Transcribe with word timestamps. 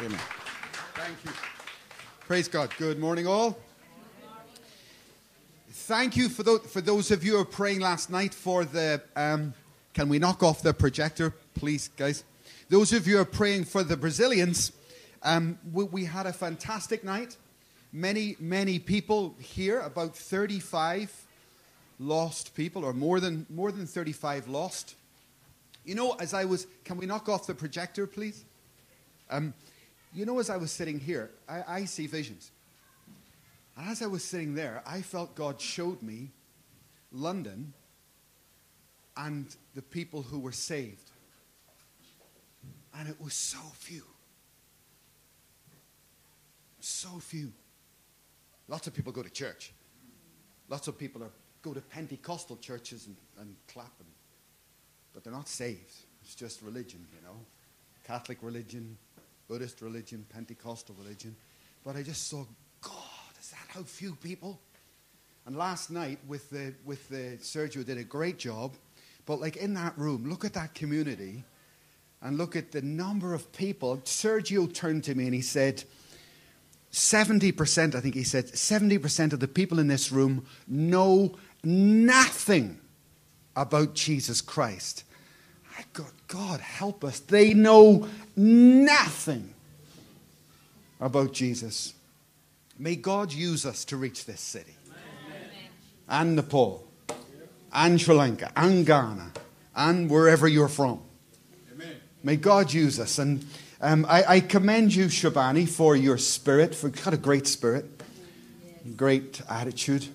Amen. 0.00 0.20
Thank 0.94 1.24
you. 1.24 1.30
Praise 2.20 2.46
God. 2.46 2.70
Good 2.78 3.00
morning, 3.00 3.26
all. 3.26 3.58
Thank 5.70 6.16
you 6.16 6.28
for 6.28 6.44
those, 6.44 6.60
for 6.60 6.80
those 6.80 7.10
of 7.10 7.24
you 7.24 7.32
who 7.32 7.40
are 7.40 7.44
praying 7.44 7.80
last 7.80 8.08
night 8.08 8.32
for 8.32 8.64
the. 8.64 9.02
Um, 9.16 9.54
can 9.94 10.08
we 10.08 10.20
knock 10.20 10.44
off 10.44 10.62
the 10.62 10.72
projector, 10.72 11.34
please, 11.54 11.88
guys? 11.96 12.22
Those 12.68 12.92
of 12.92 13.08
you 13.08 13.16
who 13.16 13.22
are 13.22 13.24
praying 13.24 13.64
for 13.64 13.82
the 13.82 13.96
Brazilians, 13.96 14.70
um, 15.24 15.58
we, 15.72 15.82
we 15.82 16.04
had 16.04 16.26
a 16.26 16.32
fantastic 16.32 17.02
night. 17.02 17.36
Many, 17.92 18.36
many 18.38 18.78
people 18.78 19.34
here, 19.40 19.80
about 19.80 20.14
35 20.14 21.12
lost 21.98 22.54
people, 22.54 22.84
or 22.84 22.92
more 22.92 23.18
than, 23.18 23.46
more 23.50 23.72
than 23.72 23.84
35 23.84 24.46
lost. 24.46 24.94
You 25.84 25.96
know, 25.96 26.12
as 26.20 26.34
I 26.34 26.44
was, 26.44 26.68
can 26.84 26.98
we 26.98 27.06
knock 27.06 27.28
off 27.28 27.48
the 27.48 27.54
projector, 27.54 28.06
please? 28.06 28.44
Um, 29.30 29.54
you 30.12 30.24
know, 30.26 30.38
as 30.38 30.50
I 30.50 30.56
was 30.56 30.70
sitting 30.70 30.98
here, 30.98 31.30
I, 31.48 31.62
I 31.66 31.84
see 31.84 32.06
visions. 32.06 32.50
And 33.76 33.88
as 33.88 34.02
I 34.02 34.06
was 34.06 34.24
sitting 34.24 34.54
there, 34.54 34.82
I 34.86 35.02
felt 35.02 35.34
God 35.34 35.60
showed 35.60 36.02
me 36.02 36.30
London 37.12 37.72
and 39.16 39.54
the 39.74 39.82
people 39.82 40.22
who 40.22 40.38
were 40.38 40.52
saved. 40.52 41.10
And 42.98 43.08
it 43.08 43.20
was 43.20 43.34
so 43.34 43.60
few. 43.74 44.02
So 46.80 47.08
few. 47.20 47.52
Lots 48.66 48.86
of 48.86 48.94
people 48.94 49.12
go 49.12 49.22
to 49.22 49.30
church. 49.30 49.72
Lots 50.68 50.88
of 50.88 50.98
people 50.98 51.22
are, 51.22 51.30
go 51.62 51.72
to 51.72 51.80
Pentecostal 51.80 52.56
churches 52.56 53.06
and, 53.06 53.16
and 53.40 53.56
clap, 53.72 53.92
and, 54.00 54.08
but 55.14 55.24
they're 55.24 55.32
not 55.32 55.48
saved. 55.48 55.94
It's 56.22 56.34
just 56.34 56.62
religion, 56.62 57.06
you 57.14 57.22
know. 57.26 57.36
Catholic 58.04 58.38
religion, 58.42 58.96
Buddhist 59.48 59.80
religion, 59.80 60.26
Pentecostal 60.28 60.94
religion. 60.98 61.34
But 61.84 61.96
I 61.96 62.02
just 62.02 62.28
saw, 62.28 62.44
God, 62.82 63.32
is 63.40 63.50
that 63.50 63.66
how 63.68 63.82
few 63.82 64.14
people? 64.14 64.60
And 65.46 65.56
last 65.56 65.90
night 65.90 66.18
with 66.28 66.50
the, 66.50 66.74
with 66.84 67.08
the 67.08 67.38
Sergio 67.40 67.84
did 67.84 67.96
a 67.96 68.04
great 68.04 68.38
job. 68.38 68.74
But 69.24 69.40
like 69.40 69.56
in 69.56 69.74
that 69.74 69.96
room, 69.96 70.28
look 70.28 70.44
at 70.44 70.52
that 70.54 70.74
community 70.74 71.42
and 72.20 72.36
look 72.36 72.56
at 72.56 72.72
the 72.72 72.82
number 72.82 73.32
of 73.32 73.50
people. 73.52 73.96
Sergio 74.04 74.72
turned 74.72 75.04
to 75.04 75.14
me 75.14 75.24
and 75.24 75.34
he 75.34 75.40
said, 75.40 75.84
70%, 76.92 77.94
I 77.94 78.00
think 78.00 78.14
he 78.14 78.24
said, 78.24 78.46
70% 78.48 79.32
of 79.32 79.40
the 79.40 79.48
people 79.48 79.78
in 79.78 79.88
this 79.88 80.10
room 80.10 80.46
know 80.66 81.36
nothing 81.62 82.80
about 83.56 83.94
Jesus 83.94 84.40
Christ. 84.40 85.04
I 85.78 85.84
got, 85.92 86.10
God 86.26 86.60
help 86.60 87.04
us. 87.04 87.20
They 87.20 87.54
know 87.54 88.08
nothing 88.34 89.54
about 91.00 91.32
Jesus. 91.32 91.94
May 92.78 92.96
God 92.96 93.32
use 93.32 93.64
us 93.64 93.84
to 93.86 93.96
reach 93.96 94.26
this 94.26 94.40
city. 94.40 94.74
Amen. 94.86 95.50
And 96.08 96.36
Nepal. 96.36 96.84
And 97.72 98.00
Sri 98.00 98.14
Lanka. 98.14 98.50
And 98.56 98.84
Ghana. 98.84 99.32
And 99.76 100.10
wherever 100.10 100.48
you're 100.48 100.68
from. 100.68 101.00
Amen. 101.72 101.96
May 102.24 102.36
God 102.36 102.72
use 102.72 102.98
us. 102.98 103.20
And 103.20 103.46
um, 103.80 104.04
I, 104.08 104.24
I, 104.24 104.40
commend 104.40 104.92
you, 104.92 105.06
Shabani, 105.06 105.68
for 105.68 105.94
your 105.94 106.18
spirit. 106.18 106.74
For 106.74 106.88
you've 106.88 107.04
got 107.04 107.14
a 107.14 107.18
great 107.18 107.46
spirit, 107.46 107.84
great 108.96 109.40
attitude. 109.48 110.08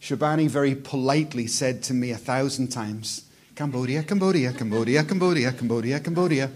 Shabani 0.00 0.48
very 0.48 0.74
politely 0.74 1.46
said 1.46 1.84
to 1.84 1.94
me 1.94 2.10
a 2.10 2.16
thousand 2.16 2.68
times, 2.68 3.25
Cambodia, 3.56 4.02
Cambodia, 4.02 4.52
Cambodia, 4.52 5.02
Cambodia, 5.02 5.50
Cambodia, 5.50 5.98
Cambodia. 5.98 6.50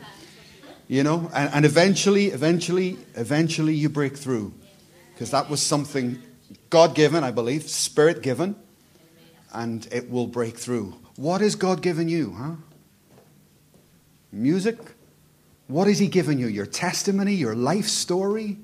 You 0.86 1.02
know, 1.02 1.30
and, 1.32 1.54
and 1.54 1.64
eventually, 1.64 2.26
eventually, 2.26 2.98
eventually 3.14 3.74
you 3.74 3.88
break 3.88 4.18
through. 4.18 4.52
Because 5.14 5.30
that 5.30 5.48
was 5.48 5.62
something 5.62 6.22
God 6.68 6.94
given, 6.94 7.24
I 7.24 7.30
believe, 7.30 7.62
spirit 7.70 8.22
given, 8.22 8.54
and 9.52 9.88
it 9.90 10.10
will 10.10 10.26
break 10.26 10.58
through. 10.58 10.94
What 11.16 11.40
has 11.40 11.54
God 11.54 11.80
given 11.80 12.08
you, 12.10 12.34
huh? 12.36 12.56
Music? 14.30 14.78
What 15.68 15.86
has 15.86 16.00
He 16.00 16.06
given 16.06 16.38
you? 16.38 16.48
Your 16.48 16.66
testimony, 16.66 17.32
your 17.32 17.54
life 17.54 17.86
story? 17.86 18.58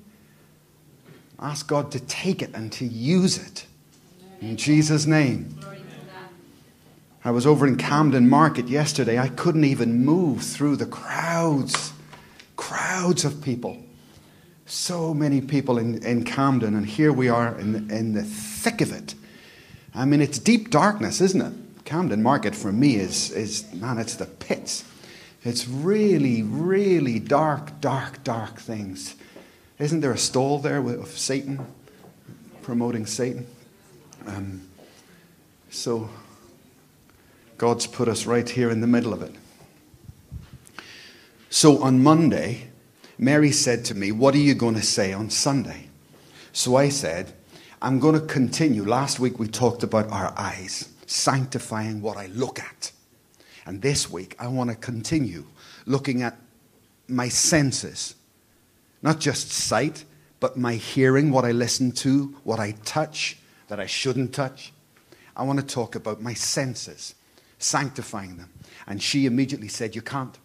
Ask 1.39 1.67
God 1.67 1.91
to 1.91 1.99
take 1.99 2.43
it 2.43 2.51
and 2.53 2.71
to 2.73 2.85
use 2.85 3.37
it. 3.37 3.65
In 4.41 4.57
Jesus' 4.57 5.07
name. 5.07 5.57
I 7.27 7.31
was 7.31 7.45
over 7.45 7.67
in 7.67 7.75
Camden 7.75 8.29
Market 8.29 8.69
yesterday. 8.69 9.19
I 9.19 9.27
couldn't 9.27 9.65
even 9.65 10.05
move 10.05 10.43
through 10.43 10.77
the 10.77 10.85
crowds, 10.85 11.91
crowds 12.55 13.25
of 13.25 13.41
people. 13.41 13.83
So 14.65 15.13
many 15.13 15.41
people 15.41 15.77
in, 15.77 16.01
in 16.05 16.23
Camden, 16.23 16.73
and 16.73 16.85
here 16.85 17.11
we 17.11 17.27
are 17.27 17.59
in, 17.59 17.91
in 17.91 18.13
the 18.13 18.23
thick 18.23 18.79
of 18.79 18.93
it. 18.93 19.13
I 19.93 20.05
mean, 20.05 20.21
it's 20.21 20.39
deep 20.39 20.69
darkness, 20.69 21.19
isn't 21.19 21.41
it? 21.41 21.83
Camden 21.83 22.23
Market 22.23 22.55
for 22.55 22.71
me 22.71 22.95
is, 22.95 23.29
is 23.31 23.73
man, 23.73 23.97
it's 23.97 24.15
the 24.15 24.25
pits. 24.25 24.85
It's 25.43 25.67
really, 25.67 26.43
really 26.43 27.19
dark, 27.19 27.81
dark, 27.81 28.23
dark 28.23 28.57
things. 28.57 29.15
Isn't 29.79 29.99
there 29.99 30.13
a 30.13 30.17
stall 30.17 30.59
there 30.59 30.77
of 30.77 31.09
Satan, 31.09 31.59
promoting 32.61 33.05
Satan? 33.05 33.47
Um, 34.25 34.61
so 35.69 36.09
God's 37.57 37.87
put 37.87 38.07
us 38.07 38.25
right 38.27 38.47
here 38.47 38.69
in 38.69 38.81
the 38.81 38.87
middle 38.87 39.13
of 39.13 39.21
it. 39.23 39.33
So 41.49 41.81
on 41.81 42.03
Monday, 42.03 42.69
Mary 43.17 43.51
said 43.51 43.83
to 43.85 43.95
me, 43.95 44.11
What 44.11 44.35
are 44.35 44.39
you 44.39 44.53
going 44.53 44.75
to 44.75 44.83
say 44.83 45.11
on 45.11 45.29
Sunday? 45.31 45.87
So 46.53 46.75
I 46.75 46.89
said, 46.89 47.33
I'm 47.81 47.99
going 47.99 48.19
to 48.19 48.25
continue. 48.25 48.85
Last 48.85 49.19
week 49.19 49.39
we 49.39 49.47
talked 49.47 49.81
about 49.81 50.11
our 50.11 50.33
eyes, 50.37 50.89
sanctifying 51.07 52.01
what 52.01 52.17
I 52.17 52.27
look 52.27 52.59
at. 52.59 52.91
And 53.65 53.81
this 53.81 54.09
week 54.09 54.35
I 54.39 54.47
want 54.47 54.69
to 54.69 54.75
continue 54.75 55.45
looking 55.85 56.21
at 56.21 56.37
my 57.07 57.29
senses, 57.29 58.15
not 59.01 59.19
just 59.19 59.49
sight, 59.49 60.05
but 60.39 60.57
my 60.57 60.73
hearing, 60.75 61.31
what 61.31 61.45
I 61.45 61.53
listen 61.53 61.91
to, 61.93 62.35
what 62.43 62.59
I 62.59 62.71
touch 62.85 63.37
that 63.67 63.79
I 63.79 63.87
shouldn't 63.87 64.33
touch. 64.33 64.73
I 65.35 65.43
want 65.43 65.59
to 65.59 65.65
talk 65.65 65.95
about 65.95 66.21
my 66.21 66.33
senses 66.33 67.15
sanctifying 67.59 68.37
them. 68.37 68.51
And 68.85 69.01
she 69.01 69.25
immediately 69.25 69.67
said, 69.67 69.95
You 69.95 70.01
can't. 70.01 70.37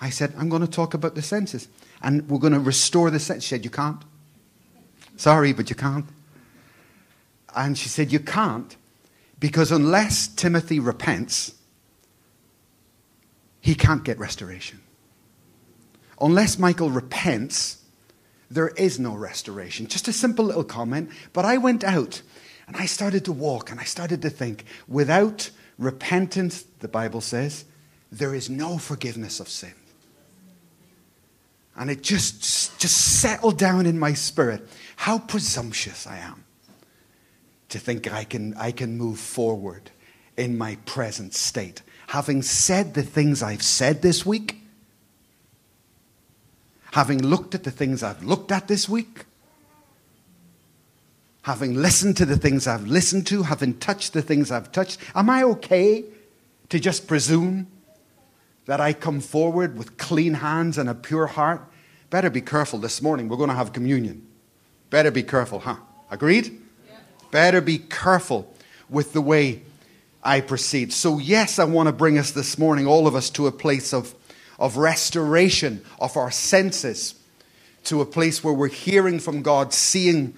I 0.00 0.10
said, 0.10 0.34
I'm 0.36 0.48
going 0.48 0.62
to 0.62 0.68
talk 0.70 0.94
about 0.94 1.14
the 1.14 1.22
senses. 1.22 1.68
And 2.02 2.28
we're 2.28 2.38
going 2.38 2.52
to 2.52 2.60
restore 2.60 3.10
the 3.10 3.18
sense. 3.18 3.44
She 3.44 3.50
said, 3.50 3.64
You 3.64 3.70
can't. 3.70 4.02
Sorry, 5.16 5.52
but 5.52 5.70
you 5.70 5.76
can't. 5.76 6.06
And 7.54 7.78
she 7.78 7.88
said, 7.88 8.12
You 8.12 8.20
can't 8.20 8.76
because 9.38 9.70
unless 9.70 10.28
Timothy 10.28 10.80
repents, 10.80 11.54
he 13.60 13.74
can't 13.74 14.04
get 14.04 14.18
restoration. 14.18 14.80
Unless 16.20 16.58
Michael 16.58 16.90
repents, 16.90 17.82
there 18.50 18.68
is 18.68 18.98
no 18.98 19.14
restoration. 19.14 19.86
Just 19.86 20.08
a 20.08 20.12
simple 20.12 20.44
little 20.44 20.64
comment. 20.64 21.10
But 21.32 21.44
I 21.44 21.58
went 21.58 21.84
out 21.84 22.22
and 22.66 22.76
I 22.76 22.86
started 22.86 23.24
to 23.26 23.32
walk 23.32 23.70
and 23.70 23.78
I 23.78 23.84
started 23.84 24.22
to 24.22 24.30
think 24.30 24.64
without 24.88 25.50
repentance, 25.78 26.64
the 26.80 26.88
Bible 26.88 27.20
says, 27.20 27.64
there 28.10 28.34
is 28.34 28.48
no 28.50 28.78
forgiveness 28.78 29.40
of 29.40 29.48
sin. 29.48 29.74
And 31.76 31.90
it 31.90 32.02
just, 32.02 32.78
just 32.80 33.20
settled 33.20 33.58
down 33.58 33.86
in 33.86 33.98
my 33.98 34.14
spirit 34.14 34.66
how 34.96 35.18
presumptuous 35.18 36.06
I 36.06 36.18
am 36.18 36.44
to 37.68 37.78
think 37.78 38.10
I 38.10 38.24
can, 38.24 38.54
I 38.54 38.72
can 38.72 38.96
move 38.96 39.18
forward 39.18 39.90
in 40.36 40.56
my 40.56 40.76
present 40.86 41.34
state. 41.34 41.82
Having 42.08 42.42
said 42.42 42.94
the 42.94 43.02
things 43.02 43.42
I've 43.42 43.62
said 43.62 44.00
this 44.02 44.24
week, 44.24 44.62
having 46.92 47.22
looked 47.22 47.54
at 47.54 47.64
the 47.64 47.70
things 47.70 48.02
I've 48.02 48.24
looked 48.24 48.50
at 48.50 48.68
this 48.68 48.88
week, 48.88 49.26
having 51.46 51.74
listened 51.74 52.16
to 52.16 52.26
the 52.26 52.36
things 52.36 52.66
I've 52.66 52.88
listened 52.88 53.24
to, 53.28 53.44
having 53.44 53.78
touched 53.78 54.14
the 54.14 54.20
things 54.20 54.50
I've 54.50 54.72
touched, 54.72 54.98
am 55.14 55.30
I 55.30 55.44
okay 55.44 56.02
to 56.70 56.80
just 56.80 57.06
presume 57.06 57.68
that 58.64 58.80
I 58.80 58.92
come 58.92 59.20
forward 59.20 59.78
with 59.78 59.96
clean 59.96 60.34
hands 60.34 60.76
and 60.76 60.88
a 60.88 60.94
pure 60.94 61.28
heart? 61.28 61.62
Better 62.10 62.30
be 62.30 62.40
careful 62.40 62.80
this 62.80 63.00
morning. 63.00 63.28
We're 63.28 63.36
going 63.36 63.50
to 63.50 63.54
have 63.54 63.72
communion. 63.72 64.26
Better 64.90 65.12
be 65.12 65.22
careful, 65.22 65.60
huh? 65.60 65.76
Agreed? 66.10 66.46
Yeah. 66.88 66.98
Better 67.30 67.60
be 67.60 67.78
careful 67.78 68.52
with 68.90 69.12
the 69.12 69.20
way 69.20 69.62
I 70.24 70.40
proceed. 70.40 70.92
So, 70.92 71.18
yes, 71.18 71.60
I 71.60 71.64
want 71.64 71.86
to 71.86 71.92
bring 71.92 72.18
us 72.18 72.32
this 72.32 72.58
morning, 72.58 72.88
all 72.88 73.06
of 73.06 73.14
us, 73.14 73.30
to 73.30 73.46
a 73.46 73.52
place 73.52 73.94
of, 73.94 74.16
of 74.58 74.78
restoration 74.78 75.84
of 76.00 76.16
our 76.16 76.32
senses, 76.32 77.14
to 77.84 78.00
a 78.00 78.04
place 78.04 78.42
where 78.42 78.52
we're 78.52 78.66
hearing 78.66 79.20
from 79.20 79.42
God, 79.42 79.72
seeing 79.72 80.34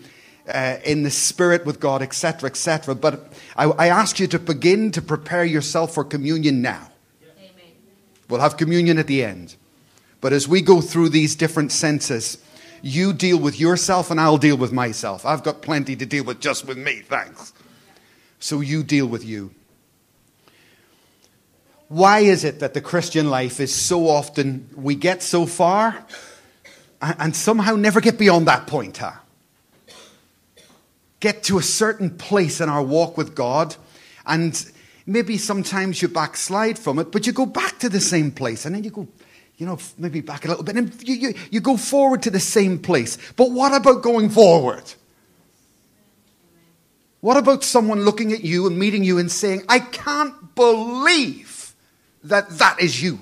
uh, 0.48 0.78
in 0.84 1.02
the 1.02 1.10
spirit 1.10 1.66
with 1.66 1.80
God, 1.80 2.02
etc., 2.02 2.48
etc. 2.48 2.94
But 2.94 3.32
I, 3.56 3.64
I, 3.64 3.88
ask 3.88 4.18
you 4.18 4.26
to 4.28 4.38
begin 4.38 4.90
to 4.92 5.02
prepare 5.02 5.44
yourself 5.44 5.94
for 5.94 6.04
communion 6.04 6.62
now. 6.62 6.90
Amen. 7.22 7.72
We'll 8.28 8.40
have 8.40 8.56
communion 8.56 8.98
at 8.98 9.06
the 9.06 9.24
end. 9.24 9.56
But 10.20 10.32
as 10.32 10.48
we 10.48 10.62
go 10.62 10.80
through 10.80 11.10
these 11.10 11.36
different 11.36 11.72
senses, 11.72 12.38
you 12.82 13.12
deal 13.12 13.38
with 13.38 13.60
yourself 13.60 14.10
and 14.10 14.20
I'll 14.20 14.38
deal 14.38 14.56
with 14.56 14.72
myself. 14.72 15.24
I've 15.26 15.42
got 15.42 15.62
plenty 15.62 15.96
to 15.96 16.06
deal 16.06 16.24
with 16.24 16.40
just 16.40 16.66
with 16.66 16.78
me, 16.78 17.00
thanks. 17.00 17.52
So 18.40 18.60
you 18.60 18.82
deal 18.82 19.06
with 19.06 19.24
you. 19.24 19.52
Why 21.88 22.20
is 22.20 22.44
it 22.44 22.60
that 22.60 22.74
the 22.74 22.80
Christian 22.80 23.30
life 23.30 23.60
is 23.60 23.74
so 23.74 24.08
often 24.08 24.68
we 24.76 24.94
get 24.94 25.22
so 25.22 25.46
far 25.46 26.04
and 27.00 27.34
somehow 27.34 27.76
never 27.76 28.00
get 28.00 28.18
beyond 28.18 28.46
that 28.46 28.66
point, 28.66 28.98
huh? 28.98 29.12
Get 31.20 31.42
to 31.44 31.58
a 31.58 31.62
certain 31.62 32.10
place 32.10 32.60
in 32.60 32.68
our 32.68 32.82
walk 32.82 33.16
with 33.16 33.34
God, 33.34 33.74
and 34.26 34.64
maybe 35.06 35.36
sometimes 35.38 36.00
you 36.00 36.08
backslide 36.08 36.78
from 36.78 36.98
it, 36.98 37.10
but 37.10 37.26
you 37.26 37.32
go 37.32 37.46
back 37.46 37.78
to 37.80 37.88
the 37.88 38.00
same 38.00 38.30
place, 38.30 38.64
and 38.64 38.74
then 38.74 38.84
you 38.84 38.90
go, 38.90 39.08
you 39.56 39.66
know, 39.66 39.78
maybe 39.98 40.20
back 40.20 40.44
a 40.44 40.48
little 40.48 40.62
bit, 40.62 40.76
and 40.76 40.94
you, 41.02 41.14
you, 41.14 41.34
you 41.50 41.60
go 41.60 41.76
forward 41.76 42.22
to 42.22 42.30
the 42.30 42.40
same 42.40 42.78
place. 42.78 43.18
But 43.36 43.50
what 43.50 43.74
about 43.74 44.02
going 44.02 44.30
forward? 44.30 44.84
What 47.20 47.36
about 47.36 47.64
someone 47.64 48.02
looking 48.02 48.32
at 48.32 48.44
you 48.44 48.66
and 48.66 48.78
meeting 48.78 49.02
you 49.02 49.18
and 49.18 49.30
saying, 49.30 49.64
I 49.68 49.80
can't 49.80 50.54
believe 50.54 51.74
that 52.22 52.48
that 52.50 52.80
is 52.80 53.02
you? 53.02 53.18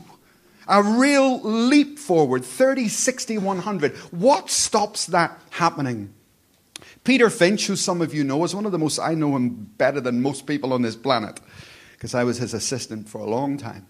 A 0.68 0.82
real 0.82 1.40
leap 1.40 1.98
forward, 1.98 2.44
30, 2.44 2.88
60, 2.88 3.38
100. 3.38 3.96
What 4.10 4.50
stops 4.50 5.06
that 5.06 5.38
happening? 5.50 6.12
Peter 7.06 7.30
Finch, 7.30 7.68
who 7.68 7.76
some 7.76 8.02
of 8.02 8.12
you 8.12 8.24
know, 8.24 8.42
is 8.42 8.52
one 8.52 8.66
of 8.66 8.72
the 8.72 8.80
most, 8.80 8.98
I 8.98 9.14
know 9.14 9.36
him 9.36 9.70
better 9.78 10.00
than 10.00 10.20
most 10.20 10.44
people 10.44 10.72
on 10.72 10.82
this 10.82 10.96
planet, 10.96 11.38
because 11.92 12.16
I 12.16 12.24
was 12.24 12.38
his 12.38 12.52
assistant 12.52 13.08
for 13.08 13.20
a 13.20 13.30
long 13.30 13.56
time. 13.56 13.86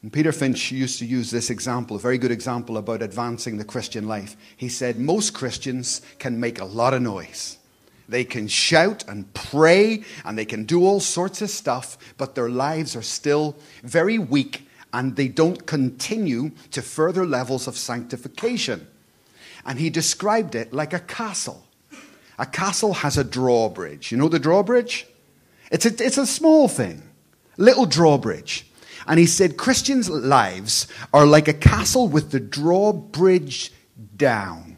And 0.00 0.10
Peter 0.10 0.32
Finch 0.32 0.72
used 0.72 0.98
to 1.00 1.04
use 1.04 1.30
this 1.30 1.50
example, 1.50 1.96
a 1.96 2.00
very 2.00 2.16
good 2.16 2.30
example 2.30 2.78
about 2.78 3.02
advancing 3.02 3.58
the 3.58 3.64
Christian 3.64 4.08
life. 4.08 4.38
He 4.56 4.70
said, 4.70 4.98
Most 4.98 5.34
Christians 5.34 6.00
can 6.18 6.40
make 6.40 6.58
a 6.58 6.64
lot 6.64 6.94
of 6.94 7.02
noise. 7.02 7.58
They 8.08 8.24
can 8.24 8.48
shout 8.48 9.04
and 9.06 9.30
pray 9.34 10.02
and 10.24 10.38
they 10.38 10.46
can 10.46 10.64
do 10.64 10.86
all 10.86 11.00
sorts 11.00 11.42
of 11.42 11.50
stuff, 11.50 11.98
but 12.16 12.34
their 12.34 12.48
lives 12.48 12.96
are 12.96 13.02
still 13.02 13.54
very 13.82 14.18
weak 14.18 14.66
and 14.94 15.14
they 15.14 15.28
don't 15.28 15.66
continue 15.66 16.52
to 16.70 16.80
further 16.80 17.26
levels 17.26 17.68
of 17.68 17.76
sanctification. 17.76 18.86
And 19.66 19.78
he 19.78 19.90
described 19.90 20.54
it 20.54 20.72
like 20.72 20.94
a 20.94 21.00
castle. 21.00 21.67
A 22.38 22.46
castle 22.46 22.94
has 22.94 23.18
a 23.18 23.24
drawbridge. 23.24 24.12
You 24.12 24.18
know 24.18 24.28
the 24.28 24.38
drawbridge? 24.38 25.06
It's 25.70 25.84
a, 25.84 26.04
it's 26.04 26.18
a 26.18 26.26
small 26.26 26.68
thing, 26.68 27.02
little 27.56 27.86
drawbridge. 27.86 28.66
And 29.06 29.18
he 29.18 29.26
said 29.26 29.56
Christians' 29.56 30.08
lives 30.08 30.86
are 31.12 31.26
like 31.26 31.48
a 31.48 31.54
castle 31.54 32.08
with 32.08 32.30
the 32.30 32.40
drawbridge 32.40 33.72
down. 34.16 34.76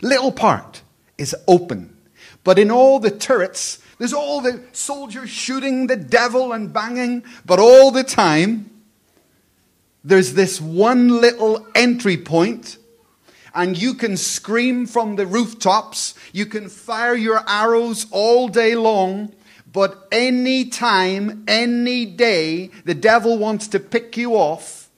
Little 0.00 0.32
part 0.32 0.82
is 1.18 1.34
open. 1.46 1.96
But 2.44 2.58
in 2.58 2.70
all 2.70 3.00
the 3.00 3.10
turrets, 3.10 3.80
there's 3.98 4.12
all 4.12 4.40
the 4.40 4.62
soldiers 4.72 5.28
shooting 5.28 5.88
the 5.88 5.96
devil 5.96 6.52
and 6.52 6.72
banging, 6.72 7.24
but 7.44 7.58
all 7.58 7.90
the 7.90 8.04
time, 8.04 8.70
there's 10.04 10.34
this 10.34 10.60
one 10.60 11.20
little 11.20 11.66
entry 11.74 12.16
point, 12.16 12.77
and 13.58 13.76
you 13.76 13.92
can 13.92 14.16
scream 14.16 14.86
from 14.86 15.16
the 15.16 15.26
rooftops, 15.26 16.14
you 16.32 16.46
can 16.46 16.68
fire 16.68 17.16
your 17.16 17.42
arrows 17.48 18.06
all 18.12 18.46
day 18.46 18.76
long, 18.76 19.34
but 19.72 20.06
any 20.12 20.64
time, 20.66 21.42
any 21.48 22.06
day, 22.06 22.70
the 22.84 22.94
devil 22.94 23.36
wants 23.36 23.66
to 23.66 23.80
pick 23.80 24.16
you 24.16 24.34
off, 24.34 24.88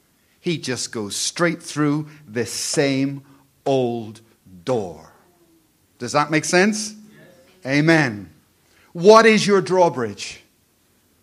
he 0.41 0.59
just 0.59 0.93
goes 0.93 1.17
straight 1.17 1.63
through 1.63 2.07
the 2.29 2.45
same 2.45 3.23
old 3.65 4.21
door. 4.65 5.11
Does 5.99 6.13
that 6.13 6.31
make 6.31 6.45
sense? 6.45 6.95
Yes. 7.65 7.79
Amen. 7.79 8.29
What 8.93 9.25
is 9.25 9.47
your 9.47 9.63
drawbridge? 9.63 10.43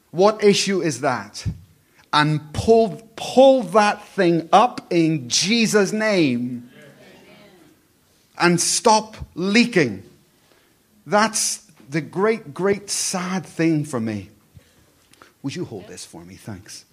What 0.09 0.43
issue 0.43 0.81
is 0.81 1.01
that? 1.01 1.45
and 2.13 2.53
pull, 2.53 3.01
pull 3.15 3.61
that 3.61 4.03
thing 4.07 4.47
up 4.51 4.87
in 4.89 5.27
Jesus' 5.29 5.91
name 5.91 6.71
and 8.39 8.59
stop 8.59 9.17
leaking. 9.35 10.03
That's 11.05 11.69
the 11.89 12.01
great, 12.01 12.53
great 12.53 12.89
sad 12.89 13.45
thing 13.45 13.85
for 13.85 13.99
me. 13.99 14.29
Would 15.43 15.55
you 15.55 15.65
hold 15.65 15.87
this 15.87 16.05
for 16.05 16.23
me? 16.25 16.35
Thanks. 16.35 16.85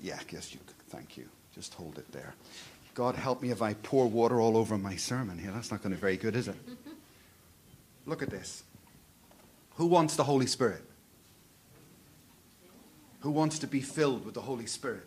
Yeah, 0.00 0.18
yes, 0.30 0.52
you. 0.52 0.60
Could 0.66 0.76
thank 0.88 1.16
you. 1.16 1.28
Just 1.54 1.74
hold 1.74 1.98
it 1.98 2.10
there. 2.12 2.34
God 2.94 3.14
help 3.14 3.42
me 3.42 3.50
if 3.50 3.62
I 3.62 3.74
pour 3.74 4.08
water 4.08 4.40
all 4.40 4.56
over 4.56 4.76
my 4.76 4.96
sermon 4.96 5.38
here. 5.38 5.52
That's 5.52 5.70
not 5.70 5.82
going 5.82 5.92
to 5.92 5.96
be 5.96 6.00
very 6.00 6.16
good, 6.16 6.34
is 6.34 6.48
it? 6.48 6.56
Look 8.06 8.22
at 8.22 8.30
this. 8.30 8.64
Who 9.76 9.86
wants 9.86 10.16
the 10.16 10.24
Holy 10.24 10.46
Spirit? 10.46 10.82
Who 13.20 13.30
wants 13.30 13.58
to 13.60 13.66
be 13.66 13.80
filled 13.80 14.24
with 14.24 14.34
the 14.34 14.40
Holy 14.40 14.66
Spirit? 14.66 15.06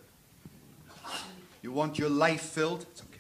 You 1.62 1.72
want 1.72 1.98
your 1.98 2.10
life 2.10 2.42
filled? 2.42 2.86
It's 2.92 3.02
okay. 3.02 3.13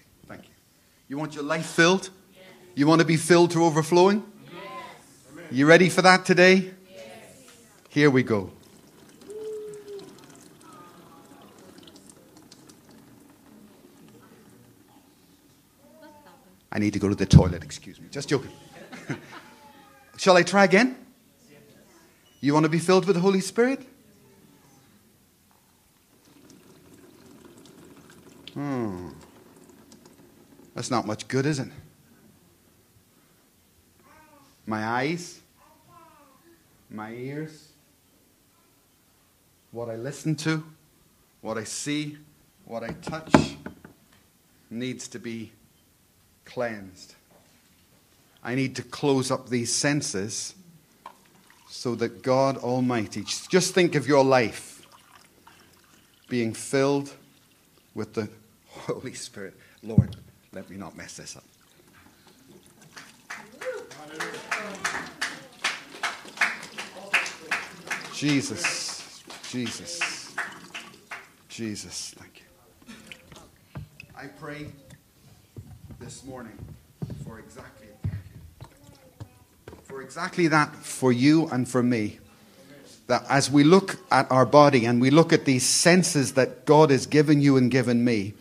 You 1.13 1.19
want 1.19 1.35
your 1.35 1.43
life 1.43 1.67
filled? 1.67 2.09
Yes. 2.33 2.43
You 2.73 2.87
want 2.87 3.01
to 3.01 3.05
be 3.05 3.17
filled 3.17 3.51
to 3.51 3.63
overflowing? 3.63 4.23
Yes. 4.51 4.55
You 5.51 5.67
ready 5.67 5.87
for 5.87 6.01
that 6.01 6.25
today? 6.25 6.71
Yes. 6.89 7.03
Here 7.87 8.09
we 8.09 8.23
go. 8.23 8.49
I 16.71 16.79
need 16.79 16.93
to 16.93 16.99
go 16.99 17.09
to 17.09 17.13
the 17.13 17.27
toilet, 17.27 17.63
excuse 17.63 18.01
me. 18.01 18.07
Just 18.09 18.29
joking. 18.29 18.49
Shall 20.17 20.35
I 20.35 20.41
try 20.41 20.63
again? 20.63 20.97
You 22.41 22.55
want 22.55 22.63
to 22.63 22.69
be 22.69 22.79
filled 22.79 23.05
with 23.05 23.17
the 23.17 23.21
Holy 23.21 23.41
Spirit? 23.41 23.85
Hmm. 28.55 29.09
That's 30.73 30.89
not 30.89 31.05
much 31.05 31.27
good, 31.27 31.45
is 31.45 31.59
it? 31.59 31.67
My 34.65 34.83
eyes, 34.83 35.41
my 36.89 37.11
ears, 37.11 37.69
what 39.71 39.89
I 39.89 39.95
listen 39.95 40.35
to, 40.37 40.63
what 41.41 41.57
I 41.57 41.63
see, 41.63 42.17
what 42.65 42.83
I 42.83 42.89
touch 43.01 43.55
needs 44.69 45.07
to 45.09 45.19
be 45.19 45.51
cleansed. 46.45 47.15
I 48.43 48.55
need 48.55 48.75
to 48.77 48.83
close 48.83 49.31
up 49.31 49.49
these 49.49 49.73
senses 49.73 50.55
so 51.69 51.95
that 51.95 52.21
God 52.21 52.57
Almighty, 52.57 53.23
just 53.23 53.73
think 53.73 53.95
of 53.95 54.07
your 54.07 54.23
life 54.23 54.85
being 56.29 56.53
filled 56.53 57.13
with 57.93 58.13
the 58.13 58.29
Holy 58.67 59.13
Spirit. 59.13 59.55
Lord, 59.81 60.15
let 60.53 60.69
me 60.69 60.77
not 60.77 60.95
mess 60.95 61.17
this 61.17 61.35
up. 61.35 61.43
Jesus, 68.13 69.23
Jesus, 69.49 70.35
Jesus, 71.49 72.13
thank 72.17 72.41
you. 72.41 73.83
I 74.15 74.27
pray 74.27 74.67
this 75.99 76.23
morning 76.23 76.57
for 77.25 77.39
exactly 77.39 77.87
for 79.83 80.01
exactly 80.01 80.47
that 80.47 80.73
for 80.75 81.11
you 81.11 81.47
and 81.49 81.67
for 81.67 81.83
me 81.83 82.19
that 83.07 83.25
as 83.29 83.51
we 83.51 83.63
look 83.63 83.97
at 84.11 84.31
our 84.31 84.45
body 84.45 84.85
and 84.85 85.01
we 85.01 85.09
look 85.09 85.33
at 85.33 85.45
these 85.45 85.65
senses 85.65 86.33
that 86.33 86.65
God 86.65 86.89
has 86.89 87.05
given 87.05 87.41
you 87.41 87.57
and 87.57 87.69
given 87.69 88.05
me, 88.05 88.33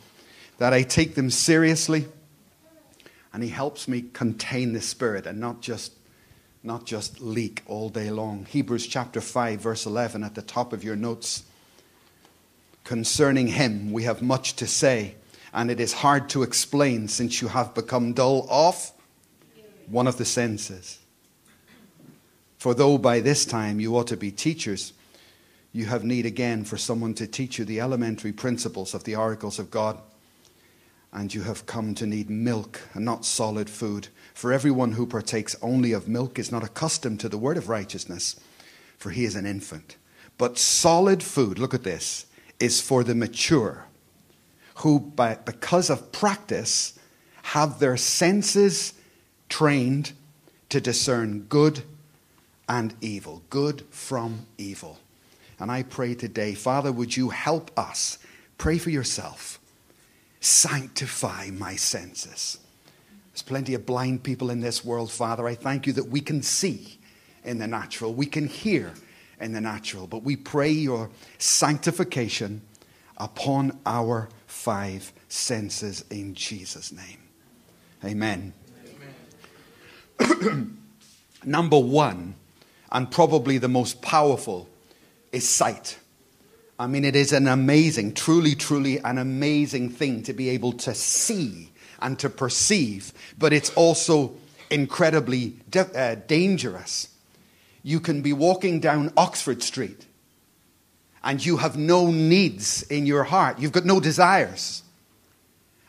that 0.63 0.73
I 0.73 0.85
take 0.85 1.17
them 1.17 1.29
seriously 1.29 2.07
and 3.33 3.43
He 3.43 3.49
helps 3.49 3.89
me 3.89 4.05
contain 4.13 4.75
the 4.75 4.81
Spirit 4.81 5.27
and 5.27 5.41
not 5.41 5.61
just, 5.61 5.93
not 6.63 6.87
just 6.87 7.21
leak 7.21 7.65
all 7.67 7.89
day 7.89 8.13
long. 8.13 8.47
Hebrews 8.49 8.87
chapter 8.87 9.21
5, 9.21 9.59
verse 9.59 9.87
11 9.87 10.23
at 10.23 10.37
the 10.37 10.41
top 10.43 10.73
of 10.73 10.85
your 10.85 10.95
notes. 10.95 11.43
Concerning 12.85 13.49
Him, 13.49 13.91
we 13.91 14.05
have 14.05 14.23
much 14.23 14.55
to 14.55 14.69
say, 14.69 15.17
and 15.53 15.69
it 15.69 15.81
is 15.81 15.95
hard 15.95 16.29
to 16.29 16.45
explain 16.45 17.09
since 17.09 17.43
you 17.43 17.49
have 17.49 17.75
become 17.75 18.13
dull 18.13 18.47
of 18.49 18.93
one 19.89 20.07
of 20.07 20.17
the 20.17 20.25
senses. 20.25 21.01
For 22.59 22.73
though 22.73 22.99
by 22.99 23.19
this 23.19 23.45
time 23.45 23.81
you 23.81 23.97
ought 23.97 24.07
to 24.07 24.17
be 24.17 24.31
teachers, 24.31 24.93
you 25.73 25.87
have 25.87 26.05
need 26.05 26.25
again 26.25 26.63
for 26.63 26.77
someone 26.77 27.15
to 27.15 27.27
teach 27.27 27.59
you 27.59 27.65
the 27.65 27.81
elementary 27.81 28.31
principles 28.31 28.95
of 28.95 29.03
the 29.03 29.17
oracles 29.17 29.59
of 29.59 29.69
God. 29.69 29.99
And 31.13 31.35
you 31.35 31.43
have 31.43 31.67
come 31.67 31.95
to 31.97 32.07
need 32.07 32.31
milk 32.31 32.81
and 32.95 33.05
not 33.05 33.25
solid 33.25 33.69
food. 33.69 34.09
For 34.33 34.53
everyone 34.53 34.93
who 34.93 35.07
partakes 35.07 35.55
only 35.61 35.93
of 35.93 36.09
milk 36.09 36.39
is 36.39 36.51
not 36.51 36.65
accustomed 36.65 37.21
to 37.21 37.29
the 37.29 37.39
word 37.39 37.59
of 37.59 37.69
righteousness, 37.69 38.41
for 38.97 39.11
he 39.11 39.25
is 39.25 39.37
an 39.37 39.45
infant. 39.45 39.97
But 40.39 40.59
solid 40.59 41.23
food, 41.23 41.59
look 41.59 41.75
at 41.75 41.83
this, 41.83 42.27
is 42.59 42.81
for 42.81 43.05
the 43.05 43.15
mature, 43.15 43.87
who, 44.77 44.99
by, 45.01 45.35
because 45.35 45.91
of 45.91 46.13
practice, 46.13 46.99
have 47.43 47.79
their 47.79 47.97
senses 47.97 48.95
trained 49.49 50.13
to 50.71 50.81
discern 50.81 51.43
good 51.43 51.83
and 52.69 52.95
evil, 53.03 53.43
good 53.51 53.85
from 53.91 54.47
evil. 54.57 54.99
And 55.59 55.71
I 55.71 55.83
pray 55.83 56.15
today, 56.15 56.55
Father, 56.55 56.91
would 56.91 57.17
you 57.17 57.29
help 57.29 57.71
us? 57.79 58.19
Pray 58.57 58.79
for 58.79 58.91
yourself. 58.91 59.61
Sanctify 60.43 61.51
my 61.53 61.77
senses. 61.77 62.59
There's 63.33 63.43
plenty 63.43 63.75
of 63.75 63.87
blind 63.87 64.25
people 64.25 64.51
in 64.51 64.61
this 64.61 64.85
world, 64.85 65.13
Father. 65.13 65.47
I 65.47 65.55
thank 65.55 65.87
you 65.87 65.93
that 65.93 66.09
we 66.09 66.21
can 66.21 66.43
see 66.43 66.99
in 67.45 67.59
the 67.59 67.69
natural, 67.69 68.13
we 68.13 68.27
can 68.27 68.49
hear 68.49 68.93
in 69.41 69.53
the 69.53 69.61
natural, 69.61 70.09
but 70.09 70.25
we 70.25 70.35
pray 70.35 70.71
your 70.71 71.11
sanctification 71.39 72.61
upon 73.19 73.79
our 73.87 74.29
five 74.49 75.13
senses 75.29 76.05
in 76.11 76.35
Jesus' 76.35 76.91
name. 76.91 77.19
Amen. 78.05 78.53
Amen. 80.21 80.79
Number 81.45 81.79
one, 81.79 82.35
and 82.91 83.09
probably 83.09 83.59
the 83.59 83.69
most 83.69 84.03
powerful, 84.03 84.69
is 85.31 85.49
sight. 85.49 85.99
I 86.79 86.87
mean, 86.87 87.05
it 87.05 87.15
is 87.15 87.33
an 87.33 87.47
amazing, 87.47 88.15
truly, 88.15 88.55
truly 88.55 88.99
an 88.99 89.19
amazing 89.19 89.91
thing 89.91 90.23
to 90.25 90.33
be 90.33 90.49
able 90.51 90.73
to 90.73 90.95
see 90.95 91.71
and 92.01 92.19
to 92.19 92.29
perceive, 92.29 93.13
but 93.39 93.53
it's 93.53 93.71
also 93.75 94.35
incredibly 94.71 95.55
de- 95.71 95.99
uh, 95.99 96.17
dangerous. 96.27 97.09
You 97.83 98.01
can 98.01 98.23
be 98.23 98.33
walking 98.33 98.81
down 98.81 99.13
Oxford 99.17 99.63
Street 99.63 100.07
and 101.23 101.45
you 101.45 101.59
have 101.59 101.77
no 101.77 102.11
needs 102.11 102.83
in 102.85 103.07
your 103.07 103.25
heart, 103.25 103.59
you've 103.59 103.73
got 103.73 103.85
no 103.85 104.01
desires. 104.01 104.83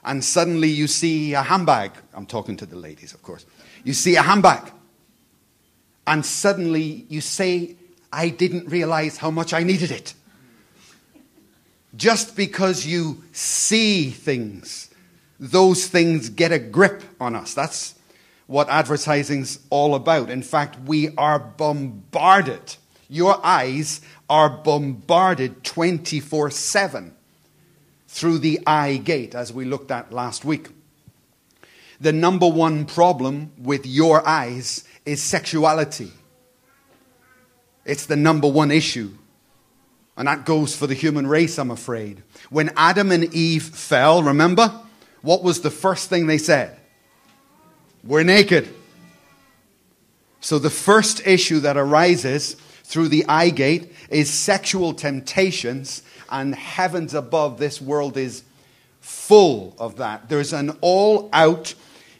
And 0.06 0.24
suddenly 0.24 0.68
you 0.68 0.88
see 0.88 1.34
a 1.34 1.42
handbag. 1.42 1.92
I'm 2.14 2.26
talking 2.26 2.58
to 2.58 2.66
the 2.66 2.76
ladies, 2.76 3.14
of 3.14 3.24
course. 3.24 3.46
You 3.86 3.94
see 3.94 4.16
a 4.18 4.22
handbag. 4.22 4.72
And 6.06 6.26
suddenly 6.26 7.06
you 7.08 7.22
say, 7.22 7.78
I 8.12 8.28
didn't 8.28 8.68
realize 8.68 9.18
how 9.18 9.32
much 9.32 9.54
I 9.54 9.64
needed 9.64 9.92
it. 9.92 10.14
Just 11.96 12.36
because 12.36 12.86
you 12.86 13.24
see 13.32 14.10
things, 14.10 14.90
those 15.40 15.88
things 15.88 16.30
get 16.30 16.52
a 16.52 16.60
grip 16.60 17.04
on 17.20 17.36
us. 17.36 17.54
That's 17.54 17.96
what 18.48 18.70
advertising's 18.70 19.60
all 19.70 19.96
about. 19.96 20.30
In 20.30 20.42
fact, 20.42 20.80
we 20.82 21.16
are 21.16 21.40
bombarded. 21.40 22.78
Your 23.10 23.46
eyes 23.46 24.02
are 24.30 24.50
bombarded 24.50 25.64
24 25.64 26.50
7 26.50 27.14
through 28.08 28.38
the 28.40 28.60
eye 28.68 28.98
gate, 28.98 29.34
as 29.34 29.52
we 29.52 29.66
looked 29.66 29.92
at 29.92 30.14
last 30.14 30.46
week. 30.46 30.70
The 32.00 32.14
number 32.14 32.48
one 32.48 32.86
problem 32.86 33.52
with 33.58 33.86
your 33.86 34.28
eyes 34.28 34.84
is 35.06 35.22
sexuality. 35.22 36.12
It's 37.86 38.06
the 38.06 38.16
number 38.16 38.48
one 38.48 38.72
issue. 38.72 39.12
And 40.16 40.28
that 40.28 40.46
goes 40.46 40.76
for 40.76 40.86
the 40.86 40.94
human 40.94 41.26
race, 41.26 41.58
I'm 41.58 41.72
afraid. 41.72 42.22
When 42.50 42.72
Adam 42.76 43.12
and 43.12 43.34
Eve 43.34 43.64
fell, 43.64 44.22
remember? 44.22 44.72
What 45.22 45.44
was 45.44 45.62
the 45.62 45.72
first 45.72 46.10
thing 46.10 46.28
they 46.28 46.38
said? 46.38 46.78
We're 48.04 48.24
naked. 48.24 48.74
So 50.42 50.60
the 50.60 50.70
first 50.70 51.26
issue 51.26 51.62
that 51.62 51.78
arises 51.78 52.56
through 52.84 53.08
the 53.08 53.26
eye 53.28 53.50
gate 53.50 53.94
is 54.10 54.30
sexual 54.30 54.94
temptations, 54.94 56.04
and 56.30 56.54
heavens 56.54 57.14
above, 57.14 57.58
this 57.58 57.82
world 57.82 58.18
is 58.18 58.44
full 59.00 59.76
of 59.80 59.96
that. 59.98 60.30
There's 60.30 60.54
an 60.54 60.78
all 60.82 61.30
out, 61.32 61.74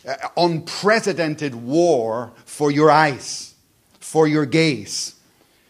uh, 0.08 0.16
unprecedented 0.38 1.54
war 1.54 2.32
for 2.46 2.72
your 2.72 2.90
eyes, 2.90 3.54
for 4.00 4.28
your 4.28 4.46
gaze. 4.46 5.16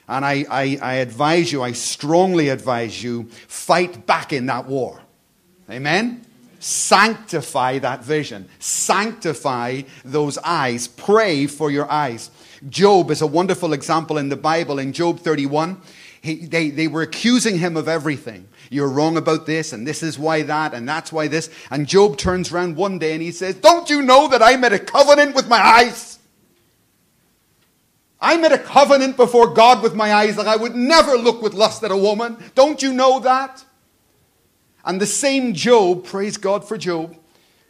And 0.07 0.25
I, 0.25 0.45
I, 0.50 0.79
I 0.81 0.93
advise 0.95 1.51
you, 1.51 1.62
I 1.62 1.72
strongly 1.72 2.50
advise 2.50 3.01
you, 3.01 3.29
fight 3.48 4.05
back 4.05 4.33
in 4.33 4.48
that 4.48 4.65
war. 4.65 5.01
Amen? 5.69 6.25
Sanctify 6.60 7.79
that 7.79 8.03
vision. 8.03 8.48
Sanctify 8.60 9.81
those 10.05 10.38
eyes. 10.38 10.88
Pray 10.88 11.48
for 11.48 11.72
your 11.72 11.89
eyes. 11.91 12.31
Job 12.69 13.12
is 13.12 13.22
a 13.22 13.27
wonderful 13.27 13.74
example 13.74 14.17
in 14.17 14.29
the 14.29 14.38
Bible. 14.38 14.79
In 14.79 14.93
Job 14.93 15.19
31, 15.19 15.81
he, 16.22 16.36
they, 16.36 16.69
they 16.69 16.88
were 16.88 17.01
accusing 17.01 17.57
him 17.57 17.75
of 17.75 17.89
everything. 17.89 18.48
You're 18.69 18.88
wrong 18.88 19.17
about 19.17 19.45
this, 19.45 19.74
and 19.74 19.86
this 19.86 20.01
is 20.01 20.17
why 20.17 20.43
that, 20.43 20.74
and 20.74 20.88
that's 20.88 21.12
why 21.12 21.27
this. 21.27 21.50
And 21.69 21.86
Job 21.86 22.17
turns 22.17 22.51
around 22.51 22.77
one 22.77 22.98
day 22.98 23.13
and 23.13 23.22
he 23.22 23.31
says, 23.31 23.55
Don't 23.55 23.89
you 23.89 24.01
know 24.01 24.29
that 24.29 24.41
I 24.41 24.55
made 24.55 24.72
a 24.72 24.79
covenant 24.79 25.36
with 25.36 25.50
my 25.50 25.60
eyes? 25.60 26.17
I 28.24 28.38
made 28.38 28.53
a 28.53 28.58
covenant 28.58 29.18
before 29.18 29.53
God 29.53 29.84
with 29.84 29.96
my 29.96 30.13
eyes 30.13 30.38
that 30.38 30.48
I 30.48 30.56
would 30.56 30.75
never 30.75 31.18
look 31.18 31.42
with 31.42 31.53
lust 31.53 31.84
at 31.84 31.92
a 31.92 31.98
woman. 31.98 32.38
Don't 32.56 32.82
you 32.82 32.94
know 32.94 33.20
that? 33.20 33.65
And 34.86 35.01
the 35.01 35.06
same 35.06 35.53
Job, 35.53 36.06
praise 36.06 36.38
God 36.38 36.65
for 36.65 36.77
Job, 36.77 37.18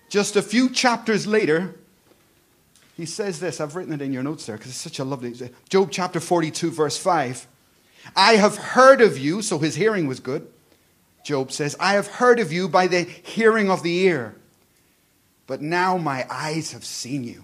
just 0.09 0.35
a 0.35 0.43
few 0.43 0.69
chapters 0.69 1.25
later, 1.25 1.73
he 2.95 3.07
says 3.07 3.39
this. 3.39 3.59
I've 3.59 3.75
written 3.75 3.93
it 3.93 4.01
in 4.01 4.13
your 4.13 4.21
notes 4.21 4.45
there 4.45 4.55
because 4.55 4.71
it's 4.71 4.79
such 4.79 4.99
a 4.99 5.03
lovely. 5.03 5.33
Job 5.69 5.89
chapter 5.91 6.19
42, 6.19 6.69
verse 6.69 6.97
5. 6.97 7.47
I 8.15 8.33
have 8.33 8.55
heard 8.55 9.01
of 9.01 9.17
you, 9.17 9.41
so 9.41 9.57
his 9.57 9.75
hearing 9.75 10.05
was 10.05 10.19
good. 10.19 10.47
Job 11.23 11.51
says, 11.51 11.75
I 11.79 11.93
have 11.93 12.07
heard 12.07 12.39
of 12.39 12.51
you 12.51 12.69
by 12.69 12.85
the 12.85 13.01
hearing 13.01 13.71
of 13.71 13.81
the 13.81 13.97
ear, 14.01 14.35
but 15.47 15.63
now 15.63 15.97
my 15.97 16.27
eyes 16.29 16.73
have 16.73 16.85
seen 16.85 17.23
you. 17.23 17.43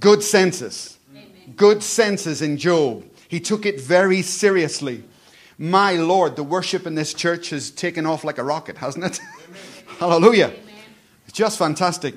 Good 0.00 0.22
senses. 0.22 0.98
Amen. 1.10 1.54
Good 1.56 1.82
senses 1.82 2.42
in 2.42 2.56
Job. 2.56 3.04
He 3.28 3.40
took 3.40 3.66
it 3.66 3.80
very 3.80 4.22
seriously. 4.22 5.04
My 5.58 5.94
Lord, 5.94 6.36
the 6.36 6.44
worship 6.44 6.86
in 6.86 6.94
this 6.94 7.12
church 7.12 7.50
has 7.50 7.70
taken 7.70 8.06
off 8.06 8.22
like 8.22 8.38
a 8.38 8.44
rocket, 8.44 8.78
hasn't 8.78 9.04
it? 9.04 9.20
Hallelujah. 9.98 10.46
Amen. 10.46 10.74
It's 11.26 11.36
just 11.36 11.58
fantastic. 11.58 12.14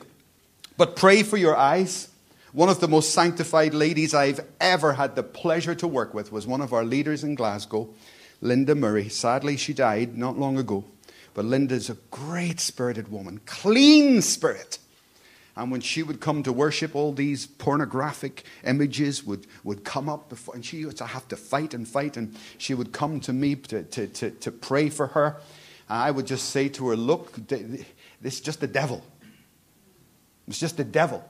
But 0.77 0.95
pray 0.95 1.23
for 1.23 1.37
your 1.37 1.57
eyes. 1.57 2.09
One 2.53 2.69
of 2.69 2.79
the 2.79 2.87
most 2.87 3.13
sanctified 3.13 3.73
ladies 3.73 4.13
I've 4.13 4.41
ever 4.59 4.93
had 4.93 5.15
the 5.15 5.23
pleasure 5.23 5.73
to 5.75 5.87
work 5.87 6.13
with 6.13 6.31
was 6.31 6.45
one 6.45 6.61
of 6.61 6.73
our 6.73 6.83
leaders 6.83 7.23
in 7.23 7.35
Glasgow, 7.35 7.89
Linda 8.41 8.75
Murray. 8.75 9.09
Sadly, 9.09 9.57
she 9.57 9.73
died 9.73 10.17
not 10.17 10.37
long 10.37 10.57
ago. 10.57 10.83
But 11.33 11.45
Linda's 11.45 11.89
a 11.89 11.97
great 12.11 12.59
spirited 12.59 13.09
woman, 13.09 13.39
clean 13.45 14.21
spirit. 14.21 14.79
And 15.55 15.71
when 15.71 15.81
she 15.81 16.01
would 16.01 16.21
come 16.21 16.43
to 16.43 16.53
worship, 16.53 16.95
all 16.95 17.11
these 17.11 17.45
pornographic 17.45 18.43
images 18.63 19.23
would, 19.25 19.47
would 19.63 19.83
come 19.83 20.07
up 20.07 20.29
before, 20.29 20.55
and 20.55 20.65
she 20.65 20.77
used 20.77 20.97
to 20.97 21.05
have 21.05 21.27
to 21.27 21.35
fight 21.35 21.73
and 21.73 21.87
fight. 21.87 22.15
And 22.15 22.35
she 22.57 22.73
would 22.73 22.93
come 22.93 23.19
to 23.21 23.33
me 23.33 23.55
to, 23.55 23.83
to, 23.83 24.07
to, 24.07 24.31
to 24.31 24.51
pray 24.51 24.89
for 24.89 25.07
her. 25.07 25.37
And 25.89 25.99
I 25.99 26.11
would 26.11 26.25
just 26.25 26.49
say 26.49 26.69
to 26.69 26.89
her, 26.89 26.95
Look, 26.95 27.35
this 27.47 27.85
is 28.21 28.41
just 28.41 28.61
the 28.61 28.67
devil. 28.67 29.03
It's 30.47 30.59
just 30.59 30.77
the 30.77 30.83
devil. 30.83 31.23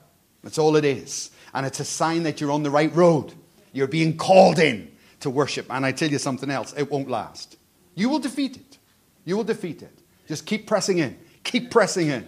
That's 0.44 0.58
all 0.58 0.76
it 0.76 0.86
is. 0.86 1.32
And 1.54 1.66
it's 1.66 1.80
a 1.80 1.86
sign 1.86 2.24
that 2.24 2.42
you're 2.42 2.52
on 2.52 2.64
the 2.64 2.72
right 2.72 2.94
road. 2.96 3.34
You're 3.74 3.88
being 3.88 4.18
called 4.18 4.60
in 4.60 4.92
to 5.22 5.30
worship. 5.30 5.68
And 5.70 5.86
I 5.86 5.92
tell 5.92 6.10
you 6.10 6.18
something 6.18 6.50
else, 6.50 6.74
it 6.78 6.90
won't 6.92 7.10
last. 7.10 7.58
You 7.96 8.10
will 8.10 8.20
defeat 8.20 8.58
it. 8.58 8.78
You 9.26 9.38
will 9.38 9.44
defeat 9.44 9.82
it. 9.82 9.98
Just 10.28 10.46
keep 10.46 10.68
pressing 10.68 11.00
in. 11.00 11.18
Keep 11.44 11.72
pressing 11.72 12.08
in. 12.08 12.28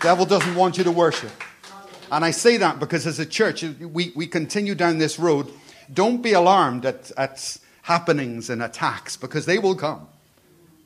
Devil 0.00 0.24
doesn't 0.24 0.54
want 0.54 0.78
you 0.78 0.84
to 0.84 0.90
worship. 0.90 1.30
And 2.10 2.24
I 2.24 2.30
say 2.30 2.56
that 2.56 2.80
because 2.80 3.06
as 3.06 3.18
a 3.18 3.26
church, 3.26 3.62
we, 3.62 4.12
we 4.16 4.26
continue 4.26 4.74
down 4.74 4.98
this 4.98 5.18
road. 5.18 5.52
Don't 5.92 6.22
be 6.22 6.32
alarmed 6.32 6.86
at, 6.86 7.12
at 7.16 7.58
happenings 7.82 8.50
and 8.50 8.62
attacks 8.62 9.16
because 9.16 9.46
they 9.46 9.58
will 9.58 9.74
come. 9.74 10.08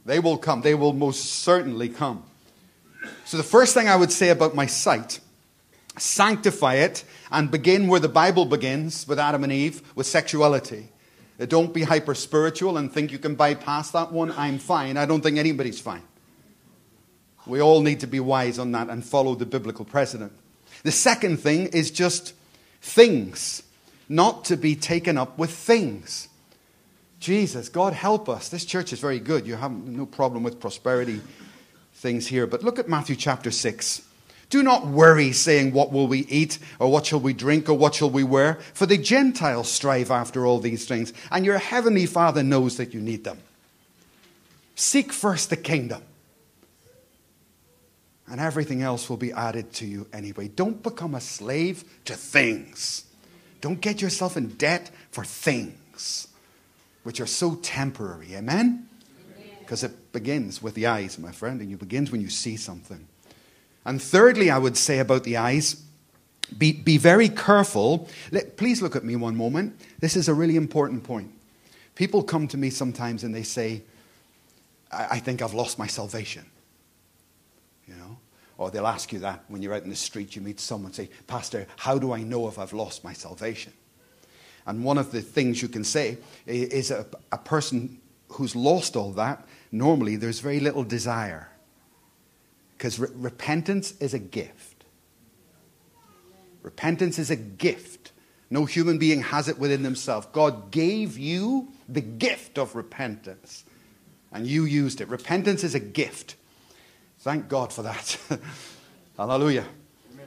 They 0.04 0.18
will 0.18 0.36
come. 0.36 0.62
They 0.62 0.74
will 0.74 0.92
most 0.92 1.24
certainly 1.24 1.88
come. 1.88 2.24
So, 3.24 3.36
the 3.36 3.42
first 3.42 3.74
thing 3.74 3.88
I 3.88 3.96
would 3.96 4.12
say 4.12 4.30
about 4.30 4.54
my 4.54 4.66
sight 4.66 5.20
sanctify 5.96 6.74
it 6.74 7.04
and 7.30 7.50
begin 7.50 7.86
where 7.86 8.00
the 8.00 8.08
Bible 8.08 8.46
begins 8.46 9.06
with 9.06 9.18
Adam 9.18 9.44
and 9.44 9.52
Eve, 9.52 9.82
with 9.94 10.06
sexuality. 10.06 10.88
Don't 11.38 11.72
be 11.74 11.82
hyper 11.82 12.14
spiritual 12.14 12.76
and 12.78 12.92
think 12.92 13.12
you 13.12 13.18
can 13.18 13.34
bypass 13.34 13.90
that 13.90 14.12
one. 14.12 14.32
I'm 14.32 14.58
fine. 14.58 14.96
I 14.96 15.04
don't 15.04 15.20
think 15.20 15.36
anybody's 15.36 15.80
fine. 15.80 16.02
We 17.46 17.60
all 17.60 17.82
need 17.82 18.00
to 18.00 18.06
be 18.06 18.20
wise 18.20 18.58
on 18.58 18.72
that 18.72 18.88
and 18.88 19.04
follow 19.04 19.34
the 19.34 19.46
biblical 19.46 19.84
precedent. 19.84 20.32
The 20.82 20.92
second 20.92 21.38
thing 21.38 21.66
is 21.68 21.90
just 21.90 22.34
things, 22.80 23.62
not 24.08 24.44
to 24.46 24.56
be 24.56 24.76
taken 24.76 25.16
up 25.16 25.38
with 25.38 25.50
things. 25.50 26.28
Jesus, 27.20 27.68
God 27.68 27.94
help 27.94 28.28
us. 28.28 28.48
This 28.48 28.64
church 28.64 28.92
is 28.92 29.00
very 29.00 29.18
good. 29.18 29.46
You 29.46 29.56
have 29.56 29.72
no 29.72 30.04
problem 30.04 30.42
with 30.42 30.60
prosperity 30.60 31.20
things 31.94 32.26
here. 32.26 32.46
But 32.46 32.62
look 32.62 32.78
at 32.78 32.88
Matthew 32.88 33.16
chapter 33.16 33.50
6. 33.50 34.02
Do 34.50 34.62
not 34.62 34.86
worry, 34.86 35.32
saying, 35.32 35.72
What 35.72 35.90
will 35.90 36.06
we 36.06 36.20
eat, 36.26 36.58
or 36.78 36.92
what 36.92 37.06
shall 37.06 37.20
we 37.20 37.32
drink, 37.32 37.68
or 37.68 37.74
what 37.74 37.94
shall 37.94 38.10
we 38.10 38.24
wear? 38.24 38.58
For 38.74 38.84
the 38.84 38.98
Gentiles 38.98 39.70
strive 39.70 40.10
after 40.10 40.44
all 40.44 40.60
these 40.60 40.86
things, 40.86 41.14
and 41.30 41.46
your 41.46 41.58
heavenly 41.58 42.06
Father 42.06 42.42
knows 42.42 42.76
that 42.76 42.92
you 42.92 43.00
need 43.00 43.24
them. 43.24 43.38
Seek 44.74 45.12
first 45.12 45.48
the 45.48 45.56
kingdom. 45.56 46.02
And 48.28 48.40
everything 48.40 48.82
else 48.82 49.10
will 49.10 49.18
be 49.18 49.32
added 49.32 49.72
to 49.74 49.86
you 49.86 50.06
anyway. 50.12 50.48
Don't 50.48 50.82
become 50.82 51.14
a 51.14 51.20
slave 51.20 51.84
to 52.06 52.14
things. 52.14 53.04
Don't 53.60 53.80
get 53.80 54.00
yourself 54.00 54.36
in 54.36 54.48
debt 54.56 54.90
for 55.10 55.24
things, 55.24 56.28
which 57.02 57.20
are 57.20 57.26
so 57.26 57.56
temporary. 57.56 58.34
Amen? 58.34 58.88
Because 59.60 59.84
it 59.84 60.12
begins 60.12 60.62
with 60.62 60.74
the 60.74 60.86
eyes, 60.86 61.18
my 61.18 61.32
friend, 61.32 61.60
and 61.60 61.72
it 61.72 61.78
begins 61.78 62.10
when 62.10 62.20
you 62.20 62.30
see 62.30 62.56
something. 62.56 63.06
And 63.84 64.00
thirdly, 64.00 64.50
I 64.50 64.58
would 64.58 64.76
say 64.76 64.98
about 64.98 65.24
the 65.24 65.36
eyes, 65.36 65.82
be, 66.56 66.72
be 66.72 66.98
very 66.98 67.28
careful. 67.28 68.08
Let, 68.30 68.56
please 68.56 68.80
look 68.80 68.96
at 68.96 69.04
me 69.04 69.16
one 69.16 69.36
moment. 69.36 69.78
This 70.00 70.16
is 70.16 70.28
a 70.28 70.34
really 70.34 70.56
important 70.56 71.04
point. 71.04 71.30
People 71.94 72.22
come 72.22 72.48
to 72.48 72.56
me 72.56 72.70
sometimes 72.70 73.24
and 73.24 73.34
they 73.34 73.42
say, 73.42 73.82
I, 74.90 75.08
I 75.12 75.18
think 75.18 75.42
I've 75.42 75.54
lost 75.54 75.78
my 75.78 75.86
salvation. 75.86 76.44
Or 78.56 78.70
they'll 78.70 78.86
ask 78.86 79.12
you 79.12 79.18
that 79.20 79.44
when 79.48 79.62
you're 79.62 79.74
out 79.74 79.82
in 79.82 79.90
the 79.90 79.96
street, 79.96 80.36
you 80.36 80.42
meet 80.42 80.60
someone, 80.60 80.92
say, 80.92 81.10
Pastor, 81.26 81.66
how 81.76 81.98
do 81.98 82.12
I 82.12 82.22
know 82.22 82.46
if 82.48 82.58
I've 82.58 82.72
lost 82.72 83.02
my 83.02 83.12
salvation? 83.12 83.72
And 84.66 84.84
one 84.84 84.96
of 84.96 85.10
the 85.12 85.20
things 85.20 85.60
you 85.60 85.68
can 85.68 85.84
say 85.84 86.18
is 86.46 86.90
a, 86.90 87.06
a 87.32 87.38
person 87.38 88.00
who's 88.28 88.56
lost 88.56 88.96
all 88.96 89.12
that, 89.12 89.46
normally 89.70 90.16
there's 90.16 90.40
very 90.40 90.60
little 90.60 90.84
desire. 90.84 91.48
Because 92.76 92.98
re- 92.98 93.08
repentance 93.14 93.94
is 94.00 94.14
a 94.14 94.18
gift. 94.18 94.84
Repentance 96.62 97.18
is 97.18 97.30
a 97.30 97.36
gift. 97.36 98.12
No 98.50 98.64
human 98.64 98.98
being 98.98 99.22
has 99.22 99.48
it 99.48 99.58
within 99.58 99.82
themselves. 99.82 100.26
God 100.32 100.70
gave 100.70 101.18
you 101.18 101.68
the 101.88 102.00
gift 102.00 102.58
of 102.58 102.74
repentance, 102.74 103.64
and 104.32 104.46
you 104.46 104.64
used 104.64 105.00
it. 105.00 105.08
Repentance 105.08 105.62
is 105.64 105.74
a 105.74 105.80
gift. 105.80 106.36
Thank 107.24 107.48
God 107.48 107.72
for 107.72 107.80
that. 107.80 108.18
Hallelujah. 109.16 109.64
Amen. 110.12 110.26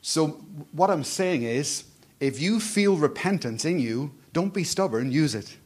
So, 0.00 0.26
what 0.72 0.90
I'm 0.90 1.04
saying 1.04 1.44
is, 1.44 1.84
if 2.18 2.40
you 2.40 2.58
feel 2.58 2.96
repentance 2.96 3.64
in 3.64 3.78
you, 3.78 4.12
don't 4.32 4.52
be 4.52 4.64
stubborn, 4.64 5.12
use 5.12 5.36
it. 5.36 5.56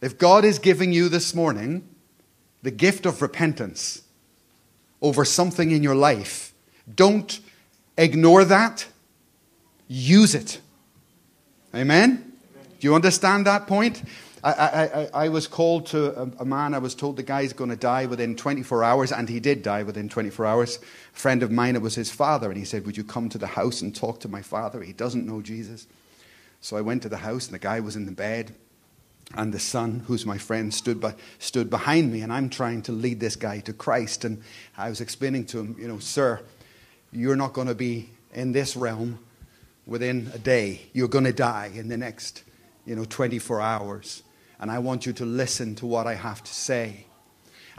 If 0.00 0.16
God 0.16 0.46
is 0.46 0.58
giving 0.58 0.94
you 0.94 1.10
this 1.10 1.34
morning 1.34 1.86
the 2.62 2.70
gift 2.70 3.04
of 3.04 3.20
repentance 3.20 4.04
over 5.02 5.26
something 5.26 5.70
in 5.70 5.82
your 5.82 5.94
life, 5.94 6.54
don't 6.94 7.40
ignore 7.98 8.46
that. 8.46 8.86
Use 9.86 10.34
it. 10.34 10.62
Amen? 11.74 12.32
Do 12.80 12.86
you 12.86 12.94
understand 12.94 13.46
that 13.46 13.66
point? 13.66 14.02
I, 14.42 14.52
I, 14.52 15.08
I, 15.24 15.28
was 15.28 15.46
called 15.46 15.86
to 15.86 16.18
a, 16.18 16.30
a, 16.40 16.44
man, 16.44 16.72
I 16.72 16.78
was 16.78 16.94
told 16.94 17.16
the 17.16 17.22
guy's 17.22 17.52
going 17.52 17.68
to 17.70 17.76
die 17.76 18.06
within 18.06 18.36
24 18.36 18.82
hours, 18.82 19.12
and 19.12 19.28
he 19.28 19.38
did 19.38 19.62
die 19.62 19.82
within 19.82 20.08
24 20.08 20.46
hours. 20.46 20.78
A 21.14 21.18
friend 21.18 21.42
of 21.42 21.50
mine, 21.50 21.76
it 21.76 21.82
was 21.82 21.94
his 21.94 22.10
father, 22.10 22.48
and 22.48 22.56
he 22.56 22.64
said, 22.64 22.86
Would 22.86 22.96
you 22.96 23.04
come 23.04 23.28
to 23.28 23.38
the 23.38 23.46
house 23.46 23.82
and 23.82 23.94
talk 23.94 24.20
to 24.20 24.28
my 24.28 24.40
father? 24.40 24.82
He 24.82 24.94
doesn't 24.94 25.26
know 25.26 25.42
Jesus. 25.42 25.86
So 26.62 26.76
I 26.76 26.80
went 26.80 27.02
to 27.02 27.08
the 27.10 27.18
house, 27.18 27.46
and 27.46 27.54
the 27.54 27.58
guy 27.58 27.80
was 27.80 27.96
in 27.96 28.06
the 28.06 28.12
bed 28.12 28.54
and 29.34 29.54
the 29.54 29.60
son, 29.60 30.02
who's 30.06 30.26
my 30.26 30.38
friend, 30.38 30.74
stood, 30.74 31.00
by, 31.00 31.14
stood 31.38 31.70
behind 31.70 32.12
me, 32.12 32.22
and 32.22 32.32
I'm 32.32 32.50
trying 32.50 32.82
to 32.82 32.92
lead 32.92 33.20
this 33.20 33.36
guy 33.36 33.60
to 33.60 33.72
Christ. 33.72 34.24
And 34.24 34.42
I 34.76 34.88
was 34.88 35.00
explaining 35.00 35.46
to 35.46 35.60
him, 35.60 35.76
you 35.78 35.86
know, 35.86 35.98
sir, 35.98 36.40
you're 37.12 37.36
not 37.36 37.52
going 37.52 37.68
to 37.68 37.74
be 37.74 38.10
in 38.34 38.52
this 38.52 38.76
realm 38.76 39.20
within 39.86 40.30
a 40.34 40.38
day. 40.38 40.80
You're 40.92 41.08
going 41.08 41.24
to 41.24 41.32
die 41.32 41.70
in 41.74 41.88
the 41.88 41.96
next, 41.96 42.42
you 42.84 42.96
know, 42.96 43.04
24 43.04 43.60
hours. 43.60 44.22
And 44.60 44.70
I 44.70 44.78
want 44.78 45.06
you 45.06 45.12
to 45.14 45.24
listen 45.24 45.74
to 45.76 45.86
what 45.86 46.06
I 46.06 46.14
have 46.14 46.44
to 46.44 46.54
say. 46.54 47.06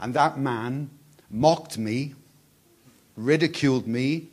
And 0.00 0.14
that 0.14 0.36
man 0.36 0.90
mocked 1.30 1.78
me, 1.78 2.14
ridiculed 3.16 3.86
me, 3.86 4.30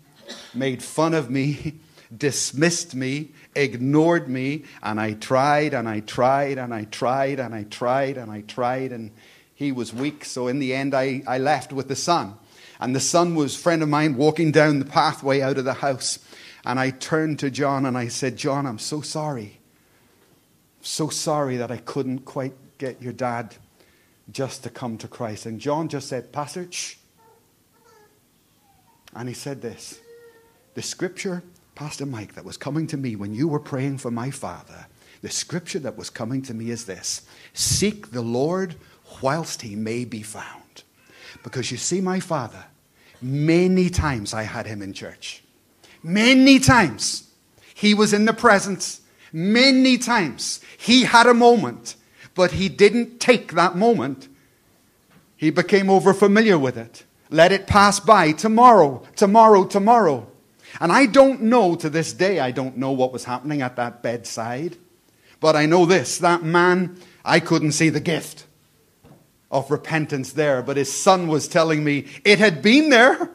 made 0.53 0.81
fun 0.81 1.13
of 1.13 1.29
me, 1.29 1.75
dismissed 2.17 2.95
me, 2.95 3.29
ignored 3.55 4.27
me, 4.27 4.63
and 4.81 4.99
I 4.99 5.13
tried 5.13 5.75
and 5.75 5.87
I 5.87 5.99
tried 5.99 6.57
and 6.57 6.73
I 6.73 6.85
tried 6.85 7.39
and 7.39 7.53
I 7.53 7.63
tried 7.63 8.17
and 8.17 8.31
I 8.31 8.41
tried, 8.41 8.91
and 8.91 9.11
he 9.53 9.71
was 9.71 9.93
weak. 9.93 10.25
So 10.25 10.47
in 10.47 10.57
the 10.57 10.73
end, 10.73 10.95
I, 10.95 11.21
I 11.27 11.37
left 11.37 11.71
with 11.71 11.87
the 11.87 11.95
son. 11.95 12.33
And 12.79 12.95
the 12.95 12.99
son 12.99 13.35
was 13.35 13.55
a 13.55 13.59
friend 13.59 13.83
of 13.83 13.89
mine 13.89 14.15
walking 14.15 14.51
down 14.51 14.79
the 14.79 14.85
pathway 14.85 15.41
out 15.41 15.57
of 15.59 15.65
the 15.65 15.73
house. 15.73 16.17
And 16.65 16.79
I 16.79 16.89
turned 16.89 17.39
to 17.39 17.51
John 17.51 17.85
and 17.85 17.97
I 17.97 18.07
said, 18.07 18.37
John, 18.37 18.65
I'm 18.65 18.79
so 18.79 19.01
sorry. 19.01 19.58
So 20.89 21.09
sorry 21.09 21.57
that 21.57 21.69
I 21.69 21.77
couldn't 21.77 22.25
quite 22.25 22.55
get 22.79 22.99
your 22.99 23.13
dad 23.13 23.55
just 24.31 24.63
to 24.63 24.71
come 24.71 24.97
to 24.97 25.07
Christ. 25.07 25.45
And 25.45 25.61
John 25.61 25.87
just 25.87 26.07
said, 26.07 26.31
Pastor, 26.31 26.67
shh. 26.71 26.95
And 29.15 29.29
he 29.29 29.35
said 29.35 29.61
this 29.61 29.99
The 30.73 30.81
scripture 30.81 31.43
Pastor 31.75 32.07
Mike, 32.07 32.33
that 32.33 32.43
was 32.43 32.57
coming 32.57 32.87
to 32.87 32.97
me 32.97 33.15
when 33.15 33.35
you 33.35 33.47
were 33.47 33.59
praying 33.59 33.99
for 33.99 34.09
my 34.09 34.31
father, 34.31 34.87
the 35.21 35.29
scripture 35.29 35.77
that 35.77 35.95
was 35.95 36.09
coming 36.09 36.41
to 36.41 36.55
me 36.55 36.71
is 36.71 36.85
this 36.85 37.21
Seek 37.53 38.09
the 38.09 38.23
Lord 38.23 38.73
whilst 39.21 39.61
he 39.61 39.75
may 39.75 40.05
be 40.05 40.23
found. 40.23 40.81
Because 41.43 41.69
you 41.69 41.77
see, 41.77 42.01
my 42.01 42.19
father, 42.19 42.65
many 43.21 43.91
times 43.91 44.33
I 44.33 44.41
had 44.41 44.65
him 44.65 44.81
in 44.81 44.93
church. 44.93 45.43
Many 46.01 46.57
times 46.57 47.29
he 47.75 47.93
was 47.93 48.11
in 48.11 48.25
the 48.25 48.33
presence. 48.33 49.01
Many 49.31 49.97
times 49.97 50.61
he 50.77 51.03
had 51.03 51.27
a 51.27 51.33
moment, 51.33 51.95
but 52.35 52.51
he 52.51 52.69
didn't 52.69 53.19
take 53.19 53.53
that 53.53 53.75
moment. 53.75 54.27
He 55.35 55.49
became 55.49 55.89
over 55.89 56.13
familiar 56.13 56.57
with 56.57 56.77
it. 56.77 57.03
Let 57.29 57.51
it 57.51 57.67
pass 57.67 57.99
by 57.99 58.31
tomorrow, 58.31 59.03
tomorrow, 59.15 59.65
tomorrow. 59.65 60.27
And 60.79 60.91
I 60.91 61.05
don't 61.05 61.43
know 61.43 61.75
to 61.75 61.89
this 61.89 62.13
day, 62.13 62.39
I 62.39 62.51
don't 62.51 62.77
know 62.77 62.91
what 62.91 63.13
was 63.13 63.25
happening 63.25 63.61
at 63.61 63.75
that 63.75 64.01
bedside. 64.01 64.77
But 65.39 65.55
I 65.55 65.65
know 65.65 65.85
this 65.85 66.17
that 66.19 66.43
man, 66.43 66.97
I 67.23 67.39
couldn't 67.39 67.73
see 67.73 67.89
the 67.89 67.99
gift 67.99 68.45
of 69.51 69.71
repentance 69.71 70.33
there, 70.33 70.61
but 70.61 70.77
his 70.77 70.91
son 70.91 71.27
was 71.27 71.47
telling 71.47 71.83
me 71.83 72.05
it 72.23 72.39
had 72.39 72.61
been 72.61 72.89
there. 72.89 73.29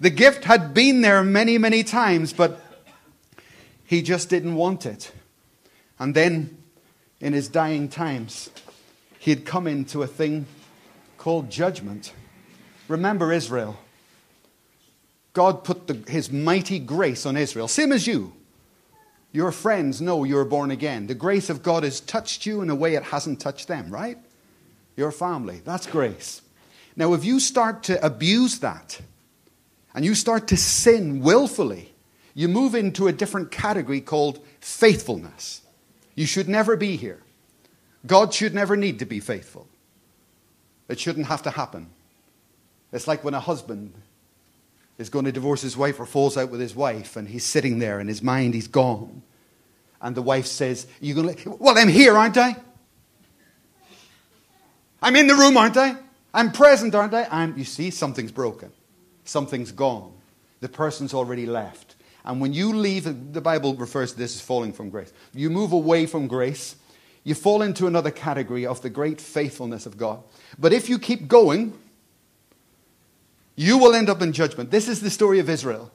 The 0.00 0.10
gift 0.10 0.44
had 0.44 0.74
been 0.74 1.02
there 1.02 1.22
many, 1.22 1.56
many 1.56 1.84
times, 1.84 2.32
but 2.32 2.60
he 3.94 4.02
just 4.02 4.28
didn't 4.28 4.56
want 4.56 4.86
it. 4.86 5.12
And 6.00 6.14
then, 6.14 6.58
in 7.20 7.32
his 7.32 7.48
dying 7.48 7.88
times, 7.88 8.50
he 9.20 9.30
had 9.30 9.44
come 9.44 9.68
into 9.68 10.02
a 10.02 10.06
thing 10.08 10.46
called 11.16 11.48
judgment. 11.48 12.12
Remember 12.88 13.32
Israel. 13.32 13.78
God 15.32 15.64
put 15.64 15.86
the, 15.86 15.94
his 16.10 16.30
mighty 16.30 16.80
grace 16.80 17.24
on 17.24 17.36
Israel, 17.36 17.68
same 17.68 17.92
as 17.92 18.06
you. 18.06 18.32
Your 19.32 19.52
friends 19.52 20.00
know 20.00 20.24
you're 20.24 20.44
born 20.44 20.70
again. 20.70 21.06
The 21.06 21.14
grace 21.14 21.48
of 21.48 21.62
God 21.62 21.82
has 21.84 22.00
touched 22.00 22.46
you 22.46 22.62
in 22.62 22.70
a 22.70 22.74
way 22.74 22.94
it 22.94 23.04
hasn't 23.04 23.40
touched 23.40 23.68
them, 23.68 23.90
right? 23.90 24.18
Your 24.96 25.10
family. 25.10 25.60
That's 25.64 25.86
grace. 25.86 26.42
Now, 26.96 27.14
if 27.14 27.24
you 27.24 27.40
start 27.40 27.84
to 27.84 28.04
abuse 28.04 28.58
that 28.60 29.00
and 29.94 30.04
you 30.04 30.14
start 30.14 30.48
to 30.48 30.56
sin 30.56 31.20
willfully, 31.20 31.93
you 32.34 32.48
move 32.48 32.74
into 32.74 33.06
a 33.06 33.12
different 33.12 33.50
category 33.50 34.00
called 34.00 34.44
faithfulness. 34.60 35.62
You 36.14 36.26
should 36.26 36.48
never 36.48 36.76
be 36.76 36.96
here. 36.96 37.22
God 38.06 38.34
should 38.34 38.54
never 38.54 38.76
need 38.76 38.98
to 38.98 39.06
be 39.06 39.20
faithful. 39.20 39.66
It 40.88 41.00
shouldn't 41.00 41.26
have 41.26 41.42
to 41.42 41.50
happen. 41.50 41.88
It's 42.92 43.08
like 43.08 43.24
when 43.24 43.34
a 43.34 43.40
husband 43.40 43.94
is 44.98 45.08
going 45.08 45.24
to 45.24 45.32
divorce 45.32 45.62
his 45.62 45.76
wife 45.76 45.98
or 45.98 46.06
falls 46.06 46.36
out 46.36 46.50
with 46.50 46.60
his 46.60 46.76
wife, 46.76 47.16
and 47.16 47.28
he's 47.28 47.44
sitting 47.44 47.78
there 47.78 47.98
in 47.98 48.06
his 48.06 48.22
mind, 48.22 48.54
he's 48.54 48.68
gone. 48.68 49.22
And 50.00 50.14
the 50.14 50.22
wife 50.22 50.46
says, 50.46 50.86
you 51.00 51.14
going 51.14 51.34
to 51.34 51.50
Well, 51.58 51.78
I'm 51.78 51.88
here, 51.88 52.16
aren't 52.16 52.36
I? 52.36 52.56
I'm 55.02 55.16
in 55.16 55.26
the 55.26 55.34
room, 55.34 55.56
aren't 55.56 55.76
I? 55.76 55.96
I'm 56.32 56.52
present, 56.52 56.94
aren't 56.94 57.14
I? 57.14 57.26
I'm, 57.30 57.56
you 57.56 57.64
see, 57.64 57.90
something's 57.90 58.32
broken. 58.32 58.72
Something's 59.24 59.72
gone. 59.72 60.12
The 60.60 60.68
person's 60.68 61.14
already 61.14 61.46
left. 61.46 61.93
And 62.24 62.40
when 62.40 62.52
you 62.52 62.74
leave, 62.74 63.32
the 63.32 63.40
Bible 63.40 63.74
refers 63.74 64.12
to 64.12 64.18
this 64.18 64.34
as 64.34 64.40
falling 64.40 64.72
from 64.72 64.90
grace. 64.90 65.12
You 65.34 65.50
move 65.50 65.72
away 65.72 66.06
from 66.06 66.26
grace, 66.26 66.76
you 67.22 67.34
fall 67.34 67.62
into 67.62 67.86
another 67.86 68.10
category 68.10 68.66
of 68.66 68.82
the 68.82 68.90
great 68.90 69.20
faithfulness 69.20 69.86
of 69.86 69.96
God. 69.96 70.22
But 70.58 70.72
if 70.72 70.88
you 70.88 70.98
keep 70.98 71.28
going, 71.28 71.78
you 73.56 73.78
will 73.78 73.94
end 73.94 74.10
up 74.10 74.20
in 74.20 74.32
judgment. 74.32 74.70
This 74.70 74.88
is 74.88 75.00
the 75.00 75.10
story 75.10 75.38
of 75.38 75.48
Israel. 75.48 75.90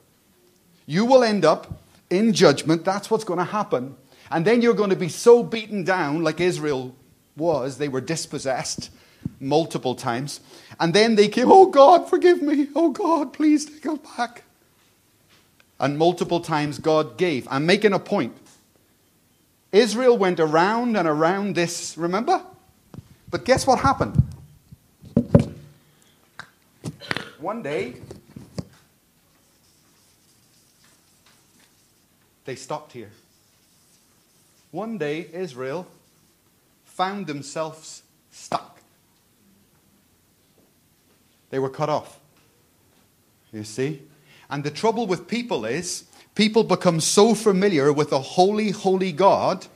You 0.86 1.04
will 1.04 1.22
end 1.22 1.44
up 1.44 1.80
in 2.08 2.32
judgment. 2.32 2.84
That's 2.84 3.10
what's 3.10 3.24
going 3.24 3.38
to 3.38 3.44
happen. 3.44 3.96
And 4.30 4.44
then 4.44 4.62
you're 4.62 4.74
going 4.74 4.90
to 4.90 4.96
be 4.96 5.08
so 5.08 5.42
beaten 5.42 5.84
down, 5.84 6.22
like 6.22 6.40
Israel 6.40 6.94
was. 7.36 7.78
They 7.78 7.88
were 7.88 8.00
dispossessed 8.00 8.90
multiple 9.38 9.94
times. 9.94 10.40
And 10.78 10.94
then 10.94 11.16
they 11.16 11.28
came, 11.28 11.50
Oh 11.50 11.66
God, 11.66 12.08
forgive 12.08 12.42
me. 12.42 12.68
Oh 12.74 12.90
God, 12.90 13.32
please 13.32 13.66
take 13.66 13.86
us 13.86 13.98
back. 14.16 14.44
And 15.80 15.96
multiple 15.96 16.40
times 16.40 16.78
God 16.78 17.16
gave. 17.16 17.48
I'm 17.50 17.64
making 17.64 17.94
a 17.94 17.98
point. 17.98 18.36
Israel 19.72 20.18
went 20.18 20.38
around 20.38 20.96
and 20.96 21.08
around 21.08 21.54
this, 21.54 21.96
remember? 21.96 22.44
But 23.30 23.44
guess 23.44 23.66
what 23.66 23.78
happened? 23.78 24.22
One 27.38 27.62
day, 27.62 27.94
they 32.44 32.56
stopped 32.56 32.92
here. 32.92 33.10
One 34.72 34.98
day, 34.98 35.28
Israel 35.32 35.86
found 36.84 37.26
themselves 37.26 38.02
stuck. 38.30 38.80
They 41.48 41.58
were 41.58 41.70
cut 41.70 41.88
off. 41.88 42.20
You 43.52 43.64
see? 43.64 44.02
And 44.50 44.64
the 44.64 44.70
trouble 44.70 45.06
with 45.06 45.28
people 45.28 45.64
is, 45.64 46.04
people 46.34 46.64
become 46.64 47.00
so 47.00 47.34
familiar 47.34 47.92
with 47.92 48.12
a 48.12 48.18
holy, 48.18 48.70
holy 48.70 49.12
God 49.12 49.66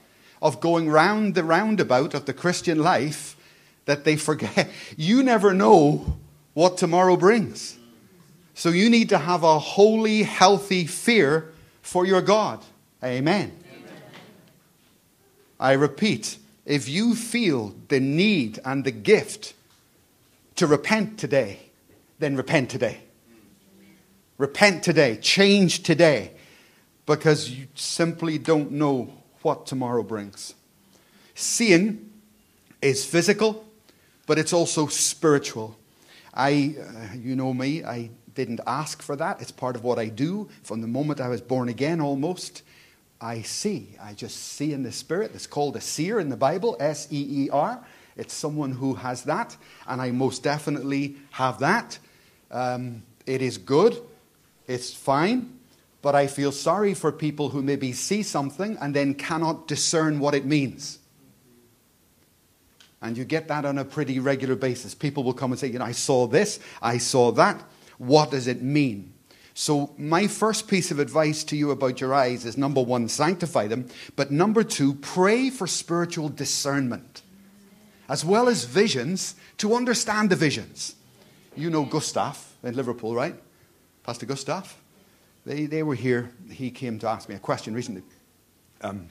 of 0.43 0.61
going 0.61 0.91
round 0.91 1.35
the 1.35 1.45
roundabout 1.45 2.13
of 2.13 2.27
the 2.27 2.35
Christian 2.35 2.81
life 2.81 3.37
that 3.85 4.05
they 4.05 4.17
forget. 4.17 4.69
You 4.97 5.23
never 5.23 5.55
know 5.55 6.19
what 6.55 6.77
tomorrow 6.77 7.17
brings. 7.17 7.79
So 8.55 8.69
you 8.69 8.91
need 8.91 9.09
to 9.09 9.19
have 9.19 9.43
a 9.43 9.59
holy, 9.59 10.23
healthy 10.23 10.87
fear 10.87 11.53
for 11.83 12.07
your 12.07 12.23
God. 12.23 12.65
Amen. 13.03 13.53
Amen. 13.73 13.93
I 15.59 15.73
repeat, 15.73 16.39
if 16.65 16.89
you 16.89 17.15
feel 17.15 17.75
the 17.89 18.01
need 18.01 18.59
and 18.65 18.85
the 18.85 18.93
gift 18.93 19.55
to 20.57 20.67
repent 20.67 21.19
today, 21.19 21.59
then 22.19 22.37
repent 22.37 22.71
today. 22.71 23.01
Repent 24.39 24.83
today. 24.83 25.17
Change 25.17 25.83
today. 25.83 26.33
Because 27.07 27.51
you 27.51 27.67
simply 27.75 28.39
don't 28.39 28.73
know 28.73 29.13
what 29.43 29.67
tomorrow 29.67 30.03
brings. 30.03 30.55
Seeing 31.35 32.11
is 32.81 33.05
physical, 33.05 33.67
but 34.27 34.39
it's 34.39 34.53
also 34.53 34.87
spiritual. 34.87 35.77
I, 36.33 36.77
uh, 36.81 37.15
you 37.17 37.37
know 37.37 37.53
me, 37.53 37.85
I 37.85 38.11
didn't 38.35 38.61
ask 38.67 39.03
for 39.03 39.17
that. 39.17 39.41
It's 39.41 39.51
part 39.51 39.77
of 39.77 39.85
what 39.85 39.99
I 39.99 40.09
do 40.09 40.49
from 40.63 40.81
the 40.81 40.87
moment 40.87 41.21
I 41.21 41.29
was 41.29 41.41
born 41.41 41.69
again 41.69 42.01
almost. 42.01 42.63
I 43.21 43.43
see. 43.43 43.97
I 44.03 44.13
just 44.13 44.37
see 44.37 44.73
in 44.73 44.83
the 44.83 44.93
Spirit. 44.93 45.33
It's 45.35 45.47
called 45.47 45.77
a 45.77 45.81
seer 45.81 46.21
in 46.21 46.29
the 46.29 46.37
Bible, 46.37 46.77
S 46.81 47.09
E 47.11 47.45
E 47.45 47.51
R. 47.51 47.85
It's 48.17 48.35
someone 48.35 48.73
who 48.73 48.95
has 48.95 49.25
that, 49.25 49.57
and 49.87 50.01
I 50.01 50.11
most 50.11 50.43
definitely 50.43 51.17
have 51.31 51.59
that. 51.61 51.99
Um, 52.51 53.03
it 53.27 53.43
is 53.43 53.59
good, 53.59 54.01
it's 54.67 54.95
fine, 54.95 55.59
but 56.03 56.15
I 56.15 56.27
feel 56.27 56.53
sorry 56.53 56.95
for 56.95 57.13
people 57.13 57.51
who 57.51 57.63
maybe 57.63 57.93
see 57.93 58.23
something 58.23 58.77
and 58.81 58.95
then 58.95 59.15
cannot 59.15 59.67
discern 59.67 60.21
what 60.21 60.35
it 60.35 60.45
means. 60.45 60.99
And 63.03 63.19
you 63.19 63.25
get 63.25 63.49
that 63.49 63.67
on 63.67 63.77
a 63.77 63.85
pretty 63.85 64.19
regular 64.19 64.57
basis. 64.57 64.95
People 64.95 65.25
will 65.25 65.35
come 65.35 65.53
and 65.53 65.59
say, 65.59 65.69
You 65.69 65.79
know, 65.79 65.85
I 65.85 65.93
saw 65.93 66.27
this, 66.27 66.59
I 66.81 66.99
saw 66.99 67.33
that. 67.33 67.63
What 67.99 68.31
does 68.31 68.47
it 68.47 68.63
mean? 68.63 69.13
So, 69.53 69.95
my 69.97 70.27
first 70.27 70.67
piece 70.67 70.91
of 70.91 70.99
advice 70.99 71.45
to 71.45 71.57
you 71.57 71.71
about 71.71 72.01
your 72.01 72.13
eyes 72.13 72.45
is 72.45 72.59
number 72.59 72.83
one, 72.83 73.09
sanctify 73.09 73.69
them. 73.69 73.87
But 74.17 74.33
number 74.33 74.65
two, 74.65 74.95
pray 74.95 75.49
for 75.51 75.67
spiritual 75.67 76.29
discernment, 76.29 77.23
as 78.09 78.25
well 78.25 78.49
as 78.49 78.65
visions 78.65 79.37
to 79.59 79.75
understand 79.75 80.31
the 80.31 80.37
visions. 80.37 80.97
You 81.57 81.71
know 81.71 81.85
Gustav 81.85 82.53
in 82.65 82.75
Liverpool, 82.75 83.15
right? 83.15 83.37
Pastor 84.05 84.27
Gustav? 84.27 84.77
They, 85.45 85.67
they 85.67 85.83
were 85.83 85.95
here. 85.95 86.31
He 86.51 86.71
came 86.71 86.99
to 87.01 87.09
ask 87.09 87.29
me 87.29 87.35
a 87.35 87.39
question 87.39 87.75
recently. 87.75 88.03
Um, 88.83 89.09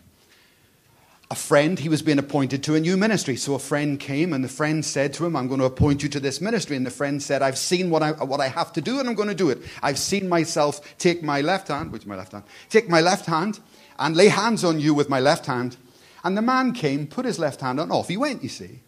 a 1.32 1.36
friend, 1.36 1.80
he 1.80 1.90
was 1.90 2.04
being 2.04 2.20
appointed 2.20 2.64
to 2.64 2.76
a 2.76 2.80
new 2.80 2.96
ministry. 2.96 3.36
So 3.36 3.56
a 3.56 3.60
friend 3.60 4.00
came 4.00 4.34
and 4.34 4.44
the 4.44 4.50
friend 4.50 4.86
said 4.86 5.14
to 5.14 5.26
him, 5.26 5.36
I'm 5.36 5.48
going 5.48 5.60
to 5.60 5.66
appoint 5.66 6.04
you 6.04 6.10
to 6.10 6.20
this 6.20 6.40
ministry. 6.40 6.78
And 6.78 6.86
the 6.86 6.92
friend 6.92 7.22
said, 7.22 7.42
I've 7.42 7.58
seen 7.58 7.90
what 7.90 8.04
I, 8.04 8.12
what 8.12 8.40
I 8.40 8.50
have 8.50 8.72
to 8.74 8.82
do 8.82 9.00
and 9.00 9.10
I'm 9.10 9.16
going 9.16 9.30
to 9.30 9.36
do 9.36 9.50
it. 9.50 9.60
I've 9.82 9.98
seen 9.98 10.30
myself 10.30 10.96
take 11.00 11.24
my 11.24 11.42
left 11.42 11.70
hand, 11.70 11.92
which 11.92 12.04
is 12.04 12.08
my 12.08 12.16
left 12.16 12.34
hand, 12.34 12.44
take 12.70 12.88
my 12.88 13.02
left 13.02 13.26
hand 13.26 13.60
and 13.98 14.16
lay 14.16 14.28
hands 14.28 14.64
on 14.64 14.80
you 14.80 14.94
with 14.94 15.10
my 15.10 15.20
left 15.20 15.48
hand. 15.48 15.78
And 16.24 16.38
the 16.38 16.42
man 16.42 16.72
came, 16.72 17.08
put 17.08 17.26
his 17.26 17.40
left 17.40 17.62
hand 17.62 17.80
on, 17.80 17.92
off 17.92 18.10
he 18.10 18.18
went, 18.18 18.44
you 18.44 18.50
see. 18.50 18.82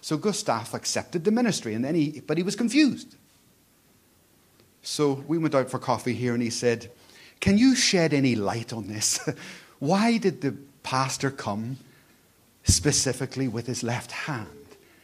So 0.00 0.16
Gustav 0.16 0.72
accepted 0.74 1.24
the 1.24 1.30
ministry, 1.30 1.74
and 1.74 1.84
then 1.84 1.94
he, 1.94 2.22
but 2.26 2.38
he 2.38 2.42
was 2.42 2.56
confused. 2.56 3.16
So 4.82 5.24
we 5.26 5.38
went 5.38 5.54
out 5.54 5.70
for 5.70 5.78
coffee 5.78 6.14
here, 6.14 6.34
and 6.34 6.42
he 6.42 6.50
said, 6.50 6.90
Can 7.40 7.58
you 7.58 7.74
shed 7.74 8.12
any 8.12 8.34
light 8.34 8.72
on 8.72 8.88
this? 8.88 9.20
Why 9.78 10.18
did 10.18 10.40
the 10.40 10.56
pastor 10.82 11.30
come 11.30 11.78
specifically 12.64 13.48
with 13.48 13.66
his 13.66 13.82
left 13.82 14.12
hand? 14.12 14.48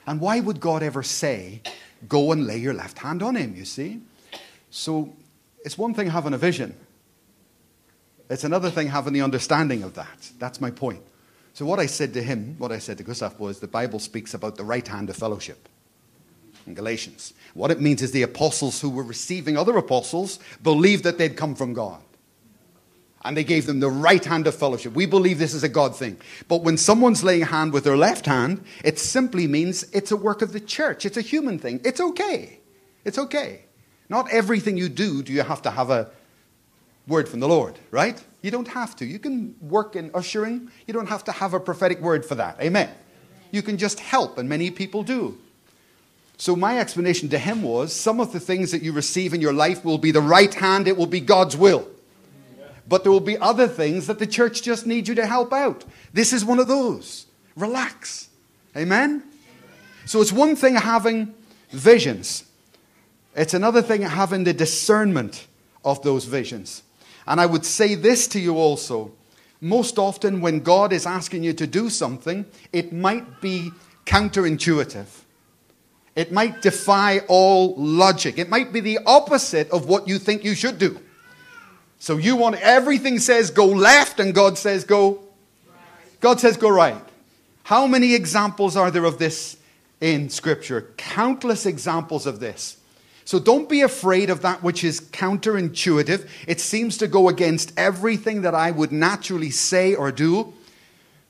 And 0.07 0.21
why 0.21 0.41
would 0.41 0.61
God 0.61 0.83
ever 0.83 1.03
say, 1.03 1.63
Go 2.09 2.31
and 2.31 2.47
lay 2.47 2.59
your 2.59 2.75
left 2.75 2.99
hand 2.99 3.23
on 3.23 3.37
him, 3.37 3.57
you 3.57 3.65
see? 3.65 4.01
So 4.71 5.15
it's 5.65 5.79
one 5.79 5.95
thing 5.95 6.11
having 6.11 6.35
a 6.35 6.39
vision, 6.39 6.77
it's 8.29 8.45
another 8.45 8.71
thing 8.71 8.89
having 8.89 9.13
the 9.13 9.23
understanding 9.23 9.83
of 9.83 9.95
that. 9.95 10.31
That's 10.39 10.61
my 10.61 10.71
point. 10.71 11.01
So, 11.55 11.65
what 11.65 11.81
I 11.81 11.87
said 11.87 12.13
to 12.15 12.23
him, 12.23 12.55
what 12.59 12.71
I 12.71 12.79
said 12.79 12.99
to 12.99 13.05
Gustav 13.05 13.41
was 13.41 13.61
the 13.61 13.67
Bible 13.67 13.99
speaks 13.99 14.35
about 14.35 14.57
the 14.57 14.65
right 14.65 14.87
hand 14.87 15.09
of 15.09 15.17
fellowship 15.17 15.69
in 16.67 16.75
Galatians. 16.75 17.35
What 17.55 17.71
it 17.71 17.81
means 17.81 18.03
is 18.03 18.13
the 18.13 18.23
apostles 18.23 18.81
who 18.81 18.91
were 18.91 19.03
receiving 19.03 19.57
other 19.57 19.77
apostles 19.77 20.39
believed 20.63 21.05
that 21.05 21.19
they'd 21.19 21.37
come 21.37 21.55
from 21.55 21.73
God. 21.73 22.03
And 23.25 23.37
they 23.37 23.45
gave 23.45 23.67
them 23.67 23.81
the 23.81 23.91
right 23.91 24.25
hand 24.25 24.47
of 24.47 24.55
fellowship. 24.55 24.93
We 24.93 25.07
believe 25.07 25.39
this 25.39 25.55
is 25.55 25.65
a 25.65 25.69
God 25.69 25.97
thing. 25.97 26.19
But 26.47 26.63
when 26.63 26.77
someone's 26.77 27.25
laying 27.25 27.43
hand 27.43 27.73
with 27.73 27.83
their 27.83 27.97
left 27.97 28.27
hand, 28.27 28.65
it 28.85 28.99
simply 28.99 29.49
means 29.49 29.85
it's 29.93 30.13
a 30.13 30.17
work 30.17 30.43
of 30.43 30.53
the 30.53 30.61
church. 30.61 31.05
It's 31.05 31.17
a 31.17 31.23
human 31.23 31.59
thing. 31.59 31.81
It's 31.85 32.01
okay. 32.01 32.61
It's 33.05 33.19
okay. 33.19 33.63
Not 34.09 34.31
everything 34.31 34.77
you 34.77 34.89
do 34.89 35.23
do 35.23 35.33
you 35.33 35.43
have 35.43 35.63
to 35.63 35.71
have 35.71 35.91
a 35.91 36.11
word 37.09 37.29
from 37.29 37.41
the 37.41 37.49
Lord, 37.49 37.79
right? 37.91 38.23
You 38.43 38.51
don't 38.51 38.69
have 38.69 38.95
to. 38.97 39.05
You 39.05 39.19
can 39.19 39.57
work 39.61 39.97
in 39.97 40.11
ushering. 40.15 40.71
You 40.87 40.95
don't 40.95 41.09
have 41.09 41.25
to 41.25 41.33
have 41.33 41.55
a 41.55 41.61
prophetic 41.61 42.01
word 42.01 42.25
for 42.25 42.37
that. 42.37 42.61
Amen. 42.61 42.91
You 43.51 43.63
can 43.63 43.77
just 43.77 43.99
help, 43.99 44.39
and 44.39 44.49
many 44.49 44.71
people 44.71 45.03
do. 45.03 45.39
So, 46.39 46.55
my 46.55 46.79
explanation 46.79 47.31
to 47.31 47.39
him 47.39 47.63
was 47.63 47.95
some 47.95 48.21
of 48.21 48.33
the 48.33 48.41
things 48.41 48.71
that 48.71 48.83
you 48.83 48.93
receive 48.93 49.33
in 49.33 49.41
your 49.41 49.55
life 49.55 49.85
will 49.85 49.99
be 49.99 50.11
the 50.11 50.21
right 50.21 50.53
hand, 50.53 50.87
it 50.87 50.97
will 50.97 51.07
be 51.07 51.21
God's 51.21 51.57
will. 51.57 51.89
But 52.89 53.03
there 53.03 53.13
will 53.13 53.21
be 53.21 53.39
other 53.39 53.67
things 53.67 54.07
that 54.07 54.19
the 54.19 54.27
church 54.27 54.63
just 54.63 54.87
needs 54.87 55.09
you 55.09 55.15
to 55.15 55.27
help 55.27 55.53
out. 55.53 55.85
This 56.13 56.33
is 56.33 56.45
one 56.45 56.59
of 56.59 56.69
those. 56.69 57.27
Relax. 57.57 58.29
Amen? 58.77 59.23
So, 60.05 60.21
it's 60.21 60.33
one 60.33 60.57
thing 60.57 60.75
having 60.75 61.35
visions, 61.71 62.45
it's 63.35 63.55
another 63.55 63.83
thing 63.83 64.03
having 64.03 64.45
the 64.45 64.53
discernment 64.53 65.47
of 65.85 66.03
those 66.03 66.27
visions. 66.27 66.83
And 67.27 67.41
I 67.41 67.47
would 67.47 67.65
say 67.65 67.95
this 67.95 68.29
to 68.29 68.41
you 68.41 68.57
also. 68.57 69.13
Most 69.61 69.99
often, 69.99 70.43
when 70.43 70.61
God 70.61 70.93
is 70.93 71.07
asking 71.07 71.43
you 71.43 71.55
to 71.55 71.67
do 71.67 71.89
something, 71.89 72.45
it 72.73 72.93
might 72.93 73.41
be 73.41 73.71
counterintuitive. 74.05 75.07
It 76.17 76.33
might 76.33 76.63
defy 76.63 77.21
all 77.29 77.77
logic. 77.77 78.39
It 78.39 78.49
might 78.49 78.73
be 78.73 78.81
the 78.81 78.99
opposite 79.05 79.71
of 79.71 79.87
what 79.87 80.09
you 80.09 80.19
think 80.19 80.43
you 80.43 80.55
should 80.55 80.79
do. 80.79 80.99
So 81.99 82.17
you 82.17 82.37
want 82.37 82.57
everything 82.57 83.19
says 83.19 83.51
go 83.51 83.67
left, 83.67 84.19
and 84.19 84.35
God 84.35 84.57
says 84.57 84.85
go. 84.85 85.21
God 86.21 86.41
says 86.41 86.57
go 86.57 86.71
right. 86.71 87.03
How 87.65 87.87
many 87.87 88.15
examples 88.15 88.77
are 88.77 88.91
there 88.91 89.05
of 89.05 89.19
this 89.19 89.59
in 90.01 90.31
Scripture? 90.31 90.89
Countless 90.97 91.67
examples 91.67 92.27
of 92.27 92.41
this. 92.41 92.79
So 93.27 93.39
don't 93.39 93.69
be 93.69 93.83
afraid 93.83 94.31
of 94.31 94.41
that 94.43 94.63
which 94.63 94.85
is 94.85 95.01
counterintuitive. 95.01 96.29
It 96.47 96.61
seems 96.61 96.97
to 96.99 97.09
go 97.09 97.29
against 97.29 97.73
everything 97.77 98.43
that 98.43 98.55
I 98.55 98.71
would 98.71 98.93
naturally 98.93 99.51
say 99.51 99.95
or 99.95 100.13
do. 100.13 100.55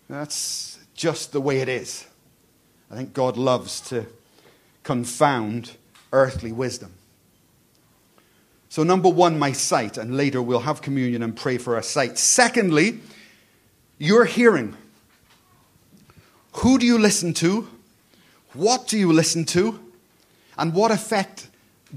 That's 0.09 0.79
just 0.94 1.33
the 1.33 1.40
way 1.40 1.61
it 1.61 1.68
is. 1.68 2.07
I 2.90 2.96
think 2.96 3.14
God 3.14 3.37
loves 3.37 3.81
to 3.88 4.07
confound 4.87 5.77
earthly 6.12 6.53
wisdom. 6.53 6.92
So, 8.68 8.85
number 8.85 9.09
one, 9.09 9.37
my 9.37 9.51
sight, 9.51 9.99
and 9.99 10.16
later 10.16 10.40
we'll 10.40 10.61
have 10.61 10.81
communion 10.81 11.25
and 11.25 11.37
pray 11.37 11.59
for 11.59 11.75
our 11.75 11.83
sight. 11.83 12.18
Secondly, 12.18 13.01
your 13.99 14.25
hearing. 14.27 14.77
Who 16.53 16.79
do 16.79 16.87
you 16.87 16.99
listen 16.99 17.35
to? 17.35 17.68
What 18.55 18.87
do 18.87 18.96
you 18.96 19.12
listen 19.12 19.44
to? 19.46 19.81
And 20.57 20.72
what 20.72 20.92
effect 20.92 21.49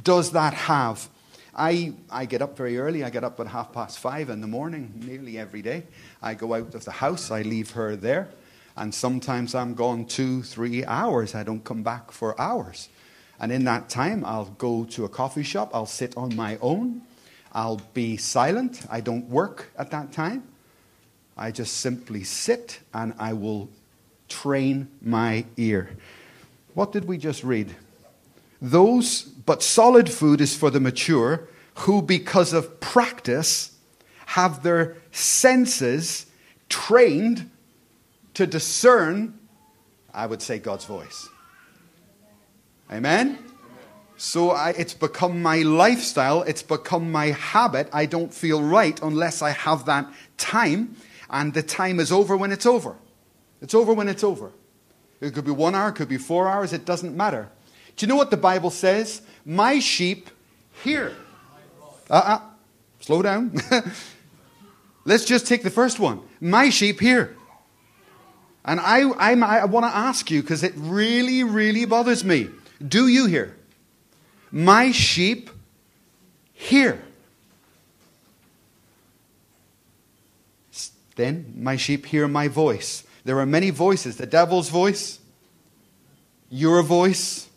does 0.02 0.32
that 0.32 0.56
have? 0.56 1.10
I, 1.56 1.94
I 2.10 2.26
get 2.26 2.42
up 2.42 2.58
very 2.58 2.80
early. 2.80 3.04
I 3.04 3.12
get 3.12 3.24
up 3.24 3.40
at 3.40 3.48
half 3.48 3.72
past 3.72 4.00
five 4.00 4.32
in 4.32 4.42
the 4.42 4.48
morning, 4.48 4.94
nearly 5.06 5.38
every 5.38 5.62
day. 5.62 5.84
I 6.24 6.34
go 6.34 6.56
out 6.56 6.74
of 6.74 6.86
the 6.86 6.92
house, 6.92 7.30
I 7.30 7.44
leave 7.44 7.72
her 7.72 7.96
there. 7.96 8.30
And 8.80 8.96
sometimes 8.96 9.54
I'm 9.54 9.74
gone 9.74 10.06
two, 10.06 10.42
three 10.42 10.86
hours. 10.86 11.36
I 11.36 11.44
don't 11.44 11.64
come 11.66 11.84
back 11.84 12.12
for 12.12 12.40
hours. 12.40 12.88
And 13.38 13.52
in 13.52 13.66
that 13.66 13.90
time, 13.90 14.24
I'll 14.24 14.56
go 14.58 14.86
to 14.86 15.04
a 15.04 15.10
coffee 15.10 15.44
shop. 15.44 15.72
I'll 15.74 15.86
sit 15.86 16.16
on 16.16 16.34
my 16.34 16.58
own. 16.62 17.02
I'll 17.52 17.82
be 17.94 18.16
silent. 18.16 18.86
I 18.90 19.02
don't 19.02 19.30
work 19.30 19.70
at 19.78 19.92
that 19.92 20.14
time. 20.14 20.44
I 21.36 21.52
just 21.52 21.78
simply 21.78 22.24
sit 22.24 22.80
and 22.94 23.14
I 23.20 23.34
will 23.34 23.70
train 24.30 24.88
my 25.02 25.46
ear. 25.58 25.98
What 26.74 26.94
did 26.94 27.06
we 27.06 27.18
just 27.18 27.44
read? 27.44 27.76
Those, 28.62 29.24
but 29.24 29.62
solid 29.62 30.10
food 30.10 30.40
is 30.40 30.56
for 30.56 30.70
the 30.70 30.80
mature 30.80 31.50
who, 31.76 32.02
because 32.02 32.54
of 32.54 32.80
practice, 32.80 33.76
have 34.28 34.64
their 34.64 34.96
senses 35.12 36.28
trained 36.70 37.50
to 38.40 38.48
discern, 38.48 39.38
I 40.14 40.26
would 40.26 40.42
say, 40.42 40.60
God's 40.60 40.86
voice. 40.86 41.28
Amen? 42.90 43.38
So 44.16 44.52
I, 44.52 44.70
it's 44.70 44.94
become 44.94 45.42
my 45.42 45.58
lifestyle, 45.58 46.44
it's 46.44 46.64
become 46.64 47.12
my 47.12 47.32
habit. 47.32 47.90
I 47.92 48.06
don't 48.06 48.34
feel 48.34 48.64
right 48.64 48.98
unless 49.04 49.42
I 49.42 49.50
have 49.50 49.84
that 49.88 50.10
time, 50.38 50.96
and 51.30 51.54
the 51.54 51.62
time 51.62 52.00
is 52.00 52.14
over 52.14 52.38
when 52.38 52.54
it's 52.54 52.66
over. 52.66 52.96
It's 53.62 53.74
over 53.74 53.92
when 53.94 54.08
it's 54.08 54.24
over. 54.24 54.54
It 55.20 55.34
could 55.34 55.44
be 55.44 55.52
one 55.52 55.76
hour, 55.76 55.90
it 55.90 55.96
could 55.96 56.08
be 56.08 56.18
four 56.18 56.48
hours, 56.48 56.72
it 56.72 56.86
doesn't 56.86 57.18
matter. 57.18 57.50
Do 57.98 58.06
you 58.06 58.08
know 58.08 58.16
what 58.16 58.32
the 58.32 58.38
Bible 58.38 58.72
says? 58.72 59.22
My 59.44 59.80
sheep 59.80 60.30
hear. 60.82 61.14
Uh 62.10 62.14
uh-uh. 62.14 62.36
uh 62.36 62.42
Slow 63.02 63.22
down. 63.22 63.52
Let's 65.04 65.26
just 65.26 65.46
take 65.46 65.64
the 65.64 65.70
first 65.70 66.00
one. 66.00 66.22
My 66.40 66.70
sheep 66.70 67.02
hear. 67.02 67.36
And 68.66 68.80
I, 68.80 69.10
I, 69.10 69.34
I 69.34 69.66
want 69.66 69.86
to 69.86 69.96
ask 69.96 70.30
you 70.30 70.42
because 70.42 70.64
it 70.64 70.74
really, 70.76 71.44
really 71.44 71.86
bothers 71.86 72.24
me. 72.24 72.50
Do 72.86 73.08
you 73.08 73.26
hear? 73.26 73.56
My 74.52 74.92
sheep 74.92 75.50
hear. 76.54 77.02
Then 81.16 81.54
my 81.58 81.76
sheep 81.76 82.06
hear 82.06 82.28
my 82.28 82.48
voice. 82.48 83.04
There 83.26 83.40
are 83.40 83.46
many 83.46 83.70
voices 83.70 84.18
the 84.18 84.26
devil's 84.26 84.70
voice, 84.70 85.20
your 86.50 86.82
voice, 86.82 87.50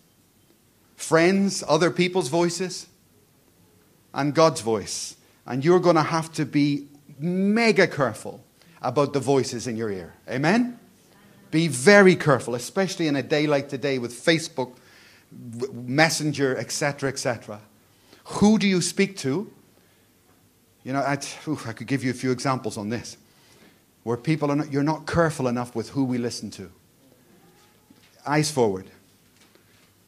friends, 0.96 1.62
other 1.68 1.90
people's 1.90 2.28
voices, 2.28 2.86
and 4.12 4.34
God's 4.34 4.60
voice. 4.60 5.16
And 5.46 5.64
you're 5.64 5.80
going 5.80 5.96
to 5.96 6.02
have 6.02 6.32
to 6.32 6.44
be 6.44 6.88
mega 7.18 7.86
careful 7.86 8.44
about 8.80 9.12
the 9.12 9.20
voices 9.20 9.66
in 9.66 9.76
your 9.76 9.90
ear. 9.90 10.14
Amen? 10.28 10.78
Be 11.52 11.68
very 11.68 12.16
careful, 12.16 12.56
especially 12.56 13.06
in 13.06 13.14
a 13.14 13.22
day 13.22 13.46
like 13.46 13.68
today 13.68 13.98
with 13.98 14.12
Facebook, 14.12 14.72
Messenger, 15.30 16.56
etc., 16.56 17.10
etc. 17.10 17.60
Who 18.24 18.58
do 18.58 18.66
you 18.66 18.80
speak 18.80 19.16
to? 19.18 19.52
You 20.82 20.92
know, 20.94 21.04
I 21.04 21.16
could 21.16 21.86
give 21.86 22.02
you 22.02 22.10
a 22.10 22.14
few 22.14 22.32
examples 22.32 22.76
on 22.76 22.88
this 22.88 23.16
where 24.02 24.16
people 24.16 24.50
are 24.50 24.56
not, 24.56 24.72
you're 24.72 24.82
not 24.82 25.06
careful 25.06 25.46
enough 25.46 25.76
with 25.76 25.90
who 25.90 26.04
we 26.04 26.18
listen 26.18 26.50
to. 26.52 26.72
Eyes 28.26 28.50
forward. 28.50 28.86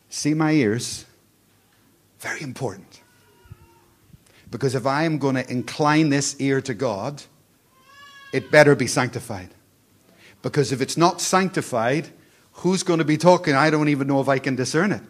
See 0.09 0.35
my 0.35 0.53
ears. 0.53 1.05
Very 2.21 2.43
important. 2.43 3.03
Because 4.51 4.75
if 4.75 4.87
I 4.87 5.05
am 5.05 5.19
going 5.19 5.35
to 5.35 5.49
incline 5.51 6.09
this 6.09 6.37
ear 6.41 6.61
to 6.63 6.75
God, 6.75 7.23
it 8.33 8.51
better 8.51 8.75
be 8.75 8.87
sanctified. 8.87 9.51
Because 10.45 10.73
if 10.73 10.83
it's 10.83 10.99
not 10.99 11.23
sanctified, 11.23 12.11
who's 12.53 12.83
going 12.83 12.99
to 12.99 13.05
be 13.05 13.17
talking? 13.17 13.55
I 13.55 13.71
don't 13.71 13.89
even 13.89 14.07
know 14.07 14.21
if 14.21 14.29
I 14.29 14.39
can 14.39 14.55
discern 14.55 14.93
it. 14.93 15.01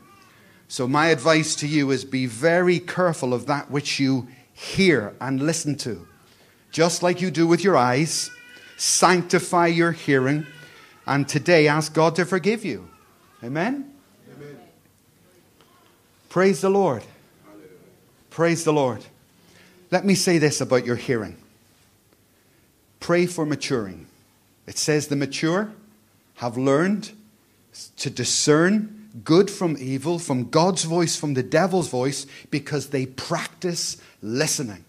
So, 0.68 0.86
my 0.86 1.08
advice 1.08 1.56
to 1.56 1.66
you 1.66 1.90
is 1.90 2.04
be 2.04 2.26
very 2.26 2.78
careful 2.78 3.34
of 3.34 3.46
that 3.46 3.68
which 3.68 3.98
you 3.98 4.28
hear 4.52 5.12
and 5.20 5.42
listen 5.42 5.76
to. 5.78 6.06
Just 6.70 7.02
like 7.02 7.20
you 7.20 7.32
do 7.32 7.48
with 7.48 7.64
your 7.64 7.76
eyes, 7.76 8.30
sanctify 8.76 9.66
your 9.66 9.90
hearing, 9.90 10.46
and 11.04 11.28
today 11.28 11.66
ask 11.66 11.92
God 11.92 12.14
to 12.14 12.24
forgive 12.24 12.64
you. 12.64 12.88
Amen? 13.42 13.92
Amen. 14.36 14.58
Praise 16.28 16.60
the 16.60 16.70
Lord. 16.70 17.02
Praise 18.30 18.62
the 18.62 18.72
Lord. 18.72 19.04
Let 19.90 20.04
me 20.04 20.14
say 20.14 20.38
this 20.38 20.60
about 20.60 20.86
your 20.86 20.96
hearing 20.96 21.36
pray 23.00 23.26
for 23.26 23.44
maturing. 23.44 24.06
It 24.66 24.78
says 24.78 25.08
the 25.08 25.16
mature 25.16 25.72
have 26.36 26.56
learned 26.56 27.12
to 27.96 28.10
discern 28.10 29.10
good 29.22 29.50
from 29.50 29.76
evil, 29.78 30.18
from 30.18 30.50
God's 30.50 30.84
voice, 30.84 31.16
from 31.16 31.34
the 31.34 31.42
devil's 31.42 31.88
voice, 31.88 32.26
because 32.50 32.88
they 32.88 33.06
practice 33.06 33.96
listening. 34.22 34.84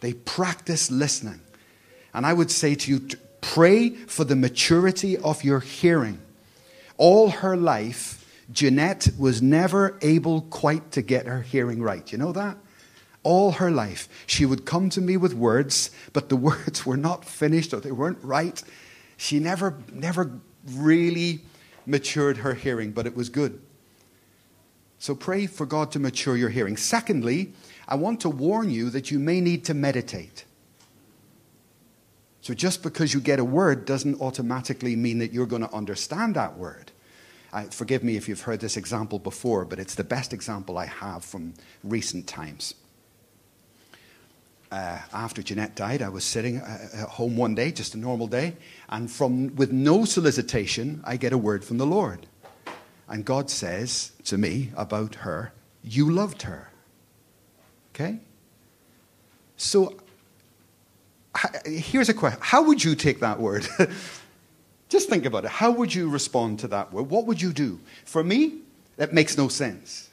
They 0.00 0.14
practice 0.14 0.90
listening. 0.90 1.40
And 2.14 2.24
I 2.24 2.32
would 2.32 2.50
say 2.50 2.74
to 2.74 2.90
you, 2.90 3.08
pray 3.40 3.90
for 3.90 4.24
the 4.24 4.36
maturity 4.36 5.16
of 5.18 5.44
your 5.44 5.60
hearing. 5.60 6.18
All 6.96 7.28
her 7.28 7.56
life, 7.56 8.24
Jeanette 8.52 9.08
was 9.18 9.42
never 9.42 9.98
able 10.00 10.42
quite 10.42 10.92
to 10.92 11.02
get 11.02 11.26
her 11.26 11.42
hearing 11.42 11.82
right. 11.82 12.10
You 12.10 12.18
know 12.18 12.32
that? 12.32 12.56
All 13.26 13.50
her 13.50 13.72
life, 13.72 14.08
she 14.24 14.46
would 14.46 14.64
come 14.64 14.88
to 14.90 15.00
me 15.00 15.16
with 15.16 15.34
words, 15.34 15.90
but 16.12 16.28
the 16.28 16.36
words 16.48 16.86
were 16.86 16.96
not 16.96 17.24
finished 17.24 17.74
or 17.74 17.80
they 17.80 17.90
weren't 17.90 18.22
right. 18.22 18.62
She 19.16 19.40
never, 19.40 19.78
never 19.92 20.30
really 20.64 21.40
matured 21.86 22.36
her 22.36 22.54
hearing, 22.54 22.92
but 22.92 23.04
it 23.04 23.16
was 23.16 23.28
good. 23.28 23.60
So 25.00 25.16
pray 25.16 25.46
for 25.46 25.66
God 25.66 25.90
to 25.90 25.98
mature 25.98 26.36
your 26.36 26.50
hearing. 26.50 26.76
Secondly, 26.76 27.52
I 27.88 27.96
want 27.96 28.20
to 28.20 28.30
warn 28.30 28.70
you 28.70 28.90
that 28.90 29.10
you 29.10 29.18
may 29.18 29.40
need 29.40 29.64
to 29.64 29.74
meditate. 29.74 30.44
So 32.42 32.54
just 32.54 32.84
because 32.84 33.12
you 33.12 33.18
get 33.18 33.40
a 33.40 33.44
word 33.44 33.86
doesn't 33.86 34.20
automatically 34.20 34.94
mean 34.94 35.18
that 35.18 35.32
you're 35.32 35.46
going 35.46 35.66
to 35.66 35.74
understand 35.74 36.36
that 36.36 36.56
word. 36.56 36.92
Forgive 37.72 38.04
me 38.04 38.16
if 38.16 38.28
you've 38.28 38.42
heard 38.42 38.60
this 38.60 38.76
example 38.76 39.18
before, 39.18 39.64
but 39.64 39.80
it's 39.80 39.96
the 39.96 40.04
best 40.04 40.32
example 40.32 40.78
I 40.78 40.86
have 40.86 41.24
from 41.24 41.54
recent 41.82 42.28
times. 42.28 42.74
Uh, 44.70 44.98
after 45.12 45.42
Jeanette 45.42 45.76
died, 45.76 46.02
I 46.02 46.08
was 46.08 46.24
sitting 46.24 46.58
uh, 46.58 46.88
at 46.92 47.08
home 47.08 47.36
one 47.36 47.54
day, 47.54 47.70
just 47.70 47.94
a 47.94 47.98
normal 47.98 48.26
day, 48.26 48.56
and 48.88 49.10
from 49.10 49.54
with 49.54 49.70
no 49.70 50.04
solicitation, 50.04 51.02
I 51.04 51.16
get 51.16 51.32
a 51.32 51.38
word 51.38 51.64
from 51.64 51.78
the 51.78 51.86
Lord. 51.86 52.26
And 53.08 53.24
God 53.24 53.48
says 53.50 54.12
to 54.24 54.36
me 54.36 54.72
about 54.76 55.16
her, 55.16 55.52
You 55.84 56.10
loved 56.10 56.42
her. 56.42 56.70
Okay? 57.94 58.18
So 59.56 59.94
here's 61.64 62.08
a 62.08 62.14
question 62.14 62.40
How 62.42 62.62
would 62.62 62.82
you 62.82 62.94
take 62.94 63.20
that 63.20 63.40
word? 63.40 63.66
Just 64.88 65.08
think 65.08 65.24
about 65.24 65.44
it. 65.44 65.50
How 65.50 65.70
would 65.70 65.94
you 65.94 66.08
respond 66.08 66.60
to 66.60 66.68
that 66.68 66.92
word? 66.92 67.10
What 67.10 67.26
would 67.26 67.42
you 67.42 67.52
do? 67.52 67.80
For 68.04 68.22
me, 68.22 68.58
that 68.96 69.12
makes 69.12 69.36
no 69.36 69.48
sense. 69.48 70.10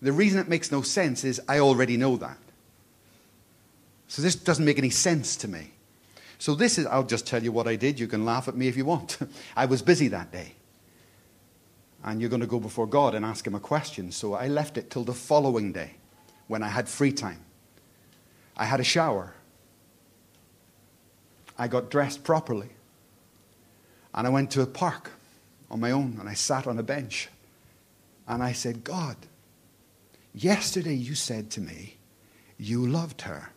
The 0.00 0.12
reason 0.12 0.40
it 0.40 0.48
makes 0.48 0.72
no 0.72 0.82
sense 0.82 1.24
is 1.24 1.40
I 1.48 1.58
already 1.58 1.96
know 1.96 2.16
that. 2.16 2.38
So 4.08 4.22
this 4.22 4.34
doesn't 4.34 4.64
make 4.64 4.78
any 4.78 4.90
sense 4.90 5.36
to 5.36 5.48
me. 5.48 5.70
So 6.38 6.54
this 6.54 6.78
is, 6.78 6.86
I'll 6.86 7.04
just 7.04 7.26
tell 7.26 7.42
you 7.42 7.52
what 7.52 7.66
I 7.66 7.76
did. 7.76 7.98
You 7.98 8.06
can 8.06 8.24
laugh 8.24 8.48
at 8.48 8.56
me 8.56 8.68
if 8.68 8.76
you 8.76 8.84
want. 8.84 9.18
I 9.56 9.66
was 9.66 9.82
busy 9.82 10.08
that 10.08 10.30
day. 10.30 10.54
And 12.04 12.20
you're 12.20 12.30
going 12.30 12.40
to 12.40 12.46
go 12.46 12.60
before 12.60 12.86
God 12.86 13.14
and 13.14 13.24
ask 13.24 13.46
Him 13.46 13.54
a 13.54 13.60
question. 13.60 14.12
So 14.12 14.34
I 14.34 14.48
left 14.48 14.76
it 14.76 14.90
till 14.90 15.04
the 15.04 15.14
following 15.14 15.72
day 15.72 15.92
when 16.48 16.62
I 16.62 16.68
had 16.68 16.88
free 16.88 17.12
time. 17.12 17.40
I 18.56 18.66
had 18.66 18.78
a 18.78 18.84
shower. 18.84 19.32
I 21.58 21.66
got 21.66 21.90
dressed 21.90 22.24
properly. 22.24 22.68
And 24.12 24.26
I 24.26 24.30
went 24.30 24.50
to 24.52 24.62
a 24.62 24.66
park 24.66 25.12
on 25.70 25.80
my 25.80 25.90
own 25.90 26.18
and 26.20 26.28
I 26.28 26.34
sat 26.34 26.66
on 26.66 26.78
a 26.78 26.82
bench. 26.82 27.28
And 28.28 28.42
I 28.42 28.52
said, 28.52 28.84
God, 28.84 29.16
yesterday 30.34 30.94
you 30.94 31.14
said 31.14 31.50
to 31.52 31.60
me, 31.60 31.96
you 32.58 32.86
loved 32.86 33.22
her. 33.22 33.50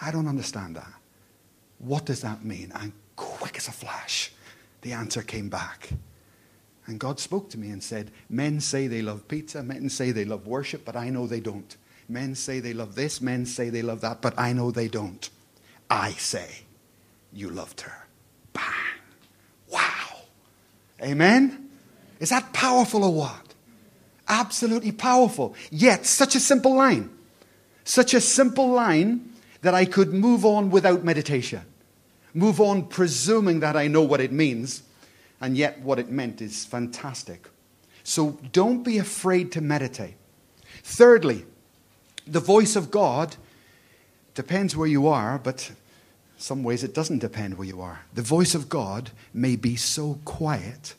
I 0.00 0.10
don't 0.10 0.28
understand 0.28 0.76
that. 0.76 0.92
What 1.78 2.06
does 2.06 2.20
that 2.22 2.44
mean? 2.44 2.72
And 2.74 2.92
quick 3.16 3.56
as 3.56 3.68
a 3.68 3.72
flash, 3.72 4.32
the 4.82 4.92
answer 4.92 5.22
came 5.22 5.48
back. 5.48 5.90
And 6.86 7.00
God 7.00 7.18
spoke 7.18 7.50
to 7.50 7.58
me 7.58 7.70
and 7.70 7.82
said, 7.82 8.10
Men 8.28 8.60
say 8.60 8.86
they 8.86 9.02
love 9.02 9.26
pizza, 9.28 9.62
men 9.62 9.88
say 9.88 10.10
they 10.10 10.24
love 10.24 10.46
worship, 10.46 10.84
but 10.84 10.96
I 10.96 11.10
know 11.10 11.26
they 11.26 11.40
don't. 11.40 11.76
Men 12.08 12.34
say 12.34 12.60
they 12.60 12.74
love 12.74 12.94
this, 12.94 13.20
men 13.20 13.46
say 13.46 13.70
they 13.70 13.82
love 13.82 14.02
that, 14.02 14.20
but 14.20 14.38
I 14.38 14.52
know 14.52 14.70
they 14.70 14.88
don't. 14.88 15.28
I 15.88 16.12
say, 16.12 16.64
you 17.32 17.50
loved 17.50 17.80
her. 17.82 18.06
Bang. 18.52 18.64
Wow. 19.70 20.20
Amen? 21.02 21.70
Is 22.20 22.30
that 22.30 22.52
powerful 22.52 23.04
or 23.04 23.14
what? 23.14 23.54
Absolutely 24.28 24.92
powerful. 24.92 25.54
Yet, 25.70 26.06
such 26.06 26.34
a 26.34 26.40
simple 26.40 26.74
line. 26.74 27.10
Such 27.84 28.14
a 28.14 28.20
simple 28.20 28.68
line 28.68 29.33
that 29.64 29.74
I 29.74 29.86
could 29.86 30.12
move 30.12 30.44
on 30.44 30.68
without 30.68 31.04
meditation. 31.04 31.62
Move 32.34 32.60
on 32.60 32.86
presuming 32.86 33.60
that 33.60 33.76
I 33.76 33.88
know 33.88 34.02
what 34.02 34.20
it 34.20 34.30
means, 34.30 34.82
and 35.40 35.56
yet 35.56 35.80
what 35.80 35.98
it 35.98 36.10
meant 36.10 36.42
is 36.42 36.66
fantastic. 36.66 37.48
So 38.02 38.38
don't 38.52 38.82
be 38.82 38.98
afraid 38.98 39.52
to 39.52 39.62
meditate. 39.62 40.16
Thirdly, 40.82 41.46
the 42.26 42.40
voice 42.40 42.76
of 42.76 42.90
God 42.90 43.36
depends 44.34 44.76
where 44.76 44.86
you 44.86 45.08
are, 45.08 45.38
but 45.38 45.70
some 46.36 46.62
ways 46.62 46.84
it 46.84 46.92
doesn't 46.92 47.20
depend 47.20 47.56
where 47.56 47.66
you 47.66 47.80
are. 47.80 48.04
The 48.12 48.20
voice 48.20 48.54
of 48.54 48.68
God 48.68 49.12
may 49.32 49.56
be 49.56 49.76
so 49.76 50.18
quiet 50.26 50.94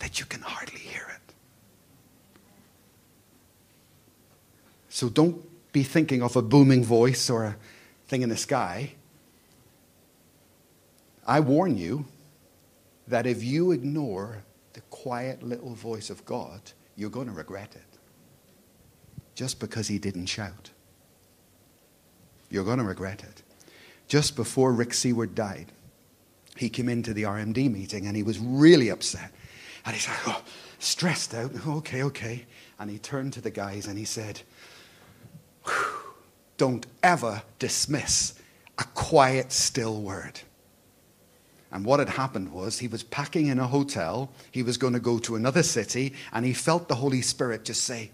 that 0.00 0.20
you 0.20 0.26
can 0.26 0.42
hardly 0.42 0.80
hear 0.80 1.06
it. 1.14 1.34
So 4.90 5.08
don't 5.08 5.46
be 5.72 5.82
thinking 5.82 6.22
of 6.22 6.36
a 6.36 6.42
booming 6.42 6.84
voice 6.84 7.30
or 7.30 7.44
a 7.44 7.56
thing 8.10 8.22
in 8.22 8.28
the 8.28 8.36
sky. 8.36 8.92
I 11.26 11.38
warn 11.38 11.78
you 11.78 12.06
that 13.06 13.24
if 13.24 13.42
you 13.42 13.70
ignore 13.70 14.42
the 14.72 14.80
quiet 14.90 15.42
little 15.44 15.74
voice 15.74 16.10
of 16.10 16.24
God, 16.24 16.60
you're 16.96 17.08
going 17.08 17.28
to 17.28 17.32
regret 17.32 17.76
it. 17.76 17.98
Just 19.36 19.60
because 19.60 19.86
he 19.86 19.98
didn't 19.98 20.26
shout. 20.26 20.70
You're 22.50 22.64
going 22.64 22.78
to 22.78 22.84
regret 22.84 23.22
it. 23.22 23.42
Just 24.08 24.34
before 24.34 24.72
Rick 24.72 24.92
Seaward 24.92 25.36
died, 25.36 25.70
he 26.56 26.68
came 26.68 26.88
into 26.88 27.14
the 27.14 27.22
RMD 27.22 27.72
meeting 27.72 28.06
and 28.06 28.16
he 28.16 28.24
was 28.24 28.40
really 28.40 28.88
upset. 28.88 29.30
And 29.86 29.94
he's 29.94 30.08
like, 30.08 30.26
oh, 30.26 30.42
stressed 30.80 31.32
out. 31.32 31.52
Okay, 31.64 32.02
okay. 32.02 32.44
And 32.80 32.90
he 32.90 32.98
turned 32.98 33.32
to 33.34 33.40
the 33.40 33.52
guys 33.52 33.86
and 33.86 33.96
he 33.96 34.04
said, 34.04 34.42
Don't 36.60 36.86
ever 37.02 37.42
dismiss 37.58 38.34
a 38.76 38.84
quiet, 38.84 39.50
still 39.50 40.02
word. 40.02 40.40
And 41.72 41.86
what 41.86 42.00
had 42.00 42.10
happened 42.10 42.52
was 42.52 42.78
he 42.78 42.86
was 42.86 43.02
packing 43.02 43.46
in 43.46 43.58
a 43.58 43.66
hotel. 43.66 44.30
He 44.50 44.62
was 44.62 44.76
going 44.76 44.92
to 44.92 45.00
go 45.00 45.18
to 45.20 45.36
another 45.36 45.62
city, 45.62 46.12
and 46.34 46.44
he 46.44 46.52
felt 46.52 46.86
the 46.86 46.96
Holy 46.96 47.22
Spirit 47.22 47.64
just 47.64 47.84
say, 47.84 48.10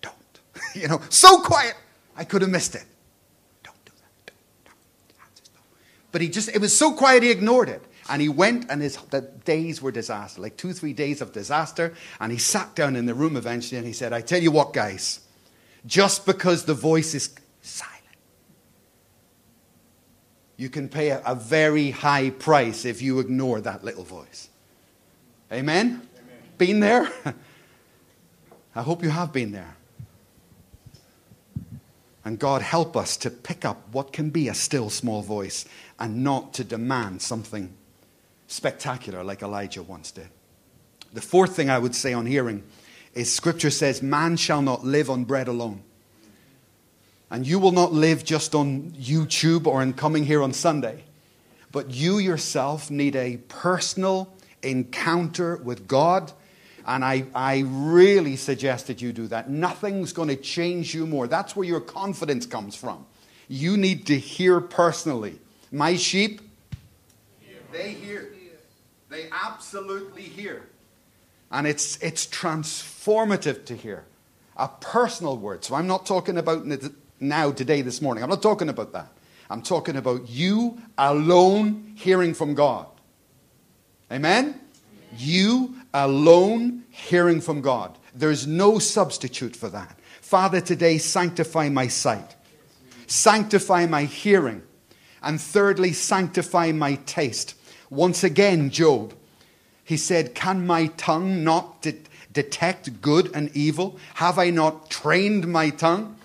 Don't. 0.00 0.14
you 0.76 0.86
know, 0.86 1.02
so 1.08 1.40
quiet, 1.40 1.74
I 2.16 2.22
could 2.22 2.40
have 2.40 2.52
missed 2.52 2.76
it. 2.76 2.84
Don't 3.64 3.84
do 3.84 3.90
that. 3.96 4.32
But 6.12 6.20
he 6.20 6.28
just, 6.28 6.50
it 6.50 6.60
was 6.60 6.78
so 6.78 6.92
quiet, 6.92 7.24
he 7.24 7.32
ignored 7.32 7.68
it. 7.68 7.82
And 8.08 8.22
he 8.22 8.28
went, 8.28 8.70
and 8.70 8.80
his 8.80 8.96
the 9.10 9.22
days 9.44 9.82
were 9.82 9.90
disaster, 9.90 10.40
like 10.40 10.56
two, 10.56 10.72
three 10.72 10.92
days 10.92 11.20
of 11.20 11.32
disaster. 11.32 11.94
And 12.20 12.30
he 12.30 12.38
sat 12.38 12.76
down 12.76 12.94
in 12.94 13.06
the 13.06 13.14
room 13.14 13.36
eventually, 13.36 13.78
and 13.78 13.86
he 13.88 13.92
said, 13.92 14.12
I 14.12 14.20
tell 14.20 14.40
you 14.40 14.52
what, 14.52 14.72
guys, 14.72 15.18
just 15.86 16.26
because 16.26 16.64
the 16.64 16.74
voice 16.74 17.14
is 17.14 17.34
silent, 17.60 17.94
you 20.56 20.68
can 20.68 20.88
pay 20.88 21.10
a, 21.10 21.22
a 21.24 21.34
very 21.34 21.90
high 21.90 22.30
price 22.30 22.84
if 22.84 23.02
you 23.02 23.20
ignore 23.20 23.60
that 23.60 23.84
little 23.84 24.04
voice. 24.04 24.48
Amen? 25.52 25.86
Amen. 25.86 26.38
Been 26.58 26.80
there? 26.80 27.08
I 28.76 28.82
hope 28.82 29.02
you 29.02 29.10
have 29.10 29.32
been 29.32 29.52
there. 29.52 29.76
And 32.24 32.38
God, 32.38 32.62
help 32.62 32.96
us 32.96 33.16
to 33.18 33.30
pick 33.30 33.64
up 33.64 33.82
what 33.92 34.12
can 34.12 34.30
be 34.30 34.48
a 34.48 34.54
still 34.54 34.88
small 34.88 35.20
voice 35.20 35.66
and 35.98 36.24
not 36.24 36.54
to 36.54 36.64
demand 36.64 37.20
something 37.20 37.74
spectacular 38.46 39.22
like 39.22 39.42
Elijah 39.42 39.82
once 39.82 40.10
did. 40.10 40.28
The 41.12 41.20
fourth 41.20 41.54
thing 41.54 41.68
I 41.68 41.78
would 41.78 41.94
say 41.94 42.12
on 42.12 42.26
hearing 42.26 42.62
is 43.14 43.32
Scripture 43.32 43.70
says, 43.70 44.02
Man 44.02 44.36
shall 44.36 44.62
not 44.62 44.84
live 44.84 45.10
on 45.10 45.24
bread 45.24 45.48
alone. 45.48 45.82
And 47.30 47.46
you 47.46 47.58
will 47.58 47.72
not 47.72 47.92
live 47.92 48.24
just 48.24 48.54
on 48.54 48.92
YouTube 48.92 49.66
or 49.66 49.82
in 49.82 49.92
coming 49.92 50.24
here 50.24 50.42
on 50.42 50.52
Sunday, 50.52 51.04
but 51.72 51.90
you 51.90 52.18
yourself 52.18 52.90
need 52.90 53.16
a 53.16 53.38
personal 53.48 54.32
encounter 54.62 55.56
with 55.56 55.88
God. 55.88 56.32
And 56.86 57.04
I, 57.04 57.24
I 57.34 57.64
really 57.66 58.36
suggest 58.36 58.88
that 58.88 59.00
you 59.00 59.12
do 59.12 59.26
that. 59.28 59.48
Nothing's 59.48 60.12
going 60.12 60.28
to 60.28 60.36
change 60.36 60.94
you 60.94 61.06
more. 61.06 61.26
That's 61.26 61.56
where 61.56 61.66
your 61.66 61.80
confidence 61.80 62.46
comes 62.46 62.76
from. 62.76 63.06
You 63.48 63.76
need 63.76 64.06
to 64.08 64.18
hear 64.18 64.60
personally. 64.60 65.38
My 65.72 65.96
sheep, 65.96 66.40
they 67.72 67.92
hear. 67.92 68.32
They 69.08 69.28
absolutely 69.30 70.22
hear. 70.22 70.68
And 71.50 71.66
it's, 71.66 71.96
it's 72.02 72.26
transformative 73.04 73.64
to 73.66 73.76
hear 73.76 74.04
a 74.56 74.68
personal 74.68 75.36
word. 75.36 75.64
So 75.64 75.74
I'm 75.74 75.86
not 75.86 76.06
talking 76.06 76.38
about 76.38 76.66
now, 77.20 77.52
today, 77.52 77.82
this 77.82 78.00
morning. 78.00 78.22
I'm 78.22 78.30
not 78.30 78.42
talking 78.42 78.68
about 78.68 78.92
that. 78.92 79.08
I'm 79.50 79.62
talking 79.62 79.96
about 79.96 80.28
you 80.28 80.80
alone 80.96 81.92
hearing 81.96 82.34
from 82.34 82.54
God. 82.54 82.86
Amen? 84.10 84.44
Amen? 84.44 84.60
You 85.16 85.76
alone 85.92 86.84
hearing 86.90 87.40
from 87.40 87.60
God. 87.60 87.98
There's 88.14 88.46
no 88.46 88.78
substitute 88.78 89.54
for 89.54 89.68
that. 89.68 89.98
Father, 90.20 90.60
today, 90.60 90.98
sanctify 90.98 91.68
my 91.68 91.88
sight, 91.88 92.34
sanctify 93.06 93.86
my 93.86 94.04
hearing, 94.04 94.62
and 95.22 95.40
thirdly, 95.40 95.92
sanctify 95.92 96.72
my 96.72 96.96
taste. 97.06 97.54
Once 97.90 98.24
again, 98.24 98.70
Job, 98.70 99.14
he 99.84 99.96
said, 99.96 100.34
Can 100.34 100.66
my 100.66 100.86
tongue 100.96 101.44
not 101.44 101.82
detect 102.34 103.00
good 103.00 103.30
and 103.34 103.50
evil? 103.56 103.98
Have 104.14 104.38
I 104.38 104.50
not 104.50 104.90
trained 104.90 105.48
my 105.48 105.70
tongue? 105.70 106.16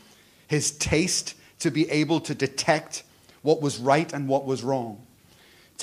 his 0.49 0.71
taste 0.71 1.35
to 1.59 1.69
be 1.69 1.89
able 1.89 2.19
to 2.19 2.35
detect 2.35 3.03
what 3.43 3.61
was 3.61 3.77
right 3.77 4.11
and 4.11 4.27
what 4.27 4.45
was 4.45 4.63
wrong. 4.63 5.05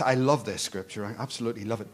I 0.05 0.15
love 0.15 0.45
this 0.45 0.61
scripture. 0.61 1.07
I 1.07 1.15
absolutely 1.19 1.65
love 1.65 1.81
it. 1.81 1.89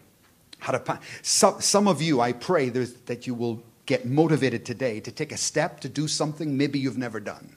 Some 1.22 1.86
of 1.86 2.02
you, 2.02 2.20
I 2.20 2.32
pray 2.32 2.70
that 2.70 3.26
you 3.26 3.34
will 3.34 3.62
get 3.86 4.06
motivated 4.06 4.64
today 4.64 4.98
to 5.00 5.12
take 5.12 5.30
a 5.30 5.36
step 5.36 5.80
to 5.80 5.88
do 5.88 6.08
something 6.08 6.56
maybe 6.56 6.78
you've 6.78 6.98
never 6.98 7.20
done. 7.20 7.56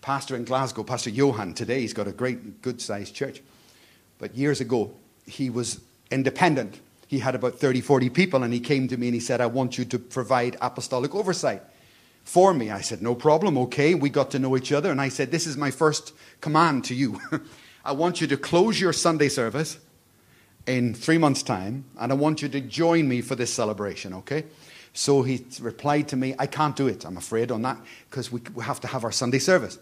Pastor 0.00 0.34
in 0.34 0.44
Glasgow, 0.44 0.82
Pastor 0.82 1.10
Johan, 1.10 1.52
today 1.52 1.80
he's 1.80 1.92
got 1.92 2.08
a 2.08 2.12
great, 2.12 2.62
good 2.62 2.80
sized 2.80 3.14
church. 3.14 3.42
But 4.18 4.34
years 4.34 4.60
ago, 4.60 4.92
he 5.26 5.50
was 5.50 5.80
independent. 6.10 6.80
He 7.06 7.20
had 7.20 7.34
about 7.34 7.54
30, 7.54 7.80
40 7.80 8.10
people, 8.10 8.42
and 8.42 8.52
he 8.52 8.60
came 8.60 8.88
to 8.88 8.96
me 8.96 9.08
and 9.08 9.14
he 9.14 9.20
said, 9.20 9.40
I 9.40 9.46
want 9.46 9.78
you 9.78 9.84
to 9.84 9.98
provide 9.98 10.56
apostolic 10.60 11.14
oversight 11.14 11.62
for 12.24 12.52
me. 12.52 12.70
I 12.70 12.80
said, 12.80 13.00
No 13.00 13.14
problem, 13.14 13.56
okay. 13.58 13.94
We 13.94 14.10
got 14.10 14.30
to 14.32 14.38
know 14.38 14.56
each 14.56 14.72
other. 14.72 14.90
And 14.90 15.00
I 15.00 15.08
said, 15.08 15.30
This 15.30 15.46
is 15.46 15.56
my 15.56 15.70
first 15.70 16.12
command 16.40 16.84
to 16.86 16.94
you. 16.94 17.20
I 17.84 17.92
want 17.92 18.20
you 18.20 18.26
to 18.26 18.36
close 18.36 18.80
your 18.80 18.92
Sunday 18.92 19.28
service 19.28 19.78
in 20.66 20.94
three 20.94 21.18
months' 21.18 21.44
time, 21.44 21.84
and 21.98 22.10
I 22.10 22.16
want 22.16 22.42
you 22.42 22.48
to 22.48 22.60
join 22.60 23.08
me 23.08 23.20
for 23.20 23.36
this 23.36 23.52
celebration, 23.52 24.12
okay? 24.14 24.44
So 24.92 25.22
he 25.22 25.44
replied 25.60 26.08
to 26.08 26.16
me, 26.16 26.34
I 26.38 26.46
can't 26.46 26.74
do 26.74 26.88
it, 26.88 27.04
I'm 27.04 27.16
afraid, 27.16 27.52
on 27.52 27.62
that, 27.62 27.78
because 28.10 28.32
we, 28.32 28.40
have 28.60 28.80
to 28.80 28.88
have 28.88 29.04
our 29.04 29.12
Sunday 29.12 29.38
service. 29.38 29.78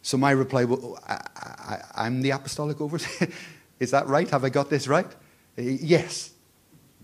So 0.00 0.16
my 0.16 0.30
reply, 0.30 0.64
well, 0.64 0.98
I, 1.06 2.06
am 2.06 2.22
the 2.22 2.30
apostolic 2.30 2.80
oversight. 2.80 3.30
Is 3.80 3.90
that 3.90 4.06
right? 4.06 4.28
Have 4.30 4.44
I 4.44 4.48
got 4.48 4.70
this 4.70 4.88
right? 4.88 5.10
Yes. 5.56 6.30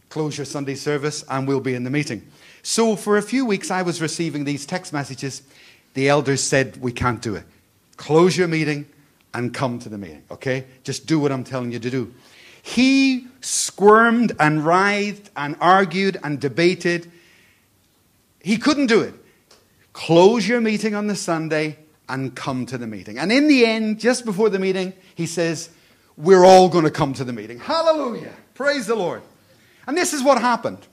Close 0.09 0.37
your 0.37 0.45
Sunday 0.45 0.75
service, 0.75 1.25
and 1.29 1.47
we'll 1.47 1.61
be 1.61 1.75
in 1.75 1.85
the 1.85 1.91
meeting. 1.91 2.27
So 2.63 2.97
for 2.97 3.17
a 3.17 3.23
few 3.23 3.47
weeks, 3.47 3.71
I 3.71 3.83
was 3.83 4.03
receiving 4.03 4.45
these 4.45 4.67
text 4.67 4.93
messages. 4.93 5.43
The 5.95 6.09
elders 6.09 6.43
said, 6.43 6.77
We 6.79 6.93
can't 6.93 7.23
do 7.23 7.37
it. 7.37 7.45
Close 7.97 8.37
your 8.37 8.49
meeting 8.49 8.87
and 9.35 9.55
come 9.55 9.79
to 9.79 9.89
the 9.89 9.99
meeting, 9.99 10.25
okay? 10.31 10.65
Just 10.83 11.07
do 11.07 11.21
what 11.21 11.31
I'm 11.31 11.45
telling 11.45 11.71
you 11.71 11.79
to 11.79 11.91
do. 11.91 12.13
He 12.63 13.29
squirmed 13.41 14.33
and 14.39 14.65
writhed 14.65 15.31
and 15.37 15.57
argued 15.61 16.19
and 16.23 16.41
debated. 16.41 17.11
He 18.41 18.57
couldn't 18.57 18.87
do 18.87 19.01
it. 19.01 19.15
Close 19.93 20.47
your 20.47 20.61
meeting 20.61 20.95
on 20.95 21.07
the 21.07 21.15
Sunday 21.15 21.79
and 22.09 22.35
come 22.35 22.67
to 22.67 22.79
the 22.79 22.87
meeting. 22.87 23.19
And 23.19 23.31
in 23.31 23.47
the 23.49 23.65
end, 23.65 24.01
just 24.01 24.25
before 24.25 24.51
the 24.51 24.59
meeting, 24.59 24.93
he 25.15 25.27
says, 25.27 25.71
We're 26.21 26.45
all 26.45 26.69
going 26.69 26.85
to 26.85 26.91
come 26.91 27.15
to 27.15 27.25
the 27.25 27.33
meeting. 27.33 27.59
Hallelujah. 27.59 28.33
Praise 28.55 28.87
the 28.87 28.95
Lord. 28.95 29.23
And 29.87 29.97
this 29.97 30.13
is 30.13 30.23
what 30.23 30.39
happened. 30.39 30.87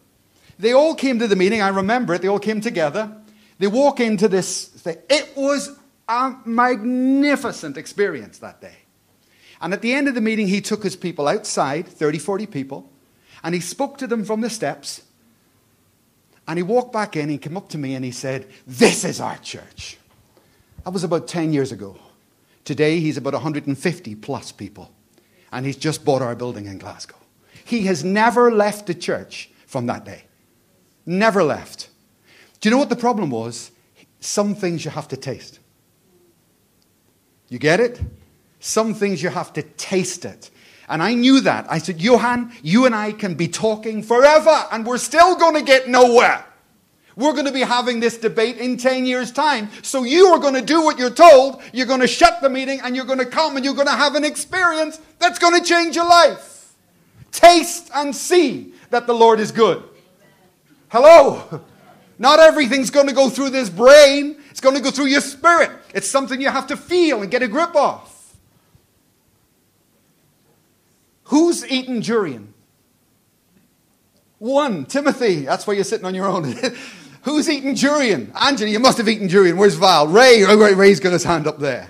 They 0.57 0.73
all 0.73 0.95
came 0.95 1.19
to 1.19 1.27
the 1.27 1.35
meeting. 1.35 1.61
I 1.61 1.67
remember 1.67 2.13
it. 2.13 2.21
They 2.21 2.29
all 2.29 2.39
came 2.39 2.61
together. 2.61 3.11
They 3.59 3.67
walk 3.67 3.99
into 3.99 4.27
this 4.27 4.67
thing. 4.67 4.97
It 5.09 5.35
was 5.35 5.77
a 6.07 6.35
magnificent 6.45 7.77
experience 7.77 8.39
that 8.39 8.61
day. 8.61 8.78
And 9.59 9.73
at 9.73 9.82
the 9.82 9.93
end 9.93 10.07
of 10.07 10.15
the 10.15 10.21
meeting, 10.21 10.47
he 10.47 10.61
took 10.61 10.84
his 10.84 10.95
people 10.95 11.28
outside, 11.28 11.88
30, 11.88 12.19
40 12.19 12.45
people, 12.45 12.89
and 13.43 13.53
he 13.53 13.61
spoke 13.61 13.97
to 13.97 14.07
them 14.07 14.23
from 14.23 14.41
the 14.41 14.49
steps. 14.49 15.01
And 16.47 16.57
he 16.57 16.63
walked 16.63 16.93
back 16.93 17.17
in, 17.17 17.28
he 17.28 17.38
came 17.38 17.57
up 17.57 17.67
to 17.69 17.78
me 17.78 17.95
and 17.95 18.05
he 18.05 18.11
said, 18.11 18.47
This 18.65 19.03
is 19.03 19.19
our 19.19 19.38
church. 19.39 19.97
That 20.86 20.91
was 20.91 21.03
about 21.03 21.28
10 21.28 21.51
years 21.51 21.71
ago. 21.71 21.97
Today, 22.63 22.99
he's 22.99 23.17
about 23.17 23.34
150 23.34 24.15
plus 24.15 24.51
people. 24.51 24.91
And 25.52 25.66
he's 25.66 25.78
just 25.78 26.04
bought 26.04 26.22
our 26.22 26.36
building 26.36 26.66
in 26.66 26.78
Glasgow. 26.78 27.16
He 27.64 27.86
has 27.88 28.04
never 28.04 28.52
left 28.52 28.88
the 28.88 28.93
church 28.93 29.50
from 29.66 29.86
that 29.88 30.06
day. 30.06 30.24
Never 31.06 31.43
left. 31.43 31.89
Do 32.60 32.70
you 32.70 32.72
know 32.72 32.80
what 32.80 32.89
the 32.89 32.95
problem 32.95 33.30
was? 33.30 33.72
Some 34.20 34.56
things 34.56 34.84
you 34.84 34.91
have 34.91 35.08
to 35.10 35.18
taste. 35.18 35.60
You 37.50 37.60
get 37.60 37.80
it? 37.80 38.02
Some 38.60 38.93
things 38.93 39.22
you 39.22 39.30
have 39.30 39.54
to 39.54 39.62
taste 39.62 40.26
it. 40.26 40.50
And 40.89 41.04
I 41.04 41.14
knew 41.14 41.41
that. 41.41 41.66
I 41.70 41.80
said, 41.80 42.02
Johan, 42.02 42.52
you 42.64 42.86
and 42.86 42.95
I 42.95 43.12
can 43.12 43.36
be 43.36 43.48
talking 43.48 44.02
forever 44.02 44.66
and 44.72 44.86
we're 44.86 44.98
still 44.98 45.36
going 45.36 45.56
to 45.56 45.62
get 45.62 45.89
nowhere. 45.89 46.45
We're 47.18 47.34
going 47.34 47.45
to 47.45 47.51
be 47.51 47.61
having 47.61 47.99
this 47.99 48.15
debate 48.15 48.57
in 48.57 48.78
10 48.78 49.07
years' 49.07 49.32
time. 49.32 49.70
So 49.82 50.03
you 50.03 50.28
are 50.28 50.39
going 50.39 50.53
to 50.53 50.61
do 50.61 50.84
what 50.84 50.99
you're 50.99 51.09
told. 51.09 51.63
You're 51.74 51.88
going 51.88 52.01
to 52.01 52.07
shut 52.07 52.41
the 52.41 52.49
meeting 52.49 52.80
and 52.82 52.95
you're 52.95 53.05
going 53.05 53.18
to 53.18 53.26
come 53.26 53.55
and 53.55 53.65
you're 53.65 53.74
going 53.74 53.88
to 53.88 53.93
have 53.93 54.13
an 54.13 54.24
experience 54.24 55.01
that's 55.18 55.39
going 55.39 55.59
to 55.59 55.68
change 55.68 55.95
your 55.95 56.07
life. 56.07 56.76
Taste 57.32 57.89
and 57.95 58.15
see 58.15 58.74
that 58.91 59.07
the 59.07 59.15
Lord 59.15 59.39
is 59.39 59.51
good. 59.51 59.84
Hello. 60.89 61.63
Not 62.20 62.39
everything's 62.39 62.91
going 62.91 63.07
to 63.07 63.15
go 63.15 63.30
through 63.30 63.49
this 63.49 63.70
brain. 63.70 64.38
It's 64.51 64.61
going 64.61 64.76
to 64.76 64.82
go 64.82 64.91
through 64.91 65.07
your 65.07 65.22
spirit. 65.22 65.72
It's 65.95 66.07
something 66.07 66.39
you 66.39 66.49
have 66.49 66.68
to 66.68 66.78
feel 66.78 67.24
and 67.24 67.32
get 67.32 67.41
a 67.41 67.47
grip 67.47 67.76
of. 67.76 68.13
Who's 71.26 71.65
eaten 71.65 71.99
durian? 71.99 72.53
One. 74.38 74.86
Timothy. 74.86 75.41
That's 75.41 75.65
why 75.65 75.74
you're 75.74 75.84
sitting 75.84 76.05
on 76.05 76.13
your 76.13 76.28
own. 76.28 76.55
Who's 77.28 77.49
eaten 77.49 77.73
durian? 77.73 78.32
Angela, 78.39 78.71
you 78.71 78.80
must 78.80 78.97
have 78.99 79.09
eaten 79.09 79.28
durian. 79.28 79.57
Where's 79.57 79.75
Val? 79.75 80.07
Ray. 80.07 80.45
Oh, 80.45 80.55
Ray's 80.75 81.01
got 81.01 81.11
his 81.11 81.25
hand 81.25 81.45
up 81.45 81.59
there. 81.59 81.89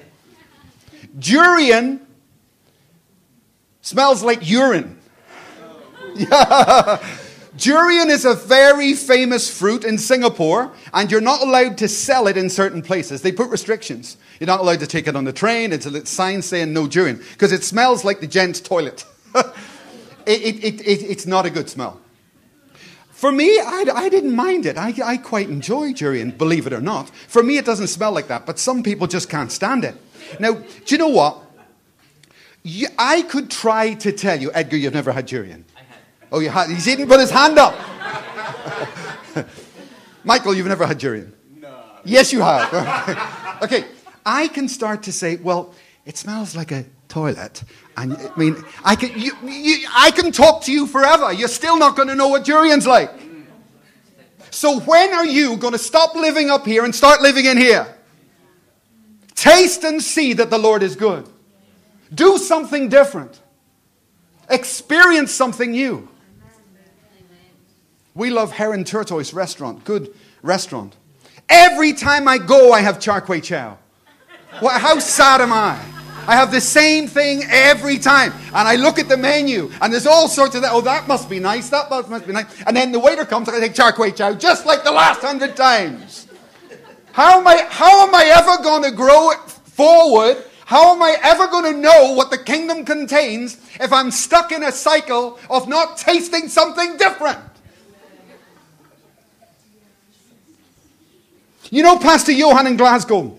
Durian 1.20 2.02
smells 3.82 4.24
like 4.24 4.50
urine. 4.50 4.98
Durian 7.56 8.10
is 8.10 8.26
a 8.26 8.34
very 8.34 8.96
famous 8.96 9.56
fruit 9.56 9.84
in 9.84 10.00
Singapore, 10.00 10.72
and 10.92 11.12
you're 11.12 11.22
not 11.22 11.44
allowed 11.44 11.78
to 11.78 11.88
sell 11.88 12.26
it 12.26 12.36
in 12.36 12.50
certain 12.50 12.82
places. 12.82 13.22
They 13.22 13.32
put 13.32 13.52
restrictions. 13.52 14.18
You're 14.40 14.48
not 14.48 14.60
allowed 14.60 14.80
to 14.80 14.88
take 14.88 15.06
it 15.08 15.16
on 15.16 15.24
the 15.24 15.34
train. 15.34 15.72
It's 15.72 15.86
a 15.86 16.04
sign 16.08 16.42
saying 16.42 16.74
no 16.74 16.88
durian 16.88 17.18
because 17.34 17.52
it 17.52 17.64
smells 17.64 18.04
like 18.04 18.22
the 18.22 18.28
gent's 18.28 18.60
toilet. 18.60 19.06
it, 19.36 19.46
it, 20.26 20.82
it, 20.82 21.04
it's 21.04 21.28
not 21.28 21.46
a 21.46 21.52
good 21.52 21.70
smell. 21.70 22.02
For 23.18 23.32
me, 23.32 23.60
I, 23.60 23.86
I 23.96 24.10
didn't 24.10 24.36
mind 24.36 24.68
it. 24.68 24.78
I, 24.78 24.94
I 25.04 25.18
quite 25.18 25.50
enjoy 25.50 25.92
durian, 25.92 26.30
believe 26.30 26.68
it 26.68 26.72
or 26.72 26.82
not. 26.82 27.10
For 27.10 27.42
me, 27.42 27.58
it 27.58 27.66
doesn't 27.66 27.88
smell 27.88 28.12
like 28.12 28.28
that, 28.28 28.46
but 28.46 28.60
some 28.60 28.84
people 28.84 29.08
just 29.08 29.28
can't 29.28 29.52
stand 29.52 29.84
it. 29.84 29.96
Now, 30.40 30.54
do 30.54 30.86
you 30.86 31.00
know 31.00 31.08
what? 31.08 31.42
You, 32.62 32.90
I 32.96 33.24
could 33.24 33.50
try 33.50 33.96
to 33.96 34.12
tell 34.12 34.40
you, 34.40 34.52
Edgar, 34.54 34.78
you've 34.78 34.94
never 34.94 35.12
had 35.12 35.26
durian. 35.26 35.66
Oh, 36.32 36.42
you 36.42 36.50
had, 36.50 36.70
he's 36.70 36.88
even 36.88 37.08
put 37.08 37.20
his 37.20 37.32
hand 37.32 37.58
up. 37.58 37.74
Michael, 40.24 40.54
you've 40.54 40.68
never 40.68 40.86
had 40.86 41.00
durian? 41.00 41.34
No. 41.60 41.76
Yes, 42.06 42.32
you 42.32 42.42
have. 42.42 42.72
okay, 43.64 43.86
I 44.28 44.48
can 44.48 44.68
start 44.68 45.02
to 45.04 45.12
say, 45.12 45.38
well, 45.38 45.74
it 46.06 46.18
smells 46.18 46.56
like 46.56 46.72
a 46.72 46.86
toilet. 47.08 47.64
And 47.96 48.14
I 48.14 48.38
mean, 48.38 48.64
I 48.84 48.96
can, 48.96 49.20
you, 49.20 49.32
you, 49.44 49.88
I 49.94 50.12
can 50.12 50.32
talk 50.32 50.64
to 50.64 50.72
you 50.72 50.88
forever. 50.88 51.34
You're 51.34 51.48
still 51.48 51.78
not 51.78 51.96
going 51.96 52.08
to 52.08 52.16
know 52.16 52.28
what 52.28 52.46
durian's 52.46 52.86
like. 52.86 53.12
So 54.52 54.80
when 54.80 55.14
are 55.14 55.26
you 55.26 55.58
going 55.58 55.74
to 55.74 55.80
stop 55.80 56.16
living 56.16 56.50
up 56.50 56.66
here 56.66 56.84
and 56.84 56.94
start 56.94 57.22
living 57.22 57.46
in 57.46 57.58
here? 57.58 57.94
Taste 59.36 59.84
and 59.84 60.02
see 60.02 60.34
that 60.34 60.50
the 60.50 60.58
Lord 60.58 60.84
is 60.84 60.96
good. 60.96 61.28
Do 62.14 62.38
something 62.38 62.90
different. 62.90 63.40
Experience 64.50 65.32
something 65.32 65.72
new. 65.72 66.08
We 68.16 68.32
love 68.32 68.52
Heron 68.52 68.84
Tortoise 68.84 69.34
Restaurant. 69.34 69.84
Good 69.84 70.14
restaurant. 70.42 70.96
Every 71.50 71.94
time 71.94 72.28
I 72.28 72.40
go, 72.40 72.72
I 72.72 72.82
have 72.82 73.00
char 73.00 73.22
kway 73.22 73.40
teow. 73.40 73.78
Well, 74.62 74.80
how 74.80 74.98
sad 74.98 75.42
am 75.42 75.54
I? 75.54 75.97
I 76.28 76.36
have 76.36 76.52
the 76.52 76.62
same 76.62 77.08
thing 77.08 77.44
every 77.48 77.98
time. 77.98 78.34
And 78.48 78.68
I 78.68 78.76
look 78.76 79.00
at 79.00 79.08
the 79.08 79.18
menu, 79.18 79.72
and 79.82 79.92
there's 79.92 80.06
all 80.06 80.28
sorts 80.28 80.56
of 80.56 80.62
that. 80.62 80.72
Oh, 80.74 80.82
that 80.82 81.08
must 81.08 81.30
be 81.30 81.40
nice. 81.40 81.70
That 81.70 81.90
must 81.90 82.28
be 82.28 82.34
nice. 82.34 82.46
And 82.64 82.76
then 82.76 82.92
the 82.92 83.00
waiter 83.00 83.26
comes, 83.26 83.48
and 83.48 83.58
I 83.58 83.60
take 83.62 83.74
char 83.74 83.94
kway 83.94 84.12
teow, 84.12 84.38
just 84.38 84.66
like 84.66 84.84
the 84.84 84.92
last 84.92 85.22
hundred 85.22 85.56
times. 85.56 86.28
How 87.14 87.40
am 87.40 87.48
I, 87.48 87.66
how 87.70 88.06
am 88.06 88.14
I 88.14 88.26
ever 88.26 88.62
going 88.62 88.84
to 88.84 88.92
grow 88.92 89.32
forward? 89.48 90.44
How 90.66 90.94
am 90.94 91.02
I 91.02 91.16
ever 91.24 91.48
going 91.48 91.74
to 91.74 91.80
know 91.80 92.14
what 92.14 92.30
the 92.30 92.38
kingdom 92.38 92.84
contains 92.84 93.58
if 93.80 93.94
I'm 93.94 94.12
stuck 94.12 94.52
in 94.52 94.64
a 94.64 94.72
cycle 94.72 95.40
of 95.50 95.70
not 95.70 95.98
tasting 95.98 96.50
something 96.50 96.98
different? 96.98 97.40
You 101.72 101.84
know, 101.84 101.98
Pastor 101.98 102.34
Johan 102.34 102.68
in 102.68 102.78
Glasgow, 102.78 103.38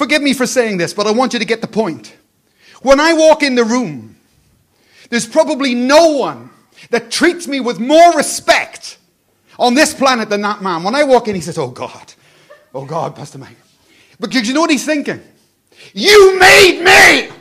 forgive 0.00 0.22
me 0.22 0.32
for 0.32 0.46
saying 0.46 0.78
this, 0.78 0.94
but 0.94 1.06
I 1.06 1.10
want 1.10 1.34
you 1.34 1.38
to 1.38 1.44
get 1.44 1.60
the 1.60 1.66
point. 1.66 2.16
When 2.80 2.98
I 2.98 3.12
walk 3.12 3.42
in 3.42 3.54
the 3.54 3.64
room, 3.64 4.16
there's 5.10 5.26
probably 5.26 5.74
no 5.74 6.16
one 6.16 6.48
that 6.88 7.10
treats 7.10 7.46
me 7.46 7.60
with 7.60 7.78
more 7.78 8.16
respect 8.16 8.96
on 9.58 9.74
this 9.74 9.92
planet 9.92 10.30
than 10.30 10.40
that 10.40 10.62
man. 10.62 10.84
When 10.84 10.94
I 10.94 11.04
walk 11.04 11.28
in, 11.28 11.34
he 11.34 11.42
says, 11.42 11.58
Oh 11.58 11.68
God, 11.68 12.14
oh 12.74 12.86
God, 12.86 13.14
Pastor 13.14 13.36
Mike. 13.36 13.58
Because 14.18 14.48
you 14.48 14.54
know 14.54 14.62
what 14.62 14.70
he's 14.70 14.86
thinking? 14.86 15.20
You 15.92 16.38
made 16.38 16.80
me! 16.82 17.36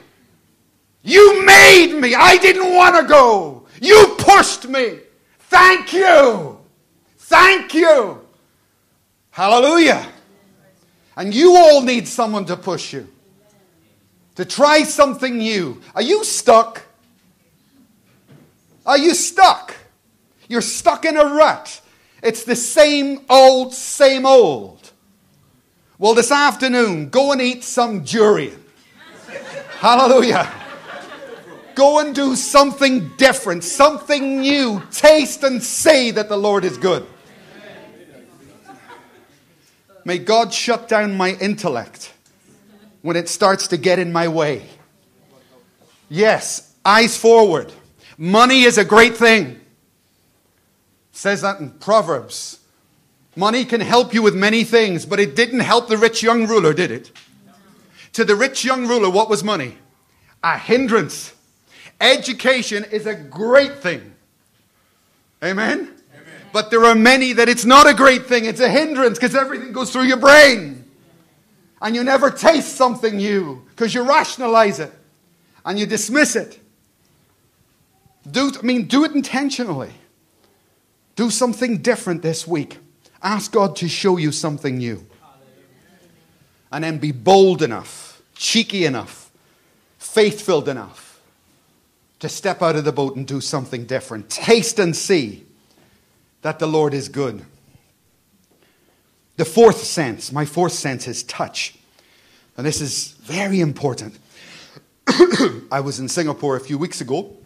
You 1.02 1.46
made 1.46 1.94
me! 1.94 2.14
I 2.14 2.36
didn't 2.42 2.76
want 2.76 2.98
to 2.98 3.04
go! 3.04 3.68
You 3.82 4.16
pushed 4.18 4.68
me! 4.68 5.00
Thank 5.48 5.94
you! 5.94 6.60
Thank 7.20 7.74
you! 7.74 8.20
Hallelujah. 9.30 10.06
And 11.20 11.36
you 11.36 11.58
all 11.58 11.82
need 11.82 12.08
someone 12.08 12.46
to 12.46 12.56
push 12.56 12.94
you, 12.94 13.06
to 14.36 14.46
try 14.46 14.84
something 14.84 15.38
new. 15.38 15.82
Are 15.94 16.02
you 16.02 16.24
stuck? 16.24 16.82
Are 18.86 18.98
you 18.98 19.14
stuck? 19.14 19.76
You're 20.48 20.62
stuck 20.62 21.04
in 21.04 21.18
a 21.18 21.26
rut. 21.26 21.82
It's 22.24 22.46
the 22.46 22.56
same 22.56 23.26
old, 23.30 23.74
same 23.74 24.26
old. 24.26 24.92
Well, 25.98 26.14
this 26.14 26.32
afternoon, 26.32 27.10
go 27.10 27.34
and 27.34 27.42
eat 27.42 27.66
some 27.66 28.06
durian. 28.06 28.64
Hallelujah. 29.80 30.50
Go 31.76 32.00
and 32.00 32.16
do 32.16 32.38
something 32.38 33.10
different, 33.18 33.66
something 33.66 34.40
new. 34.40 34.82
Taste 34.90 35.44
and 35.44 35.62
say 35.62 36.12
that 36.12 36.30
the 36.30 36.38
Lord 36.38 36.64
is 36.64 36.78
good. 36.78 37.06
May 40.10 40.18
God 40.18 40.52
shut 40.52 40.88
down 40.88 41.16
my 41.16 41.34
intellect 41.34 42.12
when 43.04 43.16
it 43.16 43.30
starts 43.30 43.68
to 43.68 43.78
get 43.78 44.00
in 44.00 44.12
my 44.12 44.28
way. 44.28 44.66
Yes, 46.10 46.74
eyes 46.84 47.16
forward. 47.16 47.72
Money 48.18 48.64
is 48.64 48.80
a 48.80 48.84
great 48.84 49.16
thing. 49.16 49.50
It 49.50 49.60
says 51.12 51.42
that 51.42 51.60
in 51.60 51.70
Proverbs. 51.70 52.58
Money 53.36 53.64
can 53.66 53.82
help 53.82 54.12
you 54.12 54.24
with 54.24 54.34
many 54.34 54.64
things, 54.64 55.06
but 55.06 55.20
it 55.20 55.36
didn't 55.36 55.60
help 55.60 55.88
the 55.88 55.98
rich 55.98 56.24
young 56.24 56.48
ruler, 56.48 56.74
did 56.74 56.90
it? 56.90 57.12
To 58.14 58.26
the 58.26 58.36
rich 58.36 58.66
young 58.66 58.88
ruler, 58.88 59.12
what 59.12 59.30
was 59.30 59.44
money? 59.44 59.78
A 60.42 60.58
hindrance. 60.58 61.36
Education 62.02 62.84
is 62.86 63.06
a 63.06 63.14
great 63.14 63.78
thing. 63.78 64.16
Amen? 65.44 65.99
But 66.52 66.72
there 66.72 66.84
are 66.86 66.96
many 66.96 67.34
that 67.34 67.48
it's 67.48 67.66
not 67.66 67.88
a 67.88 67.94
great 67.94 68.26
thing, 68.26 68.46
it's 68.46 68.60
a 68.60 68.70
hindrance 68.70 69.18
because 69.18 69.36
everything 69.36 69.72
goes 69.72 69.92
through 69.92 70.04
your 70.04 70.18
brain. 70.18 70.86
And 71.82 71.96
you 71.96 72.04
never 72.04 72.30
taste 72.30 72.76
something 72.76 73.18
new 73.18 73.64
because 73.70 73.94
you 73.94 74.02
rationalize 74.04 74.80
it 74.80 74.92
and 75.66 75.80
you 75.80 75.86
dismiss 75.86 76.36
it. 76.36 76.60
Do, 78.30 78.52
I 78.58 78.66
mean, 78.66 78.86
do 78.86 79.06
it 79.06 79.14
intentionally. 79.14 79.94
Do 81.16 81.30
something 81.30 81.78
different 81.78 82.22
this 82.22 82.48
week. 82.48 82.80
Ask 83.22 83.52
God 83.52 83.76
to 83.78 83.88
show 83.88 84.18
you 84.18 84.32
something 84.32 84.78
new. 84.78 85.06
And 86.72 86.84
then 86.84 86.98
be 86.98 87.12
bold 87.12 87.62
enough, 87.62 88.22
cheeky 88.36 88.86
enough, 88.86 89.32
faith 89.98 90.42
filled 90.42 90.70
enough 90.70 91.22
to 92.20 92.30
step 92.30 92.62
out 92.62 92.76
of 92.76 92.84
the 92.84 92.92
boat 92.92 93.16
and 93.16 93.26
do 93.26 93.42
something 93.42 93.86
different. 93.86 94.30
Taste 94.30 94.80
and 94.80 94.96
see 94.96 95.46
that 96.42 96.60
the 96.60 96.68
Lord 96.68 96.94
is 96.94 97.10
good. 97.10 97.46
The 99.38 99.46
fourth 99.46 99.84
sense, 99.84 100.32
my 100.32 100.46
fourth 100.46 100.74
sense 100.74 101.08
is 101.08 101.24
touch. 101.24 101.76
And 102.58 102.66
this 102.66 102.82
is 102.82 103.12
very 103.22 103.62
important. 103.62 104.20
I 105.72 105.80
was 105.80 106.00
in 106.00 106.10
Singapore 106.10 106.58
a 106.58 106.60
few 106.60 106.78
weeks 106.78 107.00
ago. 107.00 107.38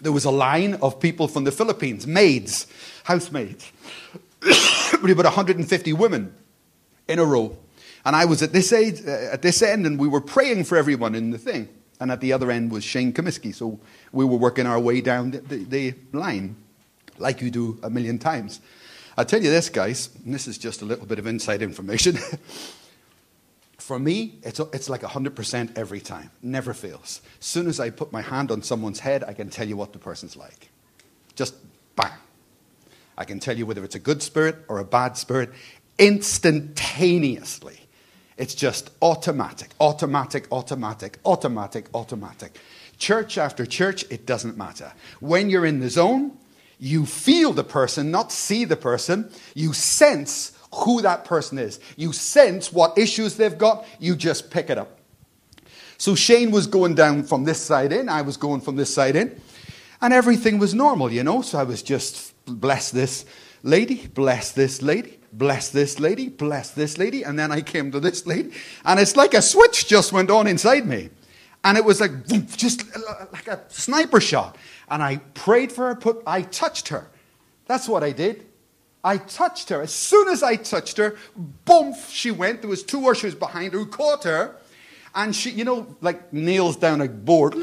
There 0.00 0.12
was 0.12 0.24
a 0.24 0.30
line 0.30 0.74
of 0.74 1.00
people 1.00 1.28
from 1.28 1.44
the 1.44 1.52
Philippines, 1.52 2.06
maids, 2.06 2.66
housemaids, 3.04 3.70
about 4.92 5.24
150 5.24 5.92
women 5.92 6.32
in 7.08 7.18
a 7.18 7.24
row. 7.24 7.56
And 8.04 8.16
I 8.16 8.24
was 8.24 8.42
at 8.42 8.52
this, 8.52 8.72
age, 8.72 9.02
uh, 9.06 9.10
at 9.32 9.42
this 9.42 9.60
end, 9.60 9.86
and 9.86 9.98
we 9.98 10.08
were 10.08 10.20
praying 10.20 10.64
for 10.64 10.78
everyone 10.78 11.14
in 11.14 11.30
the 11.30 11.38
thing. 11.38 11.68
And 11.98 12.10
at 12.10 12.20
the 12.20 12.32
other 12.32 12.50
end 12.50 12.70
was 12.70 12.82
Shane 12.82 13.12
Comiskey. 13.12 13.54
So 13.54 13.78
we 14.12 14.24
were 14.24 14.38
working 14.38 14.66
our 14.66 14.80
way 14.80 15.02
down 15.02 15.32
the, 15.32 15.40
the, 15.40 15.64
the 15.66 15.94
line 16.12 16.56
like 17.20 17.40
you 17.40 17.50
do 17.50 17.78
a 17.82 17.90
million 17.90 18.18
times. 18.18 18.60
I'll 19.16 19.24
tell 19.24 19.42
you 19.42 19.50
this, 19.50 19.68
guys, 19.68 20.08
this 20.24 20.48
is 20.48 20.56
just 20.56 20.82
a 20.82 20.84
little 20.84 21.06
bit 21.06 21.18
of 21.18 21.26
inside 21.26 21.62
information. 21.62 22.18
For 23.78 23.98
me, 23.98 24.38
it's, 24.42 24.60
it's 24.72 24.88
like 24.88 25.02
100% 25.02 25.76
every 25.76 26.00
time, 26.00 26.30
never 26.42 26.72
fails. 26.72 27.20
As 27.40 27.46
soon 27.46 27.66
as 27.66 27.80
I 27.80 27.90
put 27.90 28.12
my 28.12 28.22
hand 28.22 28.50
on 28.50 28.62
someone's 28.62 29.00
head, 29.00 29.24
I 29.24 29.32
can 29.32 29.50
tell 29.50 29.66
you 29.66 29.76
what 29.76 29.92
the 29.92 29.98
person's 29.98 30.36
like. 30.36 30.70
Just 31.34 31.54
bang. 31.96 32.12
I 33.18 33.24
can 33.24 33.40
tell 33.40 33.58
you 33.58 33.66
whether 33.66 33.84
it's 33.84 33.96
a 33.96 34.00
good 34.00 34.22
spirit 34.22 34.56
or 34.68 34.78
a 34.78 34.84
bad 34.84 35.16
spirit 35.16 35.50
instantaneously. 35.98 37.80
It's 38.36 38.54
just 38.54 38.90
automatic, 39.02 39.70
automatic, 39.80 40.46
automatic, 40.50 41.18
automatic, 41.26 41.88
automatic. 41.92 42.58
church 42.96 43.36
after 43.36 43.66
church, 43.66 44.04
it 44.10 44.24
doesn't 44.24 44.56
matter. 44.56 44.92
When 45.20 45.50
you're 45.50 45.66
in 45.66 45.80
the 45.80 45.90
zone, 45.90 46.38
you 46.80 47.06
feel 47.06 47.52
the 47.52 47.62
person, 47.62 48.10
not 48.10 48.32
see 48.32 48.64
the 48.64 48.76
person. 48.76 49.30
You 49.54 49.72
sense 49.72 50.52
who 50.72 51.02
that 51.02 51.24
person 51.24 51.58
is. 51.58 51.78
You 51.96 52.12
sense 52.12 52.72
what 52.72 52.96
issues 52.98 53.36
they've 53.36 53.56
got. 53.56 53.86
You 53.98 54.16
just 54.16 54.50
pick 54.50 54.70
it 54.70 54.78
up. 54.78 54.98
So 55.98 56.14
Shane 56.14 56.50
was 56.50 56.66
going 56.66 56.94
down 56.94 57.24
from 57.24 57.44
this 57.44 57.60
side 57.60 57.92
in, 57.92 58.08
I 58.08 58.22
was 58.22 58.38
going 58.38 58.62
from 58.62 58.76
this 58.76 58.92
side 58.92 59.16
in, 59.16 59.38
and 60.00 60.14
everything 60.14 60.58
was 60.58 60.72
normal, 60.72 61.12
you 61.12 61.22
know. 61.22 61.42
So 61.42 61.58
I 61.58 61.64
was 61.64 61.82
just 61.82 62.32
bless 62.46 62.90
this 62.90 63.26
lady, 63.62 64.06
bless 64.06 64.52
this 64.52 64.80
lady, 64.80 65.18
bless 65.34 65.68
this 65.68 66.00
lady, 66.00 66.30
bless 66.30 66.70
this 66.70 66.96
lady, 66.96 67.22
and 67.22 67.38
then 67.38 67.52
I 67.52 67.60
came 67.60 67.92
to 67.92 68.00
this 68.00 68.26
lady, 68.26 68.52
and 68.86 68.98
it's 68.98 69.14
like 69.14 69.34
a 69.34 69.42
switch 69.42 69.86
just 69.86 70.10
went 70.10 70.30
on 70.30 70.46
inside 70.46 70.86
me. 70.86 71.10
And 71.62 71.76
it 71.76 71.84
was 71.84 72.00
like 72.00 72.26
just 72.56 72.86
like 73.30 73.48
a 73.48 73.60
sniper 73.68 74.20
shot. 74.20 74.56
And 74.90 75.02
I 75.02 75.18
prayed 75.34 75.70
for 75.70 75.88
her, 75.88 75.94
put 75.94 76.22
I 76.26 76.42
touched 76.42 76.88
her. 76.88 77.08
That's 77.66 77.88
what 77.88 78.02
I 78.02 78.10
did. 78.12 78.44
I 79.02 79.16
touched 79.16 79.68
her. 79.70 79.80
As 79.80 79.94
soon 79.94 80.28
as 80.28 80.42
I 80.42 80.56
touched 80.56 80.96
her, 80.98 81.16
boom, 81.36 81.94
she 82.08 82.30
went. 82.30 82.60
There 82.60 82.68
was 82.68 82.82
two 82.82 83.08
ushers 83.08 83.34
behind 83.34 83.72
her 83.72 83.78
who 83.78 83.86
caught 83.86 84.24
her. 84.24 84.56
And 85.14 85.34
she, 85.34 85.50
you 85.50 85.64
know, 85.64 85.96
like 86.00 86.32
nails 86.32 86.76
down 86.76 87.00
a 87.00 87.08
board. 87.08 87.54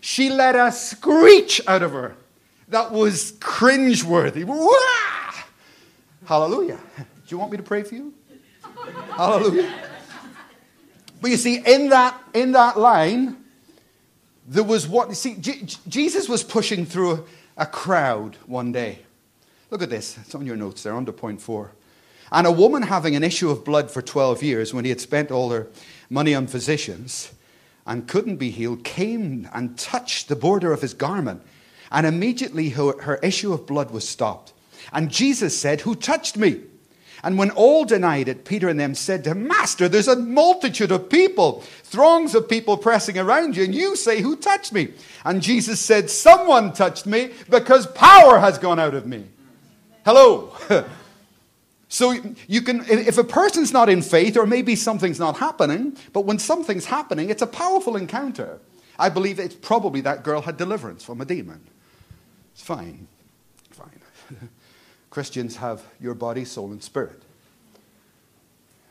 She 0.00 0.30
let 0.30 0.54
a 0.54 0.70
screech 0.72 1.60
out 1.66 1.82
of 1.82 1.92
her. 1.92 2.16
That 2.68 2.92
was 2.92 3.32
cringeworthy. 3.32 4.44
Hallelujah. 6.26 6.80
Do 6.98 7.04
you 7.28 7.38
want 7.38 7.52
me 7.52 7.56
to 7.56 7.62
pray 7.62 7.82
for 7.82 7.94
you? 7.94 8.12
Hallelujah. 9.10 9.72
But 11.20 11.30
you 11.30 11.36
see, 11.36 11.62
in 11.64 11.88
that, 11.88 12.20
in 12.34 12.52
that 12.52 12.78
line, 12.78 13.36
there 14.46 14.64
was 14.64 14.86
what, 14.86 15.14
see, 15.16 15.34
J- 15.34 15.66
Jesus 15.88 16.28
was 16.28 16.42
pushing 16.42 16.86
through 16.86 17.12
a, 17.12 17.22
a 17.58 17.66
crowd 17.66 18.36
one 18.46 18.72
day. 18.72 19.00
Look 19.70 19.82
at 19.82 19.90
this. 19.90 20.16
It's 20.18 20.34
on 20.34 20.46
your 20.46 20.56
notes 20.56 20.82
there, 20.82 20.94
under 20.94 21.12
point 21.12 21.40
four. 21.40 21.72
And 22.30 22.46
a 22.46 22.52
woman 22.52 22.82
having 22.82 23.14
an 23.16 23.24
issue 23.24 23.50
of 23.50 23.64
blood 23.64 23.90
for 23.90 24.02
12 24.02 24.42
years, 24.42 24.74
when 24.74 24.84
he 24.84 24.90
had 24.90 25.00
spent 25.00 25.30
all 25.30 25.50
her 25.50 25.68
money 26.10 26.34
on 26.34 26.46
physicians 26.46 27.32
and 27.86 28.08
couldn't 28.08 28.36
be 28.36 28.50
healed, 28.50 28.84
came 28.84 29.48
and 29.52 29.78
touched 29.78 30.28
the 30.28 30.36
border 30.36 30.72
of 30.72 30.82
his 30.82 30.94
garment. 30.94 31.42
And 31.90 32.06
immediately 32.06 32.70
her, 32.70 33.00
her 33.02 33.16
issue 33.16 33.52
of 33.52 33.66
blood 33.66 33.90
was 33.92 34.08
stopped. 34.08 34.52
And 34.92 35.10
Jesus 35.10 35.58
said, 35.58 35.82
Who 35.82 35.94
touched 35.94 36.36
me? 36.36 36.62
And 37.26 37.36
when 37.36 37.50
all 37.50 37.84
denied 37.84 38.28
it, 38.28 38.44
Peter 38.44 38.68
and 38.68 38.78
them 38.78 38.94
said 38.94 39.24
to 39.24 39.32
him, 39.32 39.48
Master, 39.48 39.88
there's 39.88 40.06
a 40.06 40.14
multitude 40.14 40.92
of 40.92 41.10
people, 41.10 41.62
throngs 41.82 42.36
of 42.36 42.48
people 42.48 42.76
pressing 42.76 43.18
around 43.18 43.56
you, 43.56 43.64
and 43.64 43.74
you 43.74 43.96
say, 43.96 44.20
Who 44.20 44.36
touched 44.36 44.72
me? 44.72 44.90
And 45.24 45.42
Jesus 45.42 45.80
said, 45.80 46.08
Someone 46.08 46.72
touched 46.72 47.04
me 47.04 47.32
because 47.50 47.88
power 47.88 48.38
has 48.38 48.58
gone 48.58 48.78
out 48.78 48.94
of 48.94 49.06
me. 49.08 49.24
Hello. 50.04 50.56
so 51.88 52.14
you 52.46 52.62
can, 52.62 52.84
if 52.88 53.18
a 53.18 53.24
person's 53.24 53.72
not 53.72 53.88
in 53.88 54.02
faith, 54.02 54.36
or 54.36 54.46
maybe 54.46 54.76
something's 54.76 55.18
not 55.18 55.38
happening, 55.38 55.96
but 56.12 56.26
when 56.26 56.38
something's 56.38 56.84
happening, 56.84 57.28
it's 57.28 57.42
a 57.42 57.48
powerful 57.48 57.96
encounter. 57.96 58.60
I 59.00 59.08
believe 59.08 59.40
it's 59.40 59.56
probably 59.56 60.00
that 60.02 60.22
girl 60.22 60.42
had 60.42 60.56
deliverance 60.56 61.02
from 61.02 61.20
a 61.20 61.24
demon. 61.24 61.66
It's 62.52 62.62
fine. 62.62 63.08
Fine. 63.72 64.00
Christians 65.16 65.56
have 65.56 65.82
your 65.98 66.12
body, 66.12 66.44
soul, 66.44 66.72
and 66.72 66.82
spirit. 66.82 67.22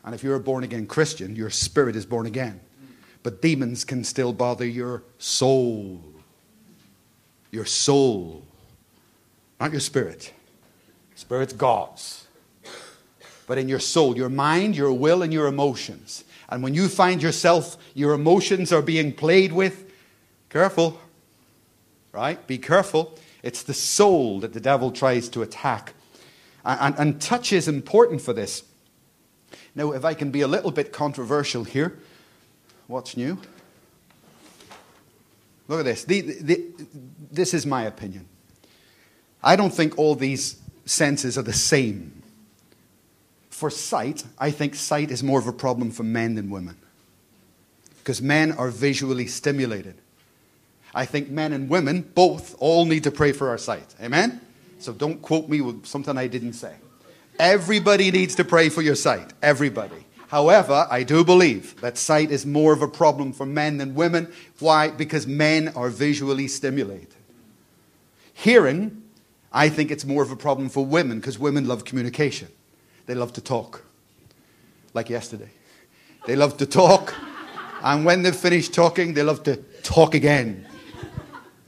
And 0.04 0.16
if 0.16 0.24
you're 0.24 0.38
a 0.38 0.40
born 0.40 0.64
again 0.64 0.88
Christian, 0.88 1.36
your 1.36 1.52
spirit 1.52 1.96
is 1.96 2.04
born 2.04 2.26
again. 2.26 2.62
But 3.22 3.44
demons 3.44 3.86
can 3.86 4.04
still 4.04 4.34
bother 4.34 4.66
your 4.66 5.04
soul. 5.20 6.02
Your 7.52 7.66
soul, 7.66 8.44
not 9.60 9.72
your 9.72 9.80
spirit. 9.80 10.34
Spirit's 11.14 11.54
God's. 11.54 12.26
But 13.46 13.60
in 13.60 13.70
your 13.70 13.78
soul, 13.80 14.18
your 14.18 14.30
mind, 14.30 14.76
your 14.76 14.94
will, 14.94 15.22
and 15.22 15.32
your 15.32 15.46
emotions. 15.46 16.24
And 16.50 16.64
when 16.64 16.74
you 16.74 16.88
find 16.88 17.22
yourself, 17.22 17.78
your 17.94 18.14
emotions 18.14 18.74
are 18.74 18.82
being 18.82 19.14
played 19.14 19.54
with, 19.54 19.94
careful, 20.50 21.00
right? 22.12 22.48
Be 22.48 22.58
careful. 22.58 23.16
It's 23.44 23.62
the 23.62 23.76
soul 23.76 24.40
that 24.40 24.54
the 24.54 24.60
devil 24.60 24.90
tries 24.90 25.30
to 25.30 25.44
attack. 25.44 25.94
And, 26.66 26.96
and, 26.98 27.22
touch 27.22 27.54
is 27.54 27.68
important 27.68 28.22
for 28.22 28.34
this. 28.34 28.64
Now, 29.76 29.92
if 29.92 30.04
I 30.04 30.16
can 30.16 30.32
be 30.32 30.42
a 30.42 30.48
little 30.48 30.72
bit 30.72 30.92
controversial 30.92 31.64
here, 31.64 32.00
what's 32.88 33.16
new? 33.16 33.38
Look 35.68 35.80
at 35.80 35.86
this. 35.86 36.04
The, 36.06 36.22
the, 36.22 36.64
this 37.32 37.54
is 37.54 37.66
my 37.66 37.84
opinion. 37.84 38.28
I 39.44 39.56
don't 39.56 39.74
think 39.74 39.98
all 40.00 40.16
these 40.16 40.60
senses 40.86 41.38
are 41.38 41.44
the 41.44 41.54
same. 41.54 42.24
For 43.50 43.70
sight, 43.70 44.24
I 44.40 44.52
think 44.52 44.76
sight 44.76 45.12
is 45.12 45.24
more 45.24 45.40
of 45.40 45.48
a 45.48 45.54
problem 45.54 45.92
for 45.92 46.04
men 46.04 46.36
than 46.36 46.50
women. 46.50 46.78
Because 48.00 48.22
men 48.22 48.52
are 48.52 48.70
visually 48.70 49.28
stimulated. 49.28 49.96
I 50.94 51.06
think 51.06 51.30
men 51.30 51.54
and 51.54 51.70
women 51.70 52.02
both 52.02 52.56
all 52.60 52.86
need 52.86 53.04
to 53.04 53.12
pray 53.12 53.34
for 53.34 53.50
our 53.50 53.58
sight. 53.58 53.94
Amen? 54.02 54.42
So 54.86 54.94
don't 54.94 55.22
quote 55.22 55.50
me 55.50 55.62
with 55.62 55.86
something 55.86 56.16
I 56.18 56.28
didn't 56.28 56.54
say. 56.54 56.76
Everybody 57.40 58.12
needs 58.12 58.36
to 58.36 58.46
pray 58.46 58.70
for 58.70 58.84
your 58.84 58.96
sight. 58.96 59.34
Everybody. 59.42 60.06
However, 60.28 60.88
I 60.90 61.02
do 61.02 61.24
believe 61.24 61.82
that 61.82 61.98
sight 61.98 62.30
is 62.30 62.46
more 62.46 62.72
of 62.72 62.84
a 62.84 62.88
problem 62.88 63.34
for 63.34 63.46
men 63.48 63.78
than 63.78 63.96
women. 63.96 64.32
Why? 64.60 64.90
Because 64.90 65.26
men 65.26 65.70
are 65.70 65.90
visually 65.90 66.48
stimulated. 66.48 67.16
Hearing 68.34 69.02
I 69.52 69.70
think 69.70 69.90
it's 69.90 70.04
more 70.04 70.22
of 70.22 70.32
a 70.32 70.36
problem 70.36 70.68
for 70.68 70.86
women 70.86 71.20
because 71.20 71.40
women 71.40 71.66
love 71.66 71.86
communication. 71.86 72.50
They 73.06 73.16
love 73.16 73.32
to 73.34 73.42
talk, 73.42 73.86
like 74.94 75.10
yesterday. 75.10 75.50
They 76.28 76.36
love 76.36 76.58
to 76.58 76.66
talk, 76.66 77.16
and 77.82 78.04
when 78.04 78.22
they've 78.22 78.36
finished 78.36 78.74
talking, 78.74 79.14
they 79.14 79.24
love 79.24 79.44
to 79.44 79.56
talk 79.82 80.14
again. 80.14 80.68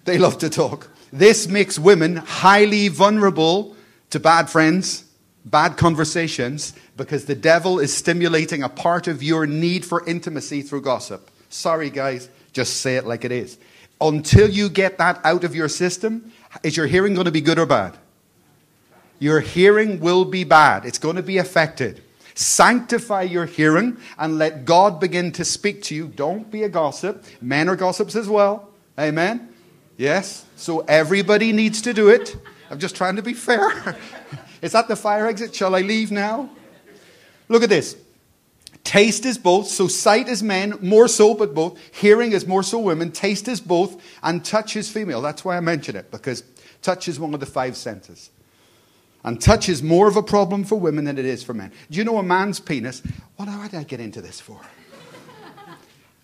They 0.03 0.18
love 0.18 0.38
to 0.39 0.49
talk. 0.49 0.89
This 1.18 1.47
makes 1.47 1.80
women 1.80 2.18
highly 2.18 2.89
vulnerable 2.89 3.76
to 4.11 4.20
bad 4.20 4.51
friends, 4.51 5.03
bad 5.45 5.76
conversations, 5.76 6.74
because 6.95 7.26
the 7.26 7.34
devil 7.34 7.80
is 7.80 7.95
stimulating 7.95 8.61
a 8.61 8.70
part 8.70 9.07
of 9.07 9.24
your 9.24 9.47
need 9.47 9.84
for 9.84 10.05
intimacy 10.05 10.61
through 10.61 10.82
gossip. 10.82 11.32
Sorry, 11.49 11.89
guys, 11.89 12.30
just 12.53 12.82
say 12.82 12.97
it 12.97 13.07
like 13.07 13.26
it 13.26 13.32
is. 13.32 13.57
Until 13.99 14.47
you 14.47 14.70
get 14.70 14.99
that 14.99 15.20
out 15.24 15.43
of 15.43 15.55
your 15.55 15.70
system, 15.70 16.32
is 16.61 16.78
your 16.78 16.86
hearing 16.86 17.15
going 17.15 17.26
to 17.26 17.32
be 17.32 17.41
good 17.41 17.57
or 17.57 17.65
bad? 17.65 17.97
Your 19.18 19.39
hearing 19.39 19.99
will 19.99 20.24
be 20.24 20.43
bad. 20.43 20.86
It's 20.86 20.99
going 20.99 21.15
to 21.15 21.24
be 21.24 21.39
affected. 21.39 22.03
Sanctify 22.36 23.24
your 23.24 23.47
hearing 23.47 23.97
and 24.20 24.38
let 24.38 24.65
God 24.65 24.99
begin 24.99 25.32
to 25.32 25.43
speak 25.43 25.82
to 25.84 25.95
you. 25.95 26.09
Don't 26.09 26.51
be 26.51 26.61
a 26.61 26.70
gossip. 26.70 27.26
Men 27.41 27.70
are 27.70 27.76
gossips 27.76 28.15
as 28.15 28.30
well. 28.30 28.70
Amen? 28.99 29.49
Yes? 29.97 30.45
So 30.55 30.79
everybody 30.81 31.51
needs 31.51 31.81
to 31.81 31.93
do 31.93 32.09
it. 32.09 32.37
I'm 32.69 32.79
just 32.79 32.95
trying 32.95 33.15
to 33.15 33.21
be 33.21 33.33
fair. 33.33 33.97
Is 34.61 34.71
that 34.71 34.87
the 34.87 34.95
fire 34.95 35.27
exit? 35.27 35.53
Shall 35.53 35.75
I 35.75 35.81
leave 35.81 36.11
now? 36.11 36.49
Look 37.49 37.63
at 37.63 37.69
this. 37.69 37.95
Taste 38.83 39.25
is 39.25 39.37
both, 39.37 39.67
so 39.67 39.89
sight 39.89 40.29
is 40.29 40.41
men, 40.41 40.77
more 40.81 41.09
so, 41.09 41.33
but 41.33 41.53
both. 41.53 41.77
Hearing 41.93 42.31
is 42.31 42.47
more 42.47 42.63
so 42.63 42.79
women. 42.79 43.11
Taste 43.11 43.49
is 43.49 43.59
both, 43.59 44.01
and 44.23 44.45
touch 44.45 44.77
is 44.77 44.89
female. 44.89 45.21
That's 45.21 45.43
why 45.43 45.57
I 45.57 45.59
mention 45.59 45.97
it, 45.97 46.09
because 46.09 46.43
touch 46.81 47.09
is 47.09 47.19
one 47.19 47.33
of 47.33 47.41
the 47.41 47.45
five 47.45 47.75
senses. 47.75 48.29
And 49.25 49.41
touch 49.41 49.67
is 49.67 49.83
more 49.83 50.07
of 50.07 50.15
a 50.15 50.23
problem 50.23 50.63
for 50.63 50.77
women 50.77 51.03
than 51.03 51.17
it 51.17 51.25
is 51.25 51.43
for 51.43 51.53
men. 51.53 51.73
Do 51.91 51.97
you 51.97 52.05
know 52.05 52.17
a 52.17 52.23
man's 52.23 52.61
penis? 52.61 53.01
What, 53.35 53.49
why 53.49 53.67
did 53.67 53.77
I 53.77 53.83
get 53.83 53.99
into 53.99 54.21
this 54.21 54.39
for? 54.39 54.61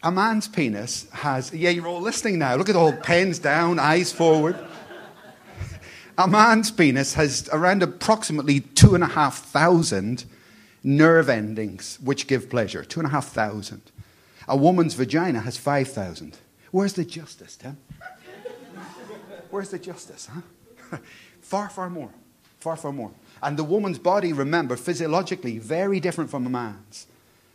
A 0.04 0.12
man's 0.12 0.48
penis 0.48 1.08
has, 1.12 1.54
yeah, 1.54 1.70
you're 1.70 1.88
all 1.88 2.02
listening 2.02 2.40
now. 2.40 2.56
Look 2.56 2.70
at 2.70 2.76
all 2.76 2.92
pens 2.92 3.40
down, 3.40 3.80
eyes 3.80 4.12
forward. 4.12 4.58
a 6.18 6.28
man's 6.28 6.72
penis 6.72 7.14
has 7.14 7.50
around 7.54 7.82
approximately 7.82 8.60
two 8.60 8.96
and 8.96 9.04
a 9.04 9.08
half 9.08 9.38
thousand 9.46 10.26
nerve 10.84 11.30
endings 11.30 11.98
which 12.04 12.28
give 12.28 12.50
pleasure. 12.50 12.84
Two 12.84 13.00
and 13.00 13.08
a 13.08 13.12
half 13.12 13.30
thousand. 13.30 13.82
A 14.48 14.58
woman's 14.58 14.94
vagina 14.94 15.40
has 15.40 15.56
5,000. 15.56 16.38
Where's 16.72 16.94
the 16.94 17.06
justice, 17.06 17.56
Tim? 17.56 17.78
Where's 19.50 19.70
the 19.70 19.80
justice, 19.80 20.28
huh? 20.34 20.98
far, 21.42 21.70
far 21.70 21.90
more. 21.90 22.10
Far, 22.60 22.76
far 22.76 22.92
more. 22.92 23.12
And 23.42 23.58
the 23.58 23.64
woman's 23.64 24.00
body, 24.00 24.34
remember, 24.34 24.76
physiologically, 24.76 25.60
very 25.60 26.02
different 26.02 26.30
from 26.30 26.46
a 26.46 26.50
man's. 26.50 27.08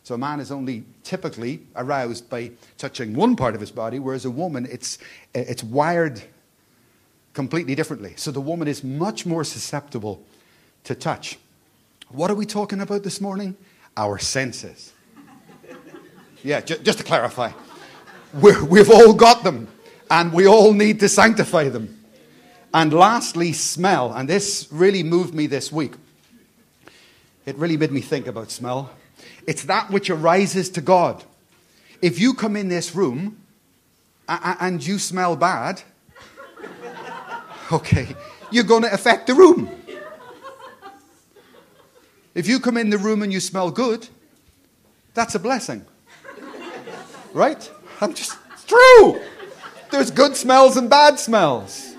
So 0.09 0.15
a 0.15 0.19
man 0.19 0.41
is 0.41 0.51
only 0.51 0.85
typically 1.05 1.61
aroused 1.77 2.31
by 2.31 2.53
touching 2.79 3.13
one 3.13 3.37
part 3.37 3.55
of 3.55 3.61
his 3.61 3.71
body, 3.71 3.99
whereas 3.99 4.25
a 4.25 4.31
woman, 4.31 4.67
it's, 4.71 4.97
it's 5.35 5.63
wired 5.63 6.23
completely 7.35 7.75
differently. 7.75 8.15
So 8.17 8.31
the 8.31 8.41
woman 8.41 8.69
is 8.69 8.83
much 8.83 9.27
more 9.27 9.45
susceptible 9.45 10.25
to 10.85 10.95
touch. 10.95 11.39
What 12.09 12.31
are 12.31 12.35
we 12.35 12.47
talking 12.47 12.81
about 12.81 13.03
this 13.03 13.21
morning? 13.21 13.55
Our 13.99 14.17
senses. 14.19 14.95
Yeah, 16.43 16.63
j- 16.63 16.79
just 16.83 16.97
to 16.99 17.05
clarify, 17.05 17.53
we 18.33 18.79
have 18.79 18.91
all 18.91 19.13
got 19.13 19.45
them. 19.45 19.69
And 20.11 20.33
we 20.33 20.47
all 20.47 20.73
need 20.73 21.01
to 21.01 21.09
sanctify 21.11 21.69
them. 21.69 22.03
And 22.73 22.95
lastly, 22.95 23.53
smell. 23.53 24.15
And 24.15 24.27
this 24.27 24.69
really 24.71 25.03
moved 25.03 25.35
me 25.35 25.49
this 25.49 25.71
week. 25.71 25.93
It 27.45 27.57
really 27.57 27.77
made 27.77 27.93
me 27.93 28.01
think 28.01 28.27
about 28.27 28.51
smell. 28.51 28.91
It's 29.49 29.65
that 29.65 29.91
which 29.91 30.11
arises 30.11 30.69
to 30.69 30.83
God. 30.83 31.25
If 32.03 32.19
you 32.19 32.35
come 32.35 32.55
in 32.55 32.69
this 32.69 32.95
room 32.95 33.39
and 34.29 34.87
you 34.87 34.99
smell 34.99 35.37
bad, 35.37 35.81
okay, 37.73 38.15
you're 38.51 38.65
going 38.65 38.83
to 38.83 38.93
affect 38.93 39.27
the 39.27 39.33
room. 39.33 39.71
If 42.35 42.47
you 42.47 42.61
come 42.61 42.77
in 42.77 42.91
the 42.91 42.99
room 42.99 43.23
and 43.23 43.33
you 43.33 43.41
smell 43.41 43.71
good, 43.71 44.07
that's 45.15 45.35
a 45.35 45.39
blessing. 45.39 45.87
Right? 47.33 47.71
I'm 48.03 48.13
just, 48.13 48.37
it's 48.53 48.65
true. 48.67 49.19
There's 49.91 50.11
good 50.11 50.37
smells 50.37 50.77
and 50.77 50.91
bad 50.91 51.19
smells. 51.19 51.95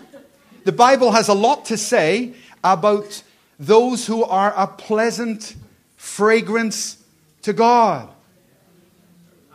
The 0.66 0.72
Bible 0.72 1.14
has 1.14 1.30
a 1.30 1.34
lot 1.34 1.66
to 1.66 1.78
say 1.78 2.36
about 2.64 3.24
those 3.58 4.06
who 4.06 4.24
are 4.24 4.54
a 4.56 4.68
pleasant 4.68 5.56
fragrance 5.98 6.99
to 7.44 7.54
God. 7.54 8.10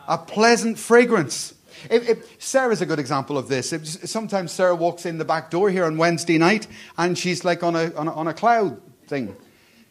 A 0.07 0.17
pleasant 0.17 0.77
fragrance. 0.77 1.53
If, 1.89 2.09
if, 2.09 2.41
Sarah's 2.41 2.81
a 2.81 2.85
good 2.85 2.99
example 2.99 3.37
of 3.37 3.47
this. 3.47 3.69
Sometimes 4.09 4.51
Sarah 4.51 4.75
walks 4.75 5.05
in 5.05 5.17
the 5.17 5.25
back 5.25 5.49
door 5.49 5.69
here 5.69 5.85
on 5.85 5.97
Wednesday 5.97 6.37
night 6.37 6.67
and 6.97 7.17
she's 7.17 7.43
like 7.43 7.63
on 7.63 7.75
a, 7.75 7.93
on 7.95 8.07
a, 8.07 8.13
on 8.13 8.27
a 8.27 8.33
cloud 8.33 8.81
thing. 9.07 9.35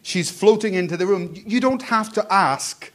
She's 0.01 0.29
floating 0.29 0.73
into 0.73 0.97
the 0.97 1.05
room. 1.05 1.33
You 1.33 1.59
don't 1.59 1.81
have 1.83 2.13
to 2.13 2.33
ask, 2.33 2.91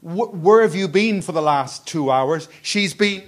where 0.00 0.62
have 0.62 0.74
you 0.74 0.88
been 0.88 1.22
for 1.22 1.32
the 1.32 1.42
last 1.42 1.86
two 1.86 2.10
hours? 2.10 2.48
She's 2.62 2.94
been 2.94 3.22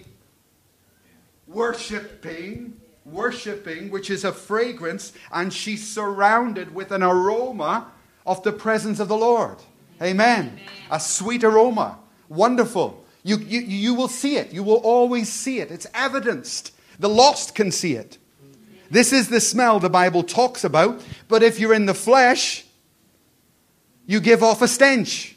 worshiping, 1.47 2.81
worshiping, 3.05 3.91
which 3.91 4.11
is 4.11 4.25
a 4.25 4.33
fragrance, 4.33 5.13
and 5.33 5.53
she's 5.53 5.87
surrounded 5.87 6.75
with 6.75 6.91
an 6.91 7.03
aroma 7.03 7.93
of 8.27 8.43
the 8.43 8.53
presence 8.53 8.99
of 8.99 9.09
the 9.09 9.17
Lord. 9.17 9.59
Amen. 10.03 10.47
Amen. 10.47 10.61
A 10.91 11.01
sweet 11.01 11.45
aroma. 11.45 11.99
Wonderful. 12.29 13.05
You, 13.23 13.39
you, 13.39 13.61
you 13.61 13.95
will 13.95 14.09
see 14.09 14.37
it. 14.37 14.53
You 14.53 14.63
will 14.63 14.77
always 14.77 15.33
see 15.33 15.61
it. 15.61 15.71
It's 15.71 15.87
evidenced. 15.95 16.73
The 16.99 17.09
lost 17.09 17.55
can 17.55 17.71
see 17.71 17.95
it. 17.95 18.19
This 18.91 19.13
is 19.13 19.29
the 19.29 19.41
smell 19.41 19.81
the 19.81 19.91
Bible 19.91 20.23
talks 20.23 20.63
about. 20.63 21.03
But 21.29 21.43
if 21.43 21.59
you're 21.59 21.75
in 21.75 21.87
the 21.87 21.95
flesh, 21.95 22.65
you 24.07 24.21
give 24.21 24.43
off 24.43 24.63
a 24.63 24.69
stench, 24.69 25.35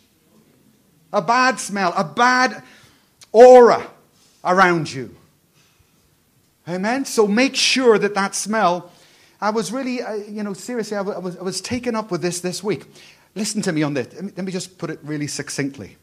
a 1.14 1.22
bad 1.22 1.60
smell, 1.60 1.94
a 1.96 2.04
bad 2.04 2.62
aura 3.32 3.88
around 4.44 4.92
you. 4.92 5.16
Amen? 6.68 7.06
So 7.06 7.26
make 7.28 7.56
sure 7.56 7.98
that 7.98 8.14
that 8.16 8.36
smell. 8.36 8.92
I 9.40 9.52
was 9.52 9.72
really, 9.72 10.02
uh, 10.02 10.16
you 10.16 10.44
know, 10.44 10.54
seriously, 10.54 10.98
I 10.98 11.02
was, 11.02 11.38
I 11.38 11.42
was 11.42 11.62
taken 11.62 11.96
up 11.96 12.12
with 12.12 12.22
this 12.22 12.42
this 12.42 12.64
week. 12.64 12.86
Listen 13.38 13.62
to 13.62 13.72
me 13.72 13.84
on 13.84 13.94
this. 13.94 14.14
Let 14.14 14.44
me 14.44 14.52
just 14.52 14.78
put 14.78 14.90
it 14.90 15.00
really 15.04 15.28
succinctly 15.28 15.98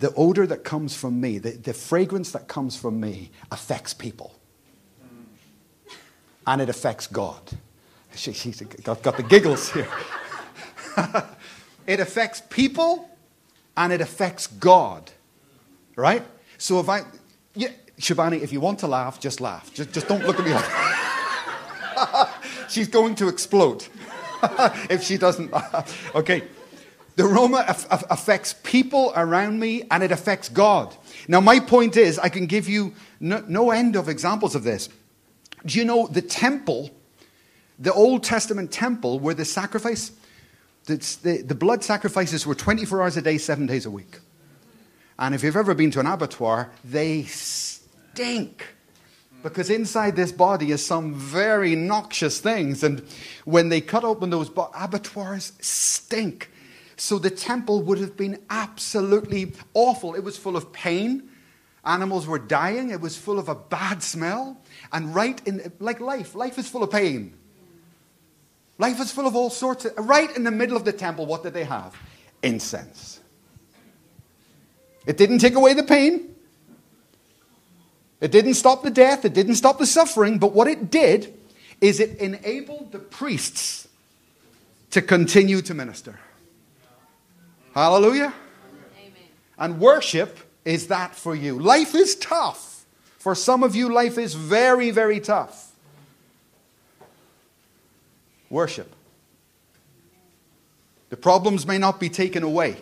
the 0.00 0.12
odor 0.14 0.46
that 0.46 0.64
comes 0.64 0.96
from 0.96 1.20
me, 1.20 1.38
the, 1.38 1.50
the 1.50 1.74
fragrance 1.74 2.32
that 2.32 2.48
comes 2.48 2.74
from 2.74 2.98
me, 2.98 3.30
affects 3.52 3.94
people. 3.94 4.34
And 6.46 6.62
it 6.62 6.70
affects 6.70 7.06
God. 7.06 7.42
She, 8.16 8.32
she's 8.32 8.60
got, 8.62 9.02
got 9.02 9.18
the 9.18 9.22
giggles 9.22 9.70
here. 9.70 9.88
it 11.86 12.00
affects 12.00 12.42
people 12.48 13.10
and 13.76 13.92
it 13.92 14.00
affects 14.00 14.46
God. 14.46 15.10
Right? 15.96 16.26
So 16.56 16.80
if 16.80 16.88
I, 16.88 17.02
yeah, 17.54 17.68
if 17.98 18.52
you 18.52 18.60
want 18.60 18.78
to 18.78 18.86
laugh, 18.86 19.20
just 19.20 19.42
laugh. 19.42 19.72
Just, 19.74 19.92
just 19.92 20.08
don't 20.08 20.24
look 20.24 20.40
at 20.40 20.46
me 20.46 20.54
like 20.54 22.28
She's 22.70 22.88
going 22.88 23.14
to 23.16 23.28
explode 23.28 23.86
if 24.90 25.02
she 25.02 25.16
doesn't. 25.16 25.52
okay. 26.14 26.42
The 27.16 27.26
aroma 27.26 27.64
affects 27.68 28.54
people 28.62 29.12
around 29.14 29.58
me 29.58 29.82
and 29.90 30.02
it 30.02 30.10
affects 30.10 30.48
God. 30.48 30.94
Now, 31.28 31.40
my 31.40 31.60
point 31.60 31.96
is, 31.96 32.18
I 32.18 32.28
can 32.28 32.46
give 32.46 32.68
you 32.68 32.94
no, 33.18 33.44
no 33.46 33.70
end 33.72 33.96
of 33.96 34.08
examples 34.08 34.54
of 34.54 34.62
this. 34.62 34.88
Do 35.66 35.78
you 35.78 35.84
know 35.84 36.06
the 36.06 36.22
temple, 36.22 36.90
the 37.78 37.92
Old 37.92 38.24
Testament 38.24 38.72
temple, 38.72 39.18
where 39.18 39.34
the 39.34 39.44
sacrifice, 39.44 40.12
the, 40.86 41.42
the 41.44 41.54
blood 41.54 41.84
sacrifices 41.84 42.46
were 42.46 42.54
24 42.54 43.02
hours 43.02 43.16
a 43.16 43.22
day, 43.22 43.36
seven 43.36 43.66
days 43.66 43.84
a 43.84 43.90
week. 43.90 44.18
And 45.18 45.34
if 45.34 45.42
you've 45.42 45.56
ever 45.56 45.74
been 45.74 45.90
to 45.90 46.00
an 46.00 46.06
abattoir, 46.06 46.70
they 46.82 47.24
stink 47.24 48.66
because 49.42 49.70
inside 49.70 50.16
this 50.16 50.32
body 50.32 50.70
is 50.70 50.84
some 50.84 51.14
very 51.14 51.74
noxious 51.74 52.40
things. 52.40 52.82
And 52.82 53.02
when 53.44 53.68
they 53.68 53.80
cut 53.80 54.04
open 54.04 54.30
those 54.30 54.50
abattoirs, 54.74 55.52
stink. 55.60 56.50
So 56.96 57.18
the 57.18 57.30
temple 57.30 57.82
would 57.82 57.98
have 57.98 58.16
been 58.16 58.38
absolutely 58.50 59.52
awful. 59.74 60.14
It 60.14 60.24
was 60.24 60.36
full 60.36 60.56
of 60.56 60.72
pain. 60.72 61.30
Animals 61.84 62.26
were 62.26 62.38
dying. 62.38 62.90
It 62.90 63.00
was 63.00 63.16
full 63.16 63.38
of 63.38 63.48
a 63.48 63.54
bad 63.54 64.02
smell. 64.02 64.60
And 64.92 65.14
right 65.14 65.40
in, 65.46 65.72
like 65.78 66.00
life, 66.00 66.34
life 66.34 66.58
is 66.58 66.68
full 66.68 66.82
of 66.82 66.90
pain. 66.90 67.34
Life 68.78 69.00
is 69.00 69.12
full 69.12 69.26
of 69.26 69.36
all 69.36 69.50
sorts 69.50 69.84
of, 69.84 69.92
right 69.98 70.34
in 70.36 70.44
the 70.44 70.50
middle 70.50 70.76
of 70.76 70.84
the 70.84 70.92
temple, 70.92 71.26
what 71.26 71.42
did 71.42 71.54
they 71.54 71.64
have? 71.64 71.94
Incense. 72.42 73.20
It 75.06 75.16
didn't 75.16 75.38
take 75.38 75.54
away 75.54 75.74
the 75.74 75.82
pain. 75.82 76.34
It 78.20 78.30
didn't 78.30 78.54
stop 78.54 78.82
the 78.82 78.90
death. 78.90 79.24
It 79.24 79.32
didn't 79.32 79.54
stop 79.54 79.78
the 79.78 79.86
suffering. 79.86 80.38
But 80.38 80.52
what 80.52 80.68
it 80.68 80.90
did 80.90 81.34
is 81.80 82.00
it 82.00 82.18
enabled 82.18 82.92
the 82.92 82.98
priests 82.98 83.88
to 84.90 85.00
continue 85.00 85.62
to 85.62 85.72
minister. 85.72 86.18
Hallelujah. 87.74 88.34
Amen. 88.98 89.12
And 89.58 89.80
worship 89.80 90.38
is 90.64 90.88
that 90.88 91.14
for 91.14 91.34
you. 91.34 91.58
Life 91.58 91.94
is 91.94 92.16
tough. 92.16 92.84
For 93.18 93.34
some 93.34 93.62
of 93.62 93.74
you, 93.74 93.92
life 93.92 94.18
is 94.18 94.34
very, 94.34 94.90
very 94.90 95.20
tough. 95.20 95.72
Worship. 98.48 98.92
The 101.10 101.16
problems 101.16 101.66
may 101.66 101.78
not 101.78 102.00
be 102.00 102.08
taken 102.08 102.42
away, 102.42 102.78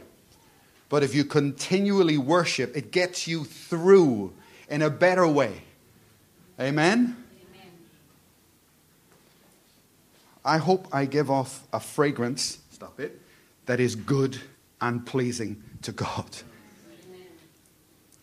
but 0.89 1.03
if 1.03 1.15
you 1.15 1.25
continually 1.25 2.19
worship, 2.19 2.77
it 2.77 2.91
gets 2.91 3.27
you 3.27 3.45
through 3.45 4.33
in 4.69 4.83
a 4.83 4.91
better 4.91 5.27
way. 5.27 5.63
Amen? 6.61 7.17
Amen? 7.55 7.73
I 10.45 10.59
hope 10.59 10.89
I 10.93 11.05
give 11.05 11.31
off 11.31 11.67
a 11.73 11.81
fragrance, 11.81 12.59
stop 12.71 13.01
it, 13.01 13.21
that 13.67 13.81
is 13.81 13.95
good 13.95 14.39
and 14.81 15.05
pleasing 15.05 15.63
to 15.83 15.93
God. 15.93 16.39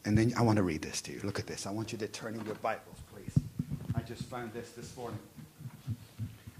And 0.06 0.18
then 0.18 0.34
I 0.38 0.44
want 0.44 0.58
to 0.58 0.64
read 0.64 0.84
this 0.84 1.02
to 1.02 1.12
you. 1.12 1.20
Look 1.24 1.40
at 1.40 1.48
this. 1.48 1.66
I 1.66 1.72
want 1.72 1.92
you 1.92 1.98
to 1.98 2.08
turn 2.08 2.36
in 2.36 2.46
your 2.46 2.56
Bibles, 2.56 2.98
please. 3.12 3.34
I 3.96 4.02
just 4.02 4.22
found 4.24 4.54
this 4.54 4.70
this 4.72 4.96
morning. 4.96 5.18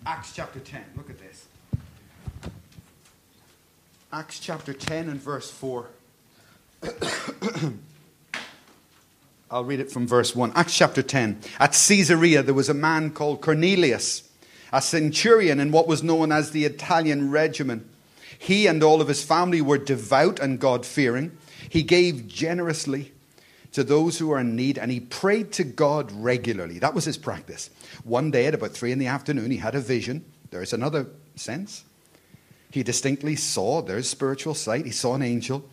Acts 0.06 0.34
chapter 0.34 0.60
10. 0.60 0.84
Look 0.98 1.12
at 1.12 1.20
this. 1.20 1.46
Acts 4.12 4.40
chapter 4.40 4.74
10 4.74 5.10
and 5.10 5.22
verse 5.22 5.52
4. 5.52 5.88
I'll 9.50 9.66
read 9.66 9.80
it 9.80 9.92
from 9.92 10.08
verse 10.08 10.36
1. 10.36 10.54
Acts 10.56 10.78
chapter 10.78 11.04
10. 11.04 11.40
At 11.60 11.72
Caesarea, 11.88 12.44
there 12.44 12.54
was 12.54 12.70
a 12.70 12.74
man 12.74 13.12
called 13.12 13.42
Cornelius, 13.42 14.30
a 14.74 14.82
centurion 14.82 15.60
in 15.60 15.72
what 15.72 15.88
was 15.88 16.04
known 16.04 16.32
as 16.32 16.52
the 16.52 16.66
Italian 16.66 17.32
regiment 17.32 17.88
he 18.38 18.68
and 18.68 18.84
all 18.84 19.02
of 19.02 19.08
his 19.08 19.24
family 19.24 19.62
were 19.62 19.78
devout 19.78 20.40
and 20.40 20.60
God 20.60 20.86
fearing. 20.86 21.38
He 21.70 21.84
gave 21.84 22.28
generously 22.28 23.12
to 23.72 23.84
those 23.84 24.20
who 24.20 24.28
were 24.28 24.40
in 24.40 24.56
need 24.56 24.78
and 24.78 24.92
he 24.92 25.00
prayed 25.00 25.52
to 25.54 25.64
God 25.64 26.12
regularly. 26.12 26.80
That 26.80 26.94
was 26.94 27.06
his 27.06 27.18
practice. 27.18 27.70
One 28.04 28.32
day 28.32 28.46
at 28.46 28.54
about 28.54 28.72
three 28.72 28.92
in 28.92 29.00
the 29.00 29.08
afternoon, 29.08 29.52
he 29.52 29.58
had 29.58 29.76
a 29.76 29.82
vision. 29.82 30.26
There's 30.52 30.74
another 30.74 31.08
sense. 31.36 31.84
He 32.72 32.84
distinctly 32.84 33.36
saw, 33.36 33.82
there's 33.82 34.10
spiritual 34.10 34.54
sight, 34.54 34.86
he 34.86 34.92
saw 34.92 35.16
an 35.16 35.22
angel 35.22 35.68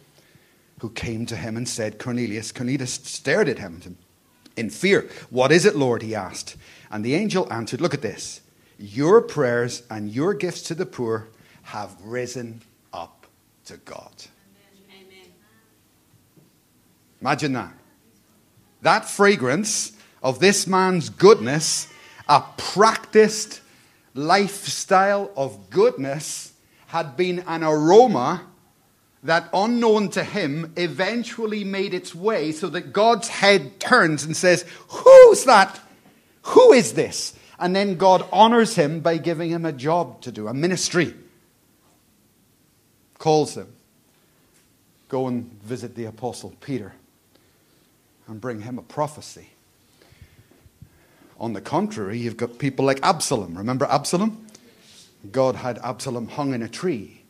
who 0.83 0.91
came 0.91 1.25
to 1.25 1.37
him 1.37 1.57
and 1.57 1.69
said, 1.69 1.97
Cornelius. 2.01 2.51
Cornelius 2.51 2.95
stared 2.95 3.49
at 3.49 3.61
him 3.61 3.97
in 4.57 4.69
fear. 4.69 5.09
What 5.31 5.53
is 5.53 5.65
it, 5.65 5.77
Lord? 5.77 6.03
he 6.03 6.13
asked. 6.13 6.57
And 6.91 7.05
the 7.05 7.15
angel 7.15 7.51
answered, 7.53 7.81
Look 7.81 7.95
at 7.95 8.03
this. 8.03 8.41
Your 8.81 9.23
prayers 9.23 9.85
and 9.89 10.11
your 10.11 10.35
gifts 10.35 10.63
to 10.63 10.75
the 10.75 10.85
poor 10.85 11.29
have 11.63 11.95
risen 12.03 12.63
up 12.93 13.29
to 13.67 13.77
God. 13.77 14.13
Imagine 17.21 17.53
that. 17.53 17.75
That 18.81 19.09
fragrance 19.09 19.93
of 20.21 20.41
this 20.41 20.67
man's 20.67 21.11
goodness, 21.11 21.87
a 22.29 22.43
practiced 22.57 23.61
lifestyle 24.15 25.31
of 25.37 25.71
goodness, 25.71 26.55
had 26.89 27.17
been 27.17 27.45
an 27.47 27.63
aroma 27.63 28.49
that 29.23 29.49
unknown 29.53 30.09
to 30.11 30.25
him 30.25 30.73
eventually 30.77 31.65
made 31.65 31.95
its 31.95 32.15
way 32.15 32.53
so 32.53 32.69
that 32.71 32.93
God's 32.93 33.29
head 33.29 33.79
turns 33.79 34.25
and 34.25 34.37
says, 34.37 34.65
Who's 34.89 35.45
that? 35.45 35.81
Who 36.43 36.73
is 36.73 36.95
this? 36.95 37.35
And 37.59 37.77
then 37.77 37.97
God 37.97 38.27
honors 38.33 38.75
him 38.75 39.01
by 39.01 39.19
giving 39.19 39.51
him 39.51 39.65
a 39.65 39.73
job 39.73 40.21
to 40.23 40.33
do, 40.33 40.49
a 40.49 40.55
ministry. 40.55 41.15
Calls 43.19 43.57
him. 43.57 43.69
Go 45.09 45.29
and 45.29 45.53
visit 45.63 45.95
the 45.95 46.07
apostle 46.07 46.55
Peter 46.61 46.93
and 48.27 48.41
bring 48.41 48.63
him 48.63 48.79
a 48.79 48.83
prophecy. 48.83 49.51
On 51.39 51.53
the 51.53 51.61
contrary, 51.61 52.19
you've 52.19 52.37
got 52.37 52.59
people 52.59 52.85
like 52.85 52.99
Absalom. 53.03 53.57
Remember 53.59 53.85
Absalom? 53.85 54.47
God 55.31 55.55
had 55.55 55.79
Absalom 55.79 56.29
hung 56.29 56.55
in 56.55 56.63
a 56.63 56.69
tree. 56.69 57.22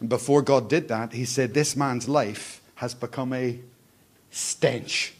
And 0.00 0.08
before 0.08 0.42
God 0.42 0.68
did 0.68 0.88
that, 0.88 1.12
he 1.12 1.24
said, 1.24 1.54
This 1.54 1.76
man's 1.76 2.08
life 2.08 2.60
has 2.76 2.94
become 2.94 3.32
a 3.32 3.60
stench 4.30 5.14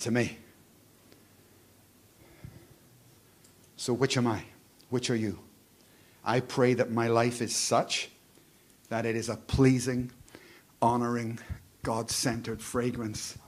to 0.00 0.10
me. 0.10 0.38
So, 3.76 3.92
which 3.92 4.16
am 4.16 4.26
I? 4.26 4.44
Which 4.90 5.08
are 5.08 5.16
you? 5.16 5.38
I 6.24 6.40
pray 6.40 6.74
that 6.74 6.90
my 6.90 7.08
life 7.08 7.40
is 7.40 7.54
such 7.54 8.10
that 8.88 9.06
it 9.06 9.16
is 9.16 9.28
a 9.28 9.36
pleasing, 9.36 10.10
honoring, 10.82 11.38
God 11.82 12.10
centered 12.10 12.60
fragrance 12.60 13.38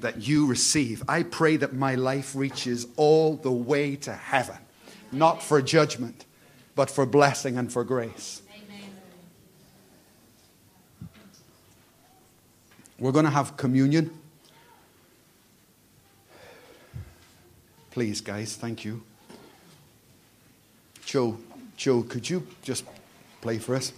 that 0.00 0.26
you 0.26 0.46
receive. 0.46 1.02
I 1.08 1.22
pray 1.22 1.56
that 1.58 1.74
my 1.74 1.94
life 1.94 2.34
reaches 2.34 2.86
all 2.96 3.36
the 3.36 3.52
way 3.52 3.96
to 3.96 4.12
heaven, 4.12 4.56
not 5.12 5.42
for 5.42 5.60
judgment, 5.60 6.24
but 6.74 6.90
for 6.90 7.06
blessing 7.06 7.58
and 7.58 7.72
for 7.72 7.84
grace. 7.84 8.42
We're 12.98 13.12
going 13.12 13.24
to 13.24 13.30
have 13.30 13.56
communion. 13.56 14.10
Please, 17.90 18.20
guys, 18.20 18.56
thank 18.56 18.84
you. 18.84 19.02
Joe, 21.06 21.38
Joe, 21.76 22.02
could 22.02 22.28
you 22.28 22.46
just 22.62 22.84
play 23.40 23.58
for 23.58 23.74
us? 23.74 23.92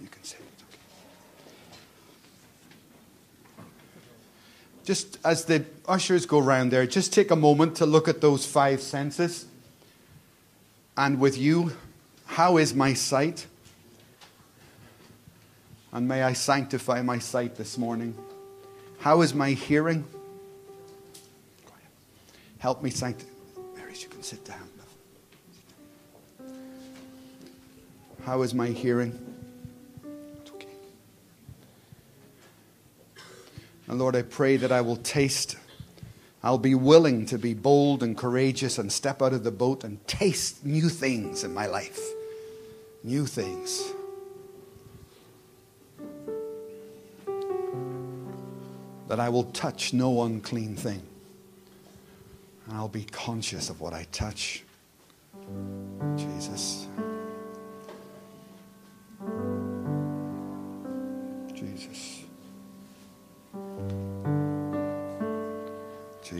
You 0.00 0.08
can 0.08 0.24
sit. 0.24 0.40
Just 4.86 5.18
as 5.24 5.46
the 5.46 5.64
ushers 5.88 6.26
go 6.26 6.38
round 6.38 6.70
there, 6.70 6.86
just 6.86 7.12
take 7.12 7.32
a 7.32 7.36
moment 7.36 7.74
to 7.78 7.86
look 7.86 8.06
at 8.06 8.20
those 8.20 8.46
five 8.46 8.80
senses. 8.80 9.44
And 10.96 11.18
with 11.18 11.36
you, 11.36 11.72
how 12.26 12.56
is 12.56 12.72
my 12.72 12.94
sight? 12.94 13.46
And 15.92 16.06
may 16.06 16.22
I 16.22 16.34
sanctify 16.34 17.02
my 17.02 17.18
sight 17.18 17.56
this 17.56 17.76
morning. 17.76 18.14
How 19.00 19.22
is 19.22 19.34
my 19.34 19.50
hearing? 19.50 20.04
Help 22.60 22.80
me 22.80 22.90
sanctify. 22.90 23.32
Mary, 23.76 23.92
you 23.98 24.08
can 24.08 24.22
sit 24.22 24.44
down. 24.44 24.70
How 28.24 28.42
is 28.42 28.54
my 28.54 28.68
hearing? 28.68 29.35
And 33.88 33.98
Lord, 33.98 34.16
I 34.16 34.22
pray 34.22 34.56
that 34.56 34.72
I 34.72 34.80
will 34.80 34.96
taste, 34.96 35.56
I'll 36.42 36.58
be 36.58 36.74
willing 36.74 37.26
to 37.26 37.38
be 37.38 37.54
bold 37.54 38.02
and 38.02 38.16
courageous 38.16 38.78
and 38.78 38.92
step 38.92 39.22
out 39.22 39.32
of 39.32 39.44
the 39.44 39.50
boat 39.50 39.84
and 39.84 40.04
taste 40.06 40.64
new 40.64 40.88
things 40.88 41.44
in 41.44 41.54
my 41.54 41.66
life. 41.66 42.00
New 43.04 43.26
things. 43.26 43.92
that 49.08 49.20
I 49.20 49.28
will 49.28 49.44
touch 49.44 49.92
no 49.92 50.24
unclean 50.24 50.76
thing. 50.76 51.02
And 52.66 52.76
I'll 52.76 52.88
be 52.88 53.04
conscious 53.04 53.70
of 53.70 53.80
what 53.80 53.92
I 53.92 54.06
touch. 54.10 54.64
Jesus. 56.16 56.88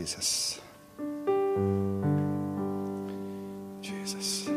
Jesus. 0.07 0.61
Jesus. 3.81 4.49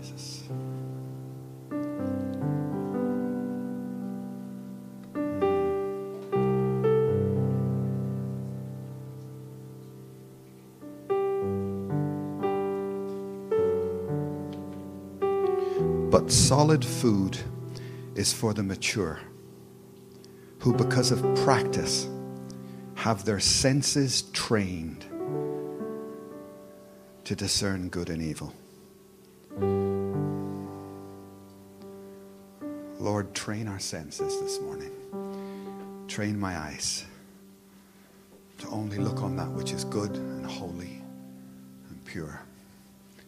Jesus. 0.00 0.44
But 16.10 16.32
solid 16.32 16.82
food 16.82 17.36
is 18.14 18.32
for 18.32 18.54
the 18.54 18.62
mature, 18.62 19.20
who, 20.60 20.72
because 20.74 21.10
of 21.10 21.22
practice, 21.44 22.06
have 22.94 23.24
their 23.24 23.40
senses 23.40 24.22
trained 24.32 25.04
to 27.24 27.34
discern 27.34 27.88
good 27.88 28.10
and 28.10 28.22
evil. 28.22 28.52
Lord, 32.98 33.34
train 33.34 33.68
our 33.68 33.78
senses 33.78 34.38
this 34.40 34.60
morning. 34.60 34.90
Train 36.08 36.38
my 36.38 36.58
eyes 36.58 37.06
to 38.58 38.68
only 38.68 38.98
look 38.98 39.22
on 39.22 39.36
that 39.36 39.50
which 39.52 39.72
is 39.72 39.84
good 39.84 40.10
and 40.16 40.44
holy 40.44 41.00
and 41.88 42.04
pure. 42.04 42.42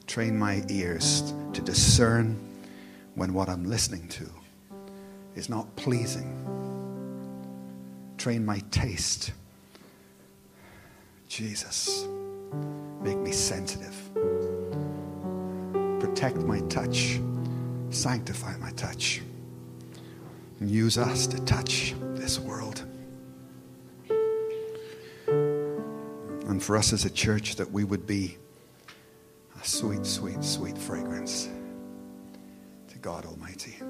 Train 0.07 0.39
my 0.39 0.63
ears 0.69 1.33
to 1.55 1.63
discern 1.63 2.39
when 3.15 3.33
what 3.33 3.49
I'm 3.49 3.65
listening 3.65 4.09
to 4.09 4.29
is 5.35 5.49
not 5.49 5.75
pleasing. 5.77 6.62
Train 8.23 8.47
my 8.47 8.61
taste. 8.71 9.33
Jesus, 11.27 12.07
make 13.01 13.19
me 13.19 13.33
sensitive. 13.33 13.97
Protect 15.99 16.37
my 16.37 16.61
touch. 16.69 17.19
Sanctify 17.91 18.59
my 18.59 18.71
touch. 18.77 19.23
And 20.61 20.71
use 20.71 20.99
us 20.99 21.27
to 21.27 21.45
touch 21.45 21.97
this 22.15 22.39
world. 22.39 22.85
And 25.27 26.63
for 26.63 26.77
us 26.77 26.93
as 26.93 27.05
a 27.05 27.11
church, 27.11 27.57
that 27.57 27.73
we 27.73 27.83
would 27.83 28.07
be 28.07 28.39
a 29.61 29.67
sweet, 29.67 30.07
sweet, 30.07 30.45
sweet 30.45 30.79
fragrance 30.79 31.49
to 32.87 32.99
God 32.99 33.27
Almighty. 33.27 33.81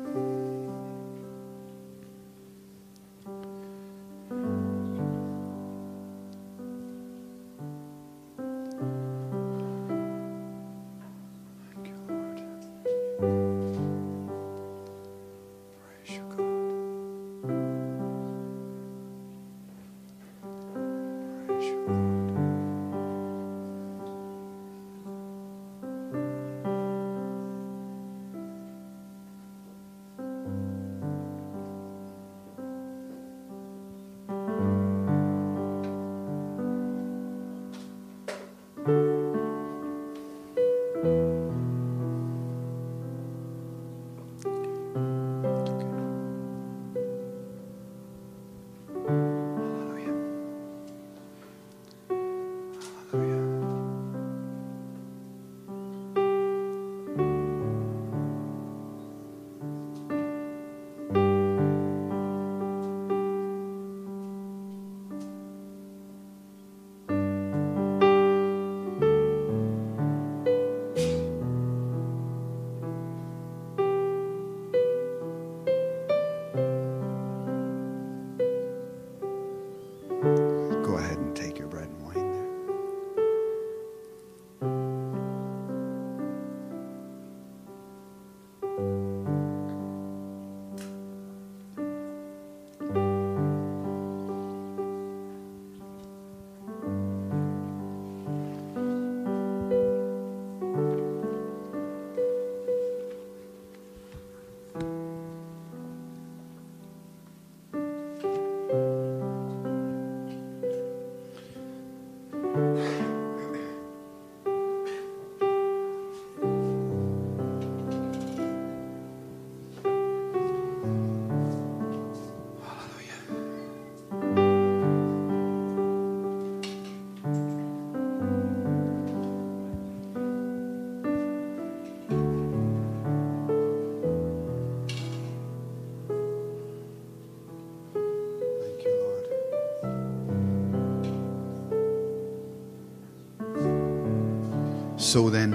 So 145.12 145.28
then, 145.28 145.52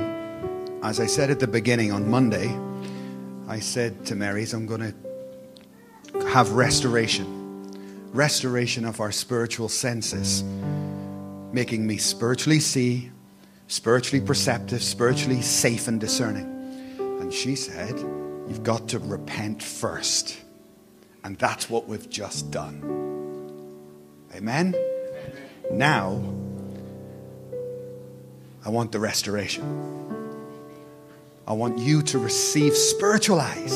as 0.84 1.00
I 1.00 1.08
said 1.08 1.32
at 1.32 1.40
the 1.40 1.48
beginning 1.48 1.92
on 1.92 2.08
Monday, 2.08 2.56
I 3.48 3.60
said 3.60 4.06
to 4.06 4.16
Mary's, 4.16 4.54
I'm 4.54 4.68
going 4.68 4.94
to 6.14 6.28
have 6.28 6.52
restoration. 6.52 7.72
Restoration 8.14 8.86
of 8.86 9.00
our 9.00 9.12
spiritual 9.12 9.68
senses, 9.68 10.44
making 11.52 11.88
me 11.88 11.98
spiritually 11.98 12.60
see, 12.60 13.10
spiritually 13.66 14.24
perceptive, 14.24 14.84
spiritually 14.84 15.42
safe 15.42 15.88
and 15.88 16.00
discerning. 16.00 16.46
And 17.00 17.34
she 17.34 17.56
said, 17.56 17.98
You've 18.48 18.62
got 18.62 18.88
to 18.90 19.00
repent 19.00 19.64
first. 19.64 20.38
And 21.24 21.36
that's 21.40 21.68
what 21.68 21.88
we've 21.88 22.08
just 22.12 22.52
done. 22.52 22.84
Amen? 24.36 24.76
Now, 25.72 26.22
I 28.68 28.70
want 28.70 28.92
the 28.92 29.00
restoration. 29.00 29.64
I 31.48 31.54
want 31.54 31.80
you 31.80 32.02
to 32.02 32.20
receive 32.20 32.76
spiritual 32.76 33.40
eyes, 33.40 33.72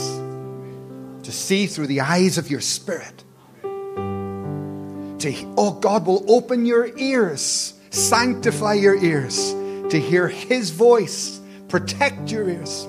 to 1.23 1.31
see 1.31 1.65
through 1.65 1.87
the 1.87 2.01
eyes 2.01 2.37
of 2.37 2.51
your 2.51 2.59
spirit. 2.59 3.23
To, 3.61 5.53
oh, 5.57 5.77
God 5.79 6.05
will 6.05 6.29
open 6.29 6.65
your 6.65 6.89
ears, 6.97 7.73
sanctify 7.89 8.73
your 8.73 9.01
ears 9.01 9.53
to 9.91 9.97
hear 9.97 10.27
His 10.27 10.71
voice, 10.71 11.39
protect 11.69 12.29
your 12.29 12.49
ears, 12.49 12.83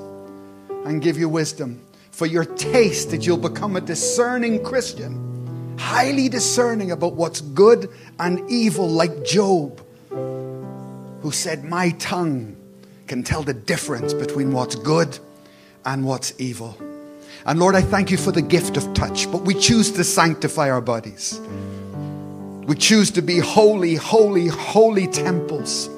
and 0.84 1.00
give 1.00 1.16
you 1.16 1.28
wisdom 1.28 1.80
for 2.10 2.26
your 2.26 2.46
taste 2.46 3.12
that 3.12 3.24
you'll 3.24 3.36
become 3.36 3.76
a 3.76 3.80
discerning 3.80 4.64
Christian, 4.64 5.76
highly 5.78 6.28
discerning 6.28 6.90
about 6.90 7.12
what's 7.12 7.42
good 7.42 7.88
and 8.18 8.50
evil, 8.50 8.88
like 8.88 9.24
Job, 9.24 9.81
who 11.22 11.30
said, 11.30 11.64
My 11.64 11.90
tongue 11.90 12.56
can 13.06 13.22
tell 13.22 13.42
the 13.42 13.54
difference 13.54 14.12
between 14.12 14.52
what's 14.52 14.74
good 14.74 15.18
and 15.84 16.04
what's 16.04 16.32
evil. 16.38 16.76
And 17.46 17.58
Lord, 17.58 17.74
I 17.74 17.82
thank 17.82 18.10
you 18.10 18.16
for 18.16 18.32
the 18.32 18.42
gift 18.42 18.76
of 18.76 18.94
touch, 18.94 19.30
but 19.30 19.42
we 19.42 19.54
choose 19.54 19.90
to 19.92 20.04
sanctify 20.04 20.70
our 20.70 20.80
bodies. 20.80 21.40
We 22.66 22.76
choose 22.76 23.10
to 23.12 23.22
be 23.22 23.38
holy, 23.38 23.96
holy, 23.96 24.46
holy 24.46 25.08
temples 25.08 25.88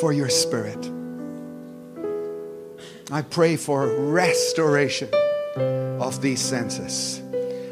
for 0.00 0.12
your 0.12 0.28
spirit. 0.28 0.90
I 3.10 3.22
pray 3.22 3.56
for 3.56 3.86
restoration 3.86 5.08
of 5.56 6.20
these 6.20 6.40
senses. 6.40 7.18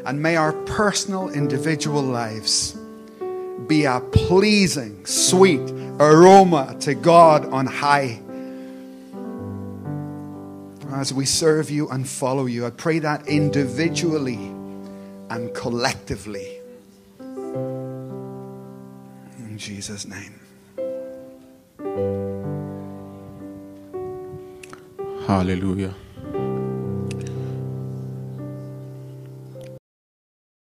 And 0.05 0.21
may 0.21 0.35
our 0.35 0.53
personal, 0.53 1.29
individual 1.29 2.01
lives 2.01 2.77
be 3.67 3.85
a 3.85 3.99
pleasing, 3.99 5.05
sweet 5.05 5.61
aroma 5.99 6.75
to 6.81 6.93
God 6.93 7.45
on 7.45 7.65
high. 7.65 8.21
As 10.93 11.13
we 11.13 11.25
serve 11.25 11.69
you 11.69 11.89
and 11.89 12.07
follow 12.07 12.45
you, 12.45 12.65
I 12.65 12.69
pray 12.69 12.99
that 12.99 13.27
individually 13.27 14.39
and 15.29 15.53
collectively. 15.53 16.59
In 19.39 19.57
Jesus' 19.57 20.05
name. 20.07 20.39
Hallelujah. 25.27 25.95